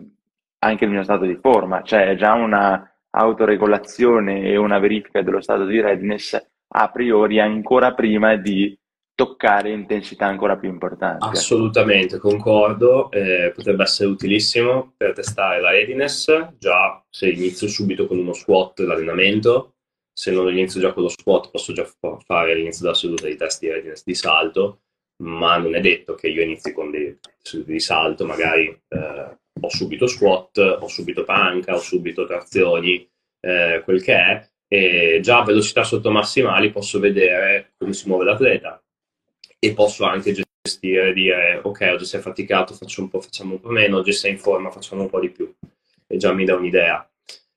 anche 0.59 0.83
il 0.83 0.91
mio 0.91 1.03
stato 1.03 1.23
di 1.23 1.39
forma, 1.41 1.83
cioè 1.83 2.09
è 2.09 2.15
già 2.15 2.33
una, 2.33 2.92
autoregolazione 3.15 4.43
e 4.43 4.57
una 4.57 4.79
verifica 4.79 5.21
dello 5.21 5.41
stato 5.41 5.65
di 5.65 5.79
readiness 5.79 6.39
a 6.75 6.89
priori 6.89 7.39
ancora 7.39 7.93
prima 7.93 8.35
di 8.35 8.77
toccare 9.15 9.69
intensità 9.69 10.25
ancora 10.25 10.57
più 10.57 10.69
importanti. 10.69 11.25
Assolutamente, 11.25 12.17
concordo, 12.17 13.11
eh, 13.11 13.51
potrebbe 13.53 13.83
essere 13.83 14.09
utilissimo 14.09 14.93
per 14.97 15.13
testare 15.13 15.61
la 15.61 15.69
readiness, 15.69 16.49
già 16.57 17.03
se 17.09 17.29
inizio 17.29 17.67
subito 17.67 18.07
con 18.07 18.17
uno 18.17 18.33
squat 18.33 18.79
l'allenamento, 18.79 19.75
se 20.11 20.31
non 20.31 20.49
inizio 20.49 20.81
già 20.81 20.93
con 20.93 21.03
lo 21.03 21.09
squat 21.09 21.51
posso 21.51 21.73
già 21.73 21.87
fare 22.25 22.51
all'inizio 22.51 22.83
della 22.83 22.95
seduta 22.95 23.27
di 23.27 23.35
test 23.35 23.59
di 23.59 23.69
readiness 23.69 24.03
di 24.03 24.15
salto, 24.15 24.79
ma 25.23 25.57
non 25.57 25.75
è 25.75 25.79
detto 25.79 26.15
che 26.15 26.27
io 26.27 26.41
inizi 26.41 26.73
con 26.73 26.89
dei 26.89 27.17
sedute 27.41 27.71
di 27.71 27.79
salto, 27.79 28.25
magari 28.25 28.67
eh, 28.67 29.37
ho 29.59 29.69
subito 29.69 30.07
squat, 30.07 30.57
ho 30.57 30.87
subito 30.87 31.23
panca, 31.23 31.75
ho 31.75 31.79
subito 31.79 32.25
trazioni, 32.25 33.07
eh, 33.39 33.81
quel 33.83 34.01
che 34.03 34.13
è, 34.15 34.49
e 34.67 35.19
già 35.21 35.39
a 35.39 35.43
velocità 35.43 35.83
sotto 35.83 36.09
massimali 36.09 36.71
posso 36.71 36.99
vedere 36.99 37.73
come 37.77 37.93
si 37.93 38.07
muove 38.07 38.25
l'atleta 38.25 38.81
e 39.59 39.73
posso 39.73 40.03
anche 40.05 40.33
gestire, 40.33 41.13
dire 41.13 41.59
ok, 41.61 41.89
oggi 41.93 42.05
sei 42.05 42.21
faticato, 42.21 42.73
faccio 42.73 43.01
un 43.01 43.09
po', 43.09 43.21
facciamo 43.21 43.53
un 43.53 43.59
po' 43.59 43.69
meno, 43.69 43.97
oggi 43.97 44.11
sei 44.13 44.31
in 44.31 44.39
forma, 44.39 44.71
facciamo 44.71 45.03
un 45.03 45.09
po' 45.09 45.19
di 45.19 45.29
più 45.29 45.53
e 46.07 46.17
già 46.17 46.33
mi 46.33 46.45
dà 46.45 46.55
un'idea. 46.55 47.07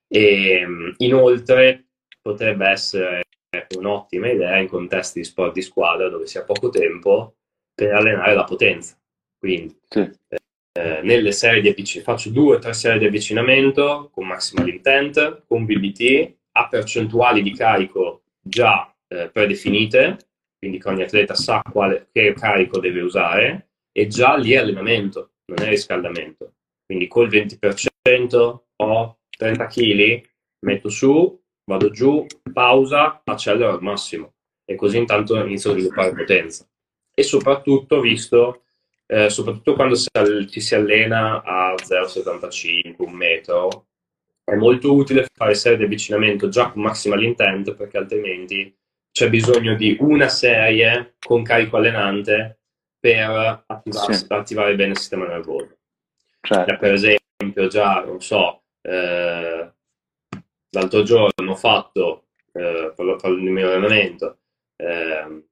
E, 0.09 0.66
inoltre 0.99 1.86
potrebbe 2.20 2.68
essere 2.68 3.22
un'ottima 3.76 4.30
idea 4.30 4.59
in 4.59 4.68
contesti 4.68 5.20
di 5.20 5.24
sport 5.24 5.53
di 5.53 5.62
squadra 5.62 6.09
dove 6.09 6.26
si 6.26 6.38
ha 6.38 6.44
poco 6.44 6.68
tempo 6.68 7.36
per 7.74 7.94
allenare 7.94 8.34
la 8.34 8.44
potenza. 8.44 8.97
Quindi 9.38 9.76
sì. 9.88 10.01
Eh, 10.01 10.38
nelle 11.03 11.33
serie 11.33 11.61
di 11.61 11.68
avvicinamento, 11.68 12.12
faccio 12.12 12.31
due 12.31 12.57
o 12.57 12.59
tre 12.59 12.72
serie 12.72 12.99
di 12.99 13.07
avvicinamento 13.07 14.11
con 14.12 14.27
maximal 14.27 14.68
intent, 14.68 15.45
con 15.47 15.64
BBT, 15.64 16.35
a 16.53 16.68
percentuali 16.68 17.43
di 17.43 17.53
carico 17.53 18.22
già 18.41 18.93
eh, 19.09 19.29
predefinite, 19.31 20.18
quindi 20.59 20.79
che 20.79 20.89
ogni 20.89 21.03
atleta 21.03 21.35
sa 21.35 21.62
quale, 21.70 22.09
che 22.12 22.33
carico 22.33 22.79
deve 22.79 23.01
usare, 23.01 23.68
e 23.93 24.07
già 24.07 24.37
lì 24.37 24.53
è 24.53 24.59
allenamento, 24.59 25.33
non 25.47 25.66
è 25.66 25.68
riscaldamento. 25.68 26.55
Quindi 26.85 27.07
col 27.07 27.29
20% 27.29 28.59
ho 28.77 29.18
30 29.37 29.66
kg, 29.66 30.22
metto 30.66 30.89
su, 30.89 31.43
vado 31.64 31.91
giù, 31.91 32.27
pausa, 32.53 33.20
accelero 33.24 33.72
al 33.72 33.83
massimo 33.83 34.35
e 34.64 34.74
così 34.74 34.99
intanto 34.99 35.37
inizio 35.37 35.70
a 35.70 35.72
sviluppare 35.74 36.12
potenza. 36.12 36.68
E 37.14 37.22
soprattutto 37.22 38.01
visto, 38.01 38.66
eh, 39.07 39.31
soprattutto 39.31 39.75
quando 39.75 39.95
si, 39.95 40.09
ci 40.49 40.61
si 40.61 40.75
allena 40.75 41.43
a 41.43 41.75
0,75, 41.75 42.95
un 42.99 43.13
metro, 43.13 43.87
è 44.45 44.55
molto 44.55 44.95
utile 44.95 45.27
fare 45.33 45.55
serie 45.55 45.79
di 45.79 45.85
avvicinamento 45.85 46.49
già 46.49 46.71
con 46.71 46.83
maximal 46.83 47.23
intent 47.23 47.75
perché 47.75 47.99
altrimenti 47.99 48.77
c'è 49.11 49.29
bisogno 49.29 49.75
di 49.75 49.97
una 50.01 50.29
serie 50.29 51.17
con 51.19 51.43
carico 51.43 51.79
allenante 51.79 52.61
per 52.99 53.65
sì. 53.89 54.25
attivare 54.29 54.75
bene 54.75 54.93
il 54.93 54.99
sistema 54.99 55.27
nervoso. 55.27 55.79
Certo. 56.41 56.71
Cioè, 56.71 56.79
per 56.79 56.93
esempio, 56.93 57.67
già, 57.69 58.05
non 58.05 58.21
so, 58.21 58.63
eh, 58.83 59.73
l'altro 60.71 61.03
giorno 61.03 61.51
ho 61.51 61.57
fatto, 61.57 62.27
eh, 62.53 62.93
per, 62.95 63.19
il 63.31 63.51
mio 63.51 63.69
allenamento, 63.69 64.39
eh, 64.77 65.45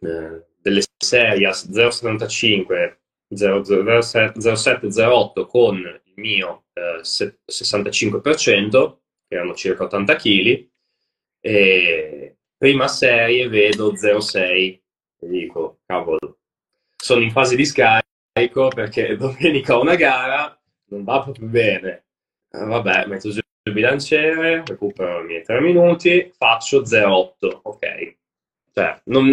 eh 0.00 0.44
delle 0.64 0.82
serie 0.96 1.50
0,75, 1.50 2.96
0,708 3.28 5.46
con 5.46 5.76
il 5.76 6.00
mio 6.14 6.64
eh, 6.72 7.02
65%, 7.02 8.96
che 9.28 9.34
erano 9.34 9.54
circa 9.54 9.84
80 9.84 10.16
kg, 10.16 10.68
e 11.40 12.36
prima 12.56 12.88
serie 12.88 13.48
vedo 13.48 13.92
0,6 13.92 14.40
e 14.40 14.80
dico, 15.28 15.80
cavolo, 15.84 16.38
sono 16.96 17.20
in 17.20 17.30
fase 17.30 17.56
di 17.56 17.66
scarico 17.66 18.68
perché 18.68 19.16
domenica 19.18 19.76
ho 19.76 19.82
una 19.82 19.96
gara, 19.96 20.58
non 20.86 21.04
va 21.04 21.22
proprio 21.22 21.46
bene. 21.46 22.06
Eh, 22.50 22.64
vabbè, 22.64 23.04
metto 23.06 23.28
giù 23.28 23.40
il 23.66 23.72
bilanciere, 23.72 24.62
recupero 24.64 25.20
i 25.20 25.24
miei 25.24 25.42
3 25.42 25.60
minuti, 25.60 26.32
faccio 26.34 26.82
0,8, 26.82 27.60
ok. 27.62 28.16
Cioè, 28.72 29.00
non, 29.04 29.30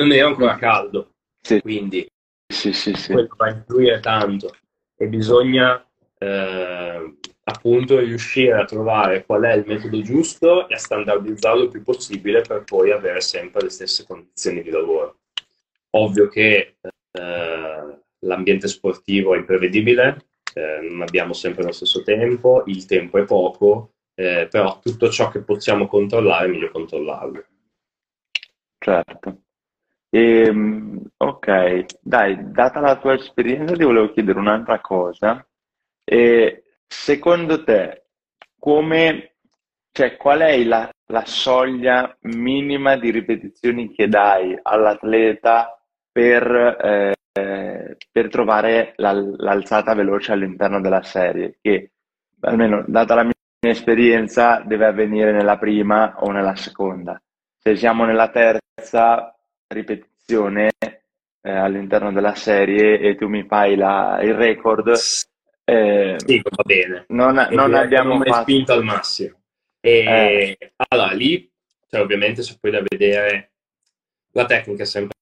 non 0.00 0.12
era 0.12 0.26
ancora 0.26 0.56
caldo, 0.56 1.12
sì. 1.40 1.60
quindi 1.60 2.06
sì, 2.46 2.72
sì, 2.72 2.92
sì. 2.94 3.12
quello 3.12 3.34
va 3.36 3.46
a 3.46 3.50
influire 3.50 4.00
tanto 4.00 4.54
e 4.96 5.06
bisogna 5.06 5.84
eh, 6.18 7.14
appunto 7.44 7.98
riuscire 7.98 8.52
a 8.52 8.64
trovare 8.64 9.24
qual 9.24 9.42
è 9.42 9.54
il 9.54 9.64
metodo 9.66 10.02
giusto 10.02 10.68
e 10.68 10.74
a 10.74 10.78
standardizzarlo 10.78 11.64
il 11.64 11.70
più 11.70 11.82
possibile 11.82 12.42
per 12.42 12.64
poi 12.64 12.90
avere 12.90 13.20
sempre 13.20 13.62
le 13.62 13.70
stesse 13.70 14.04
condizioni 14.06 14.62
di 14.62 14.70
lavoro. 14.70 15.20
Ovvio 15.90 16.28
che 16.28 16.76
eh, 16.82 17.98
l'ambiente 18.20 18.68
sportivo 18.68 19.34
è 19.34 19.38
imprevedibile, 19.38 20.26
eh, 20.54 20.80
non 20.82 21.02
abbiamo 21.02 21.32
sempre 21.32 21.64
lo 21.64 21.72
stesso 21.72 22.02
tempo, 22.02 22.62
il 22.66 22.84
tempo 22.84 23.18
è 23.18 23.24
poco, 23.24 23.94
eh, 24.14 24.46
però 24.50 24.78
tutto 24.80 25.08
ciò 25.08 25.30
che 25.30 25.40
possiamo 25.40 25.86
controllare 25.86 26.46
è 26.46 26.48
meglio 26.48 26.70
controllarlo. 26.70 27.44
Certo. 28.78 29.42
Ehm, 30.12 31.00
ok, 31.16 31.84
dai, 32.00 32.50
data 32.50 32.80
la 32.80 32.96
tua 32.96 33.14
esperienza 33.14 33.74
ti 33.74 33.84
volevo 33.84 34.10
chiedere 34.12 34.38
un'altra 34.38 34.80
cosa. 34.80 35.46
E 36.04 36.64
secondo 36.86 37.62
te, 37.62 38.06
come, 38.58 39.36
cioè, 39.92 40.16
qual 40.16 40.40
è 40.40 40.62
la, 40.64 40.90
la 41.06 41.24
soglia 41.24 42.16
minima 42.22 42.96
di 42.96 43.10
ripetizioni 43.10 43.92
che 43.92 44.08
dai 44.08 44.58
all'atleta 44.60 45.80
per, 46.10 47.16
eh, 47.32 47.96
per 48.10 48.28
trovare 48.28 48.94
la, 48.96 49.12
l'alzata 49.12 49.94
veloce 49.94 50.32
all'interno 50.32 50.80
della 50.80 51.02
serie? 51.02 51.58
Che 51.60 51.92
almeno 52.40 52.82
data 52.86 53.14
la 53.14 53.22
mia 53.24 53.32
esperienza 53.60 54.60
deve 54.66 54.86
avvenire 54.86 55.32
nella 55.32 55.58
prima 55.58 56.14
o 56.18 56.32
nella 56.32 56.56
seconda. 56.56 57.20
Se 57.58 57.76
siamo 57.76 58.04
nella 58.04 58.30
terza, 58.30 59.34
ripetizione 59.72 60.72
eh, 61.42 61.50
all'interno 61.50 62.12
della 62.12 62.34
serie 62.34 62.98
e 63.00 63.14
tu 63.14 63.28
mi 63.28 63.44
fai 63.44 63.76
la, 63.76 64.20
il 64.22 64.34
record. 64.34 64.88
Eh, 65.64 66.16
sì, 66.16 66.42
va 66.42 66.62
bene. 66.64 67.04
Non, 67.08 67.46
non 67.50 67.74
abbiamo 67.74 68.16
mai 68.16 68.28
fatto... 68.28 68.42
spinto 68.42 68.72
al 68.72 68.84
massimo. 68.84 69.38
E 69.80 70.56
eh. 70.58 70.72
allora 70.88 71.12
lì, 71.12 71.50
cioè, 71.88 72.00
ovviamente 72.00 72.42
c'è 72.42 72.56
poi 72.60 72.70
da 72.70 72.82
vedere 72.86 73.52
la 74.32 74.44
tecnica 74.44 74.82
è 74.82 74.86
sempre 74.86 75.16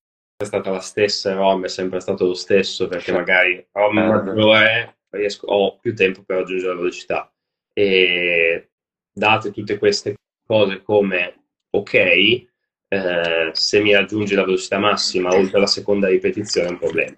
stata 0.44 0.70
la 0.70 0.80
stessa, 0.80 1.34
ROM 1.34 1.64
è 1.64 1.68
sempre 1.68 2.00
stato 2.00 2.26
lo 2.26 2.34
stesso 2.34 2.88
perché 2.88 3.12
magari 3.12 3.66
ROM 3.72 3.94
maggiore 3.94 4.98
riesco, 5.10 5.46
ho 5.46 5.78
più 5.78 5.94
tempo 5.94 6.22
per 6.22 6.38
raggiungere 6.38 6.72
la 6.72 6.78
velocità 6.78 7.32
e 7.72 8.68
date 9.12 9.50
tutte 9.50 9.78
queste 9.78 10.16
cose 10.46 10.82
come 10.82 11.34
ok, 11.70 12.47
eh, 12.88 13.50
se 13.52 13.80
mi 13.80 13.92
raggiungi 13.92 14.34
la 14.34 14.44
velocità 14.44 14.78
massima 14.78 15.34
oltre 15.34 15.60
la 15.60 15.66
seconda 15.66 16.08
ripetizione 16.08 16.68
è 16.68 16.70
un 16.70 16.78
problema. 16.78 17.16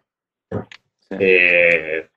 Sì. 0.99 1.15
E 1.15 2.11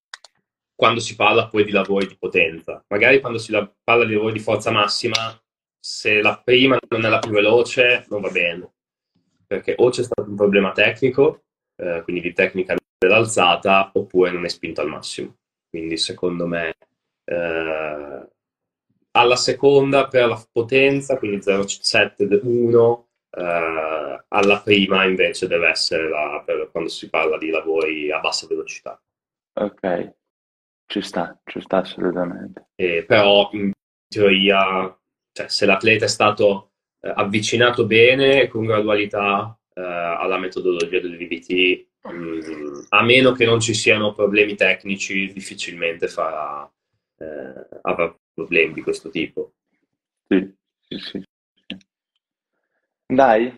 quando 0.76 1.00
si 1.00 1.16
parla 1.16 1.48
poi 1.48 1.64
di 1.64 1.72
lavori 1.72 2.08
di 2.08 2.18
potenza, 2.18 2.84
magari 2.88 3.22
quando 3.22 3.38
si 3.38 3.52
parla 3.84 4.06
di 4.06 4.14
lavori 4.14 4.34
di 4.34 4.40
forza 4.40 4.72
massima, 4.72 5.40
se 5.80 6.22
la 6.22 6.42
prima 6.44 6.78
non 6.90 7.06
è 7.06 7.10
la 7.10 7.20
più 7.20 7.32
veloce 7.32 8.06
non 8.10 8.22
va 8.22 8.30
bene, 8.30 8.74
perché 9.46 9.76
o 9.78 9.90
c'è 9.90 10.04
stato 10.04 10.30
un 10.30 10.36
problema 10.36 10.72
tecnico, 10.72 11.44
eh, 11.76 12.02
quindi 12.04 12.22
di 12.22 12.34
tecnica 12.34 12.76
dell'alzata, 12.98 13.92
oppure 13.94 14.32
non 14.32 14.46
è 14.46 14.50
spinto 14.50 14.82
al 14.82 14.88
massimo. 14.88 15.36
Quindi 15.70 15.98
secondo 15.98 16.48
me 16.48 16.76
eh, 17.26 18.28
alla 19.12 19.36
seconda 19.36 20.08
per 20.08 20.28
la 20.28 20.44
potenza, 20.52 21.18
quindi 21.18 21.38
0,7 21.38 22.40
1 22.42 23.08
Uh, 23.36 24.24
alla 24.28 24.62
prima 24.64 25.06
invece 25.06 25.48
deve 25.48 25.70
essere 25.70 26.08
la, 26.08 26.44
per 26.46 26.70
quando 26.72 26.90
si 26.90 27.10
parla 27.10 27.40
di 27.40 27.50
lavori 27.50 28.12
a 28.12 28.20
bassa 28.20 28.46
velocità. 28.46 29.02
Ok, 29.56 30.14
ci 30.86 31.02
sta, 31.02 31.40
ci 31.44 31.60
sta 31.62 31.78
assolutamente. 31.78 32.68
E, 32.76 33.06
però 33.08 33.50
in 33.54 33.72
teoria, 34.08 34.96
cioè, 35.32 35.48
se 35.48 35.66
l'atleta 35.66 36.06
è 36.06 36.08
stato 36.08 36.74
eh, 37.00 37.12
avvicinato 37.16 37.88
bene 37.88 38.48
con 38.48 38.66
gradualità 38.66 39.58
eh, 39.74 39.82
alla 39.82 40.38
metodologia 40.38 41.00
del 41.00 41.18
VBT, 41.18 41.88
mh, 42.04 42.14
mm, 42.14 42.82
a 42.90 43.04
meno 43.04 43.32
che 43.32 43.46
non 43.46 43.60
ci 43.60 43.74
siano 43.74 44.14
problemi 44.14 44.56
tecnici, 44.56 45.34
difficilmente 45.34 46.08
farà, 46.08 46.72
eh, 47.18 47.68
avrà 47.82 48.16
problemi 48.32 48.74
di 48.74 48.82
questo 48.82 49.10
tipo. 49.10 49.54
Sì, 50.28 50.54
sì, 50.82 50.98
sì. 51.00 51.24
Dai, 53.06 53.56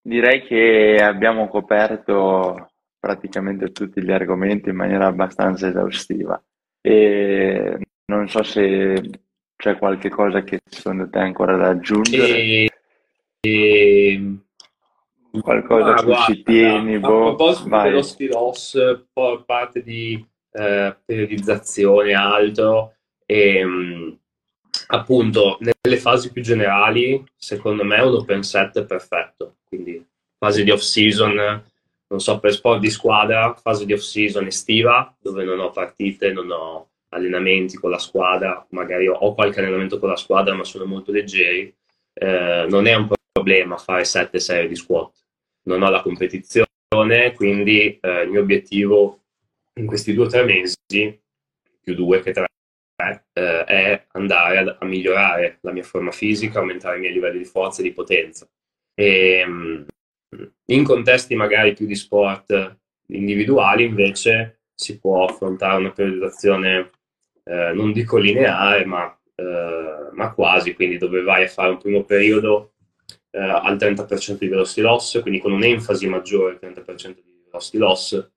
direi 0.00 0.42
che 0.42 0.98
abbiamo 1.02 1.48
coperto 1.48 2.70
praticamente 2.98 3.72
tutti 3.72 4.02
gli 4.02 4.10
argomenti 4.10 4.68
in 4.68 4.76
maniera 4.76 5.06
abbastanza 5.06 5.68
esaustiva 5.68 6.42
e 6.80 7.78
non 8.06 8.28
so 8.28 8.42
se 8.42 9.02
c'è 9.56 9.76
qualche 9.76 10.08
cosa 10.08 10.42
che 10.42 10.60
secondo 10.64 11.08
te 11.08 11.18
ancora 11.18 11.56
da 11.56 11.68
aggiungere. 11.68 12.28
E... 12.28 12.70
E... 13.40 14.36
Qualcosa 15.40 15.94
ah, 15.94 16.04
che 16.04 16.34
ci 16.34 16.42
tieni, 16.42 16.98
boh, 16.98 17.06
a 17.06 17.34
proposito 17.34 17.82
dello 17.82 18.02
stilos, 18.02 18.78
parte 19.44 19.82
di 19.82 20.24
eh, 20.52 20.96
periodizzazione 21.04 22.14
altro, 22.14 22.94
e, 23.26 23.56
ehm, 23.58 24.18
appunto 24.88 25.58
nelle 25.60 25.98
fasi 25.98 26.32
più 26.32 26.42
generali, 26.42 27.24
secondo 27.36 27.84
me 27.84 28.00
un 28.00 28.14
open 28.14 28.42
set 28.42 28.80
è 28.80 28.84
perfetto. 28.84 29.56
Quindi 29.64 30.04
fase 30.38 30.64
di 30.64 30.70
off 30.70 30.80
season, 30.80 31.34
non 32.08 32.20
so, 32.20 32.38
per 32.38 32.52
sport 32.52 32.80
di 32.80 32.90
squadra, 32.90 33.54
fase 33.54 33.84
di 33.84 33.92
off 33.92 34.00
season 34.00 34.46
estiva, 34.46 35.14
dove 35.20 35.44
non 35.44 35.60
ho 35.60 35.70
partite, 35.70 36.32
non 36.32 36.50
ho 36.50 36.88
allenamenti 37.10 37.76
con 37.76 37.90
la 37.90 37.98
squadra, 37.98 38.64
magari 38.70 39.08
ho, 39.08 39.34
qualche 39.34 39.60
allenamento 39.60 39.98
con 39.98 40.08
la 40.08 40.16
squadra, 40.16 40.54
ma 40.54 40.64
sono 40.64 40.84
molto 40.84 41.12
leggeri. 41.12 41.74
Eh, 42.12 42.66
non 42.68 42.86
è 42.86 42.94
un 42.94 43.08
problema 43.32 43.76
fare 43.76 44.04
7 44.04 44.38
serie 44.38 44.68
di 44.68 44.76
squat. 44.76 45.12
Non 45.62 45.82
ho 45.82 45.90
la 45.90 46.02
competizione, 46.02 47.32
quindi 47.34 47.98
eh, 48.00 48.22
il 48.22 48.30
mio 48.30 48.40
obiettivo 48.40 49.20
in 49.74 49.86
questi 49.86 50.14
due 50.14 50.26
o 50.26 50.28
tre 50.28 50.44
mesi, 50.44 50.76
più 51.82 51.94
due 51.94 52.20
che 52.22 52.32
tre, 52.32 52.45
eh, 53.36 53.64
è 53.64 54.06
andare 54.12 54.58
a, 54.58 54.76
a, 54.80 54.84
migliorare 54.86 55.58
la 55.60 55.72
mia 55.72 55.82
forma 55.82 56.10
fisica, 56.10 56.58
aumentare 56.58 56.96
i 56.96 57.00
miei 57.00 57.12
livelli 57.12 57.38
di 57.38 57.44
forza 57.44 57.80
e 57.80 57.84
di 57.84 57.92
potenza. 57.92 58.48
E, 58.94 59.44
mm, 59.46 59.82
in 60.66 60.84
contesti 60.84 61.34
magari 61.34 61.74
più 61.74 61.86
di 61.86 61.94
sport 61.94 62.78
individuali 63.08 63.84
invece 63.84 64.62
si 64.74 64.98
può 64.98 65.24
affrontare 65.24 65.78
una 65.78 65.92
periodizzazione 65.92 66.90
eh, 67.44 67.72
non 67.74 67.92
dico 67.92 68.16
lineare 68.16 68.84
ma, 68.84 69.16
eh, 69.34 70.08
ma, 70.12 70.32
quasi, 70.32 70.74
quindi 70.74 70.98
dove 70.98 71.22
vai 71.22 71.44
a 71.44 71.48
fare 71.48 71.70
un 71.70 71.78
primo 71.78 72.04
periodo 72.04 72.72
eh, 73.30 73.38
al 73.38 73.76
30% 73.76 74.38
di 74.38 74.48
velocity 74.48 74.80
loss, 74.80 75.20
quindi 75.20 75.40
con 75.40 75.52
un'enfasi 75.52 76.08
maggiore 76.08 76.58
al 76.60 76.72
30% 76.72 77.14
di 77.14 77.42
velocity 77.44 77.78
loss, 77.78 78.30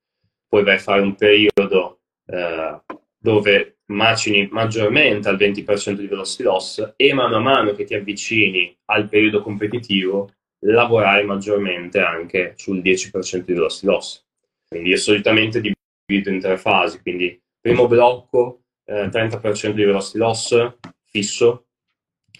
poi 0.46 0.62
vai 0.62 0.76
a 0.76 0.78
fare 0.78 1.00
un 1.00 1.14
periodo 1.14 2.00
eh, 2.26 2.80
dove 3.18 3.79
macini 3.90 4.48
maggiormente 4.50 5.28
al 5.28 5.36
20% 5.36 5.92
di 5.92 6.06
velocity 6.06 6.42
loss 6.42 6.92
e 6.96 7.12
mano 7.12 7.36
a 7.36 7.40
mano 7.40 7.72
che 7.72 7.84
ti 7.84 7.94
avvicini 7.94 8.76
al 8.86 9.08
periodo 9.08 9.42
competitivo 9.42 10.32
lavorare 10.60 11.24
maggiormente 11.24 12.00
anche 12.00 12.54
sul 12.56 12.80
10% 12.80 13.44
di 13.44 13.52
velocity 13.52 13.86
loss. 13.86 14.24
Quindi 14.68 14.90
io 14.90 14.96
solitamente 14.96 15.60
divido 15.60 16.30
in 16.30 16.40
tre 16.40 16.56
fasi, 16.56 17.00
quindi 17.00 17.40
primo 17.60 17.86
blocco 17.86 18.62
eh, 18.84 19.08
30% 19.08 19.70
di 19.72 19.84
velocity 19.84 20.18
loss 20.18 20.74
fisso, 21.04 21.66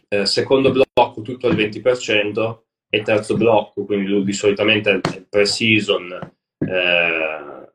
eh, 0.08 0.26
secondo 0.26 0.70
blocco 0.70 1.22
tutto 1.22 1.46
al 1.46 1.56
20% 1.56 2.62
e 2.88 3.02
terzo 3.02 3.36
blocco, 3.36 3.84
quindi 3.84 4.06
lui 4.06 4.32
solitamente 4.32 4.90
il 4.90 5.26
pre-season, 5.28 6.32
eh, 6.58 7.72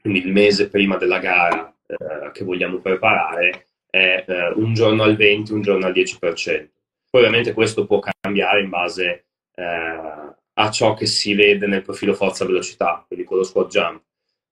quindi 0.00 0.20
il 0.20 0.32
mese 0.32 0.68
prima 0.68 0.96
della 0.96 1.18
gara 1.18 1.69
eh, 1.90 2.30
che 2.32 2.44
vogliamo 2.44 2.78
preparare, 2.78 3.66
è 3.90 4.24
eh, 4.26 4.52
un 4.54 4.72
giorno 4.72 5.02
al 5.02 5.16
20, 5.16 5.52
un 5.52 5.62
giorno 5.62 5.86
al 5.86 5.92
10%. 5.92 6.68
Poi 7.10 7.20
ovviamente 7.22 7.52
questo 7.52 7.86
può 7.86 7.98
cambiare 7.98 8.62
in 8.62 8.68
base 8.68 9.24
eh, 9.54 10.34
a 10.52 10.70
ciò 10.70 10.94
che 10.94 11.06
si 11.06 11.34
vede 11.34 11.66
nel 11.66 11.82
profilo 11.82 12.14
forza-velocità, 12.14 13.04
quindi 13.06 13.24
con 13.24 13.38
lo 13.38 13.44
squat 13.44 13.68
jump. 13.68 14.02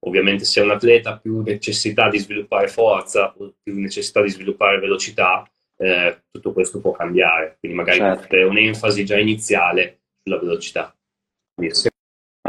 Ovviamente 0.00 0.44
se 0.44 0.60
un 0.60 0.70
atleta 0.70 1.10
ha 1.10 1.18
più 1.18 1.40
necessità 1.40 2.08
di 2.08 2.18
sviluppare 2.18 2.68
forza 2.68 3.34
o 3.36 3.54
più 3.62 3.78
necessità 3.78 4.22
di 4.22 4.30
sviluppare 4.30 4.78
velocità, 4.78 5.48
eh, 5.76 6.22
tutto 6.30 6.52
questo 6.52 6.80
può 6.80 6.92
cambiare, 6.92 7.56
quindi 7.60 7.78
magari 7.78 7.98
certo. 7.98 8.36
un'enfasi 8.48 9.04
già 9.04 9.18
iniziale 9.18 10.00
sulla 10.22 10.38
velocità. 10.38 10.96
Quindi, 11.54 11.74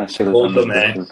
secondo 0.06 0.66
me, 0.66 1.08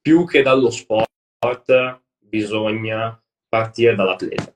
più 0.00 0.26
che 0.26 0.42
dallo 0.42 0.70
sport, 0.70 2.02
bisogna 2.34 3.16
partire 3.48 3.94
dall'atleta. 3.94 4.52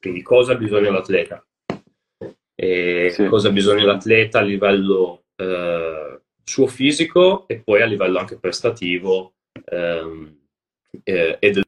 Quindi 0.00 0.22
cosa 0.22 0.56
bisogna 0.56 0.90
l'atleta? 0.90 1.44
E 2.56 3.10
sì. 3.12 3.26
Cosa 3.26 3.50
bisogna 3.50 3.84
l'atleta 3.84 4.40
a 4.40 4.42
livello 4.42 5.26
eh, 5.36 6.20
suo 6.42 6.66
fisico 6.66 7.46
e 7.46 7.60
poi 7.60 7.82
a 7.82 7.86
livello 7.86 8.18
anche 8.18 8.38
prestativo 8.38 9.34
ehm, 9.64 10.36
eh, 11.04 11.36
e 11.38 11.50
del 11.52 11.62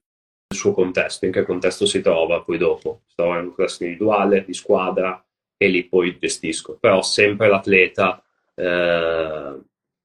suo 0.52 0.72
contesto, 0.72 1.24
in 1.24 1.32
che 1.32 1.44
contesto 1.44 1.86
si 1.86 2.00
trova 2.00 2.42
poi 2.42 2.58
dopo. 2.58 3.02
Si 3.06 3.14
trova 3.14 3.38
in 3.38 3.46
un 3.46 3.54
contesto 3.54 3.84
individuale, 3.84 4.44
di 4.44 4.54
squadra 4.54 5.24
e 5.56 5.68
lì 5.68 5.84
poi 5.84 6.18
gestisco. 6.18 6.76
Però 6.80 7.00
sempre 7.02 7.46
l'atleta, 7.46 8.20
eh, 8.56 9.60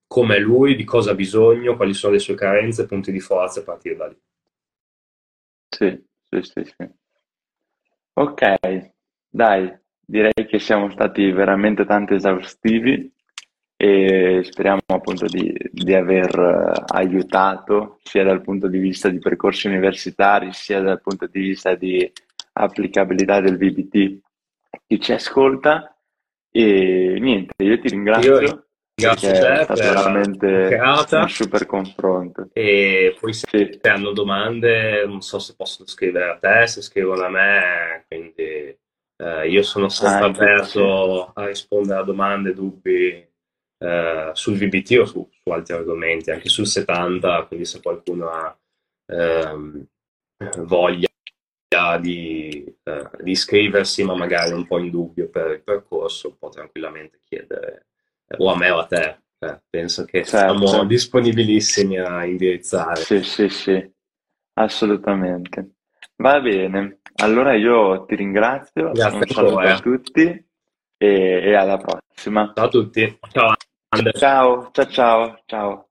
come 0.06 0.40
lui, 0.40 0.76
di 0.76 0.84
cosa 0.84 1.12
ha 1.12 1.16
bisogno, 1.16 1.76
quali 1.76 1.96
sono 1.96 2.14
le 2.14 2.20
sue 2.20 2.36
carenze, 2.36 2.86
punti 2.86 3.12
di 3.12 3.20
forza 3.20 3.62
a 3.62 3.64
partire 3.64 3.96
da 3.96 4.08
lì. 4.08 4.18
Sì, 5.80 5.98
sì, 6.30 6.42
sì, 6.42 6.74
sì. 6.76 6.90
Ok, 8.16 8.92
dai, 9.30 9.74
direi 10.06 10.46
che 10.46 10.60
siamo 10.60 10.92
stati 10.92 11.32
veramente 11.32 11.86
tanto 11.86 12.16
esaustivi 12.16 13.10
e 13.78 14.42
speriamo 14.44 14.82
appunto 14.88 15.26
di, 15.28 15.56
di 15.72 15.94
aver 15.94 16.38
eh, 16.38 16.84
aiutato 16.88 18.00
sia 18.04 18.26
dal 18.26 18.42
punto 18.42 18.68
di 18.68 18.78
vista 18.78 19.08
di 19.08 19.20
percorsi 19.20 19.68
universitari 19.68 20.52
sia 20.52 20.82
dal 20.82 21.00
punto 21.00 21.28
di 21.28 21.40
vista 21.40 21.76
di 21.76 22.12
applicabilità 22.54 23.40
del 23.40 23.58
VBT 23.58 24.20
chi 24.86 25.00
ci 25.00 25.14
ascolta 25.14 25.96
e 26.52 27.18
niente, 27.22 27.54
io 27.64 27.80
ti 27.80 27.88
ringrazio. 27.88 28.42
Io 28.42 28.69
ringrazio 29.00 29.32
te 29.32 29.60
è 29.60 29.64
stato 29.64 29.82
veramente 29.82 30.80
un 31.12 31.30
super 31.30 31.66
confronto. 31.66 32.50
E 32.54 33.16
poi 33.20 33.34
se 33.34 33.48
sì. 33.48 33.80
hanno 33.88 34.12
domande, 34.12 35.06
non 35.06 35.22
so 35.22 35.40
se 35.40 35.56
possono 35.56 35.88
scrivere 35.88 36.30
a 36.30 36.38
te, 36.38 36.68
se 36.68 36.82
scrivono 36.82 37.24
a 37.24 37.30
me, 37.30 38.06
quindi 38.08 38.78
eh, 39.18 39.50
io 39.50 39.64
sono 39.64 39.90
sempre 39.90 40.26
ah, 40.26 40.30
aperto 40.30 41.26
sì. 41.26 41.32
a 41.36 41.46
rispondere 41.48 42.00
a 42.00 42.04
domande, 42.04 42.54
dubbi 42.54 43.28
eh, 43.78 44.32
sul 44.34 44.58
VBT 44.58 44.98
o 45.00 45.06
su, 45.06 45.30
su, 45.32 45.50
altri 45.50 45.74
argomenti, 45.74 46.32
anche 46.32 46.50
sul 46.50 46.68
70, 46.68 47.46
quindi 47.46 47.66
se 47.66 47.82
qualcuno 47.82 48.30
ha 48.30 48.58
ehm, 49.08 49.86
voglia 50.60 51.08
di, 52.00 52.76
eh, 52.84 53.10
di, 53.22 53.32
iscriversi, 53.32 54.04
ma 54.04 54.16
magari 54.16 54.52
un 54.52 54.66
po' 54.66 54.80
in 54.80 54.90
dubbio 54.90 55.30
per 55.30 55.52
il 55.52 55.62
percorso, 55.62 56.36
può 56.36 56.50
tranquillamente 56.50 57.20
chiedere 57.24 57.89
o 58.38 58.50
a 58.50 58.58
me 58.58 58.70
o 58.70 58.80
a 58.80 58.86
te. 58.86 59.18
Eh, 59.40 59.62
penso 59.70 60.04
che 60.04 60.26
certo. 60.26 60.68
siamo 60.68 60.86
disponibilissimi 60.86 61.98
a 61.98 62.26
indirizzare. 62.26 62.98
Sì, 62.98 63.24
sì, 63.24 63.48
sì, 63.50 63.92
assolutamente. 64.54 65.76
Va 66.18 66.42
bene, 66.42 67.00
allora 67.22 67.54
io 67.54 68.06
ti 68.06 68.16
ringrazio, 68.16 68.92
Grazie 68.92 69.18
un 69.18 69.28
saluto 69.28 69.60
a 69.60 69.80
tutti 69.80 70.48
e, 70.98 71.08
e 71.08 71.56
alla 71.56 71.78
prossima. 71.78 72.52
Ciao 72.54 72.66
a 72.66 72.70
tutti. 72.70 73.20
Ciao. 73.32 73.54
Ciao, 74.14 74.70
ciao, 74.72 74.88
ciao, 74.90 75.42
ciao. 75.46 75.89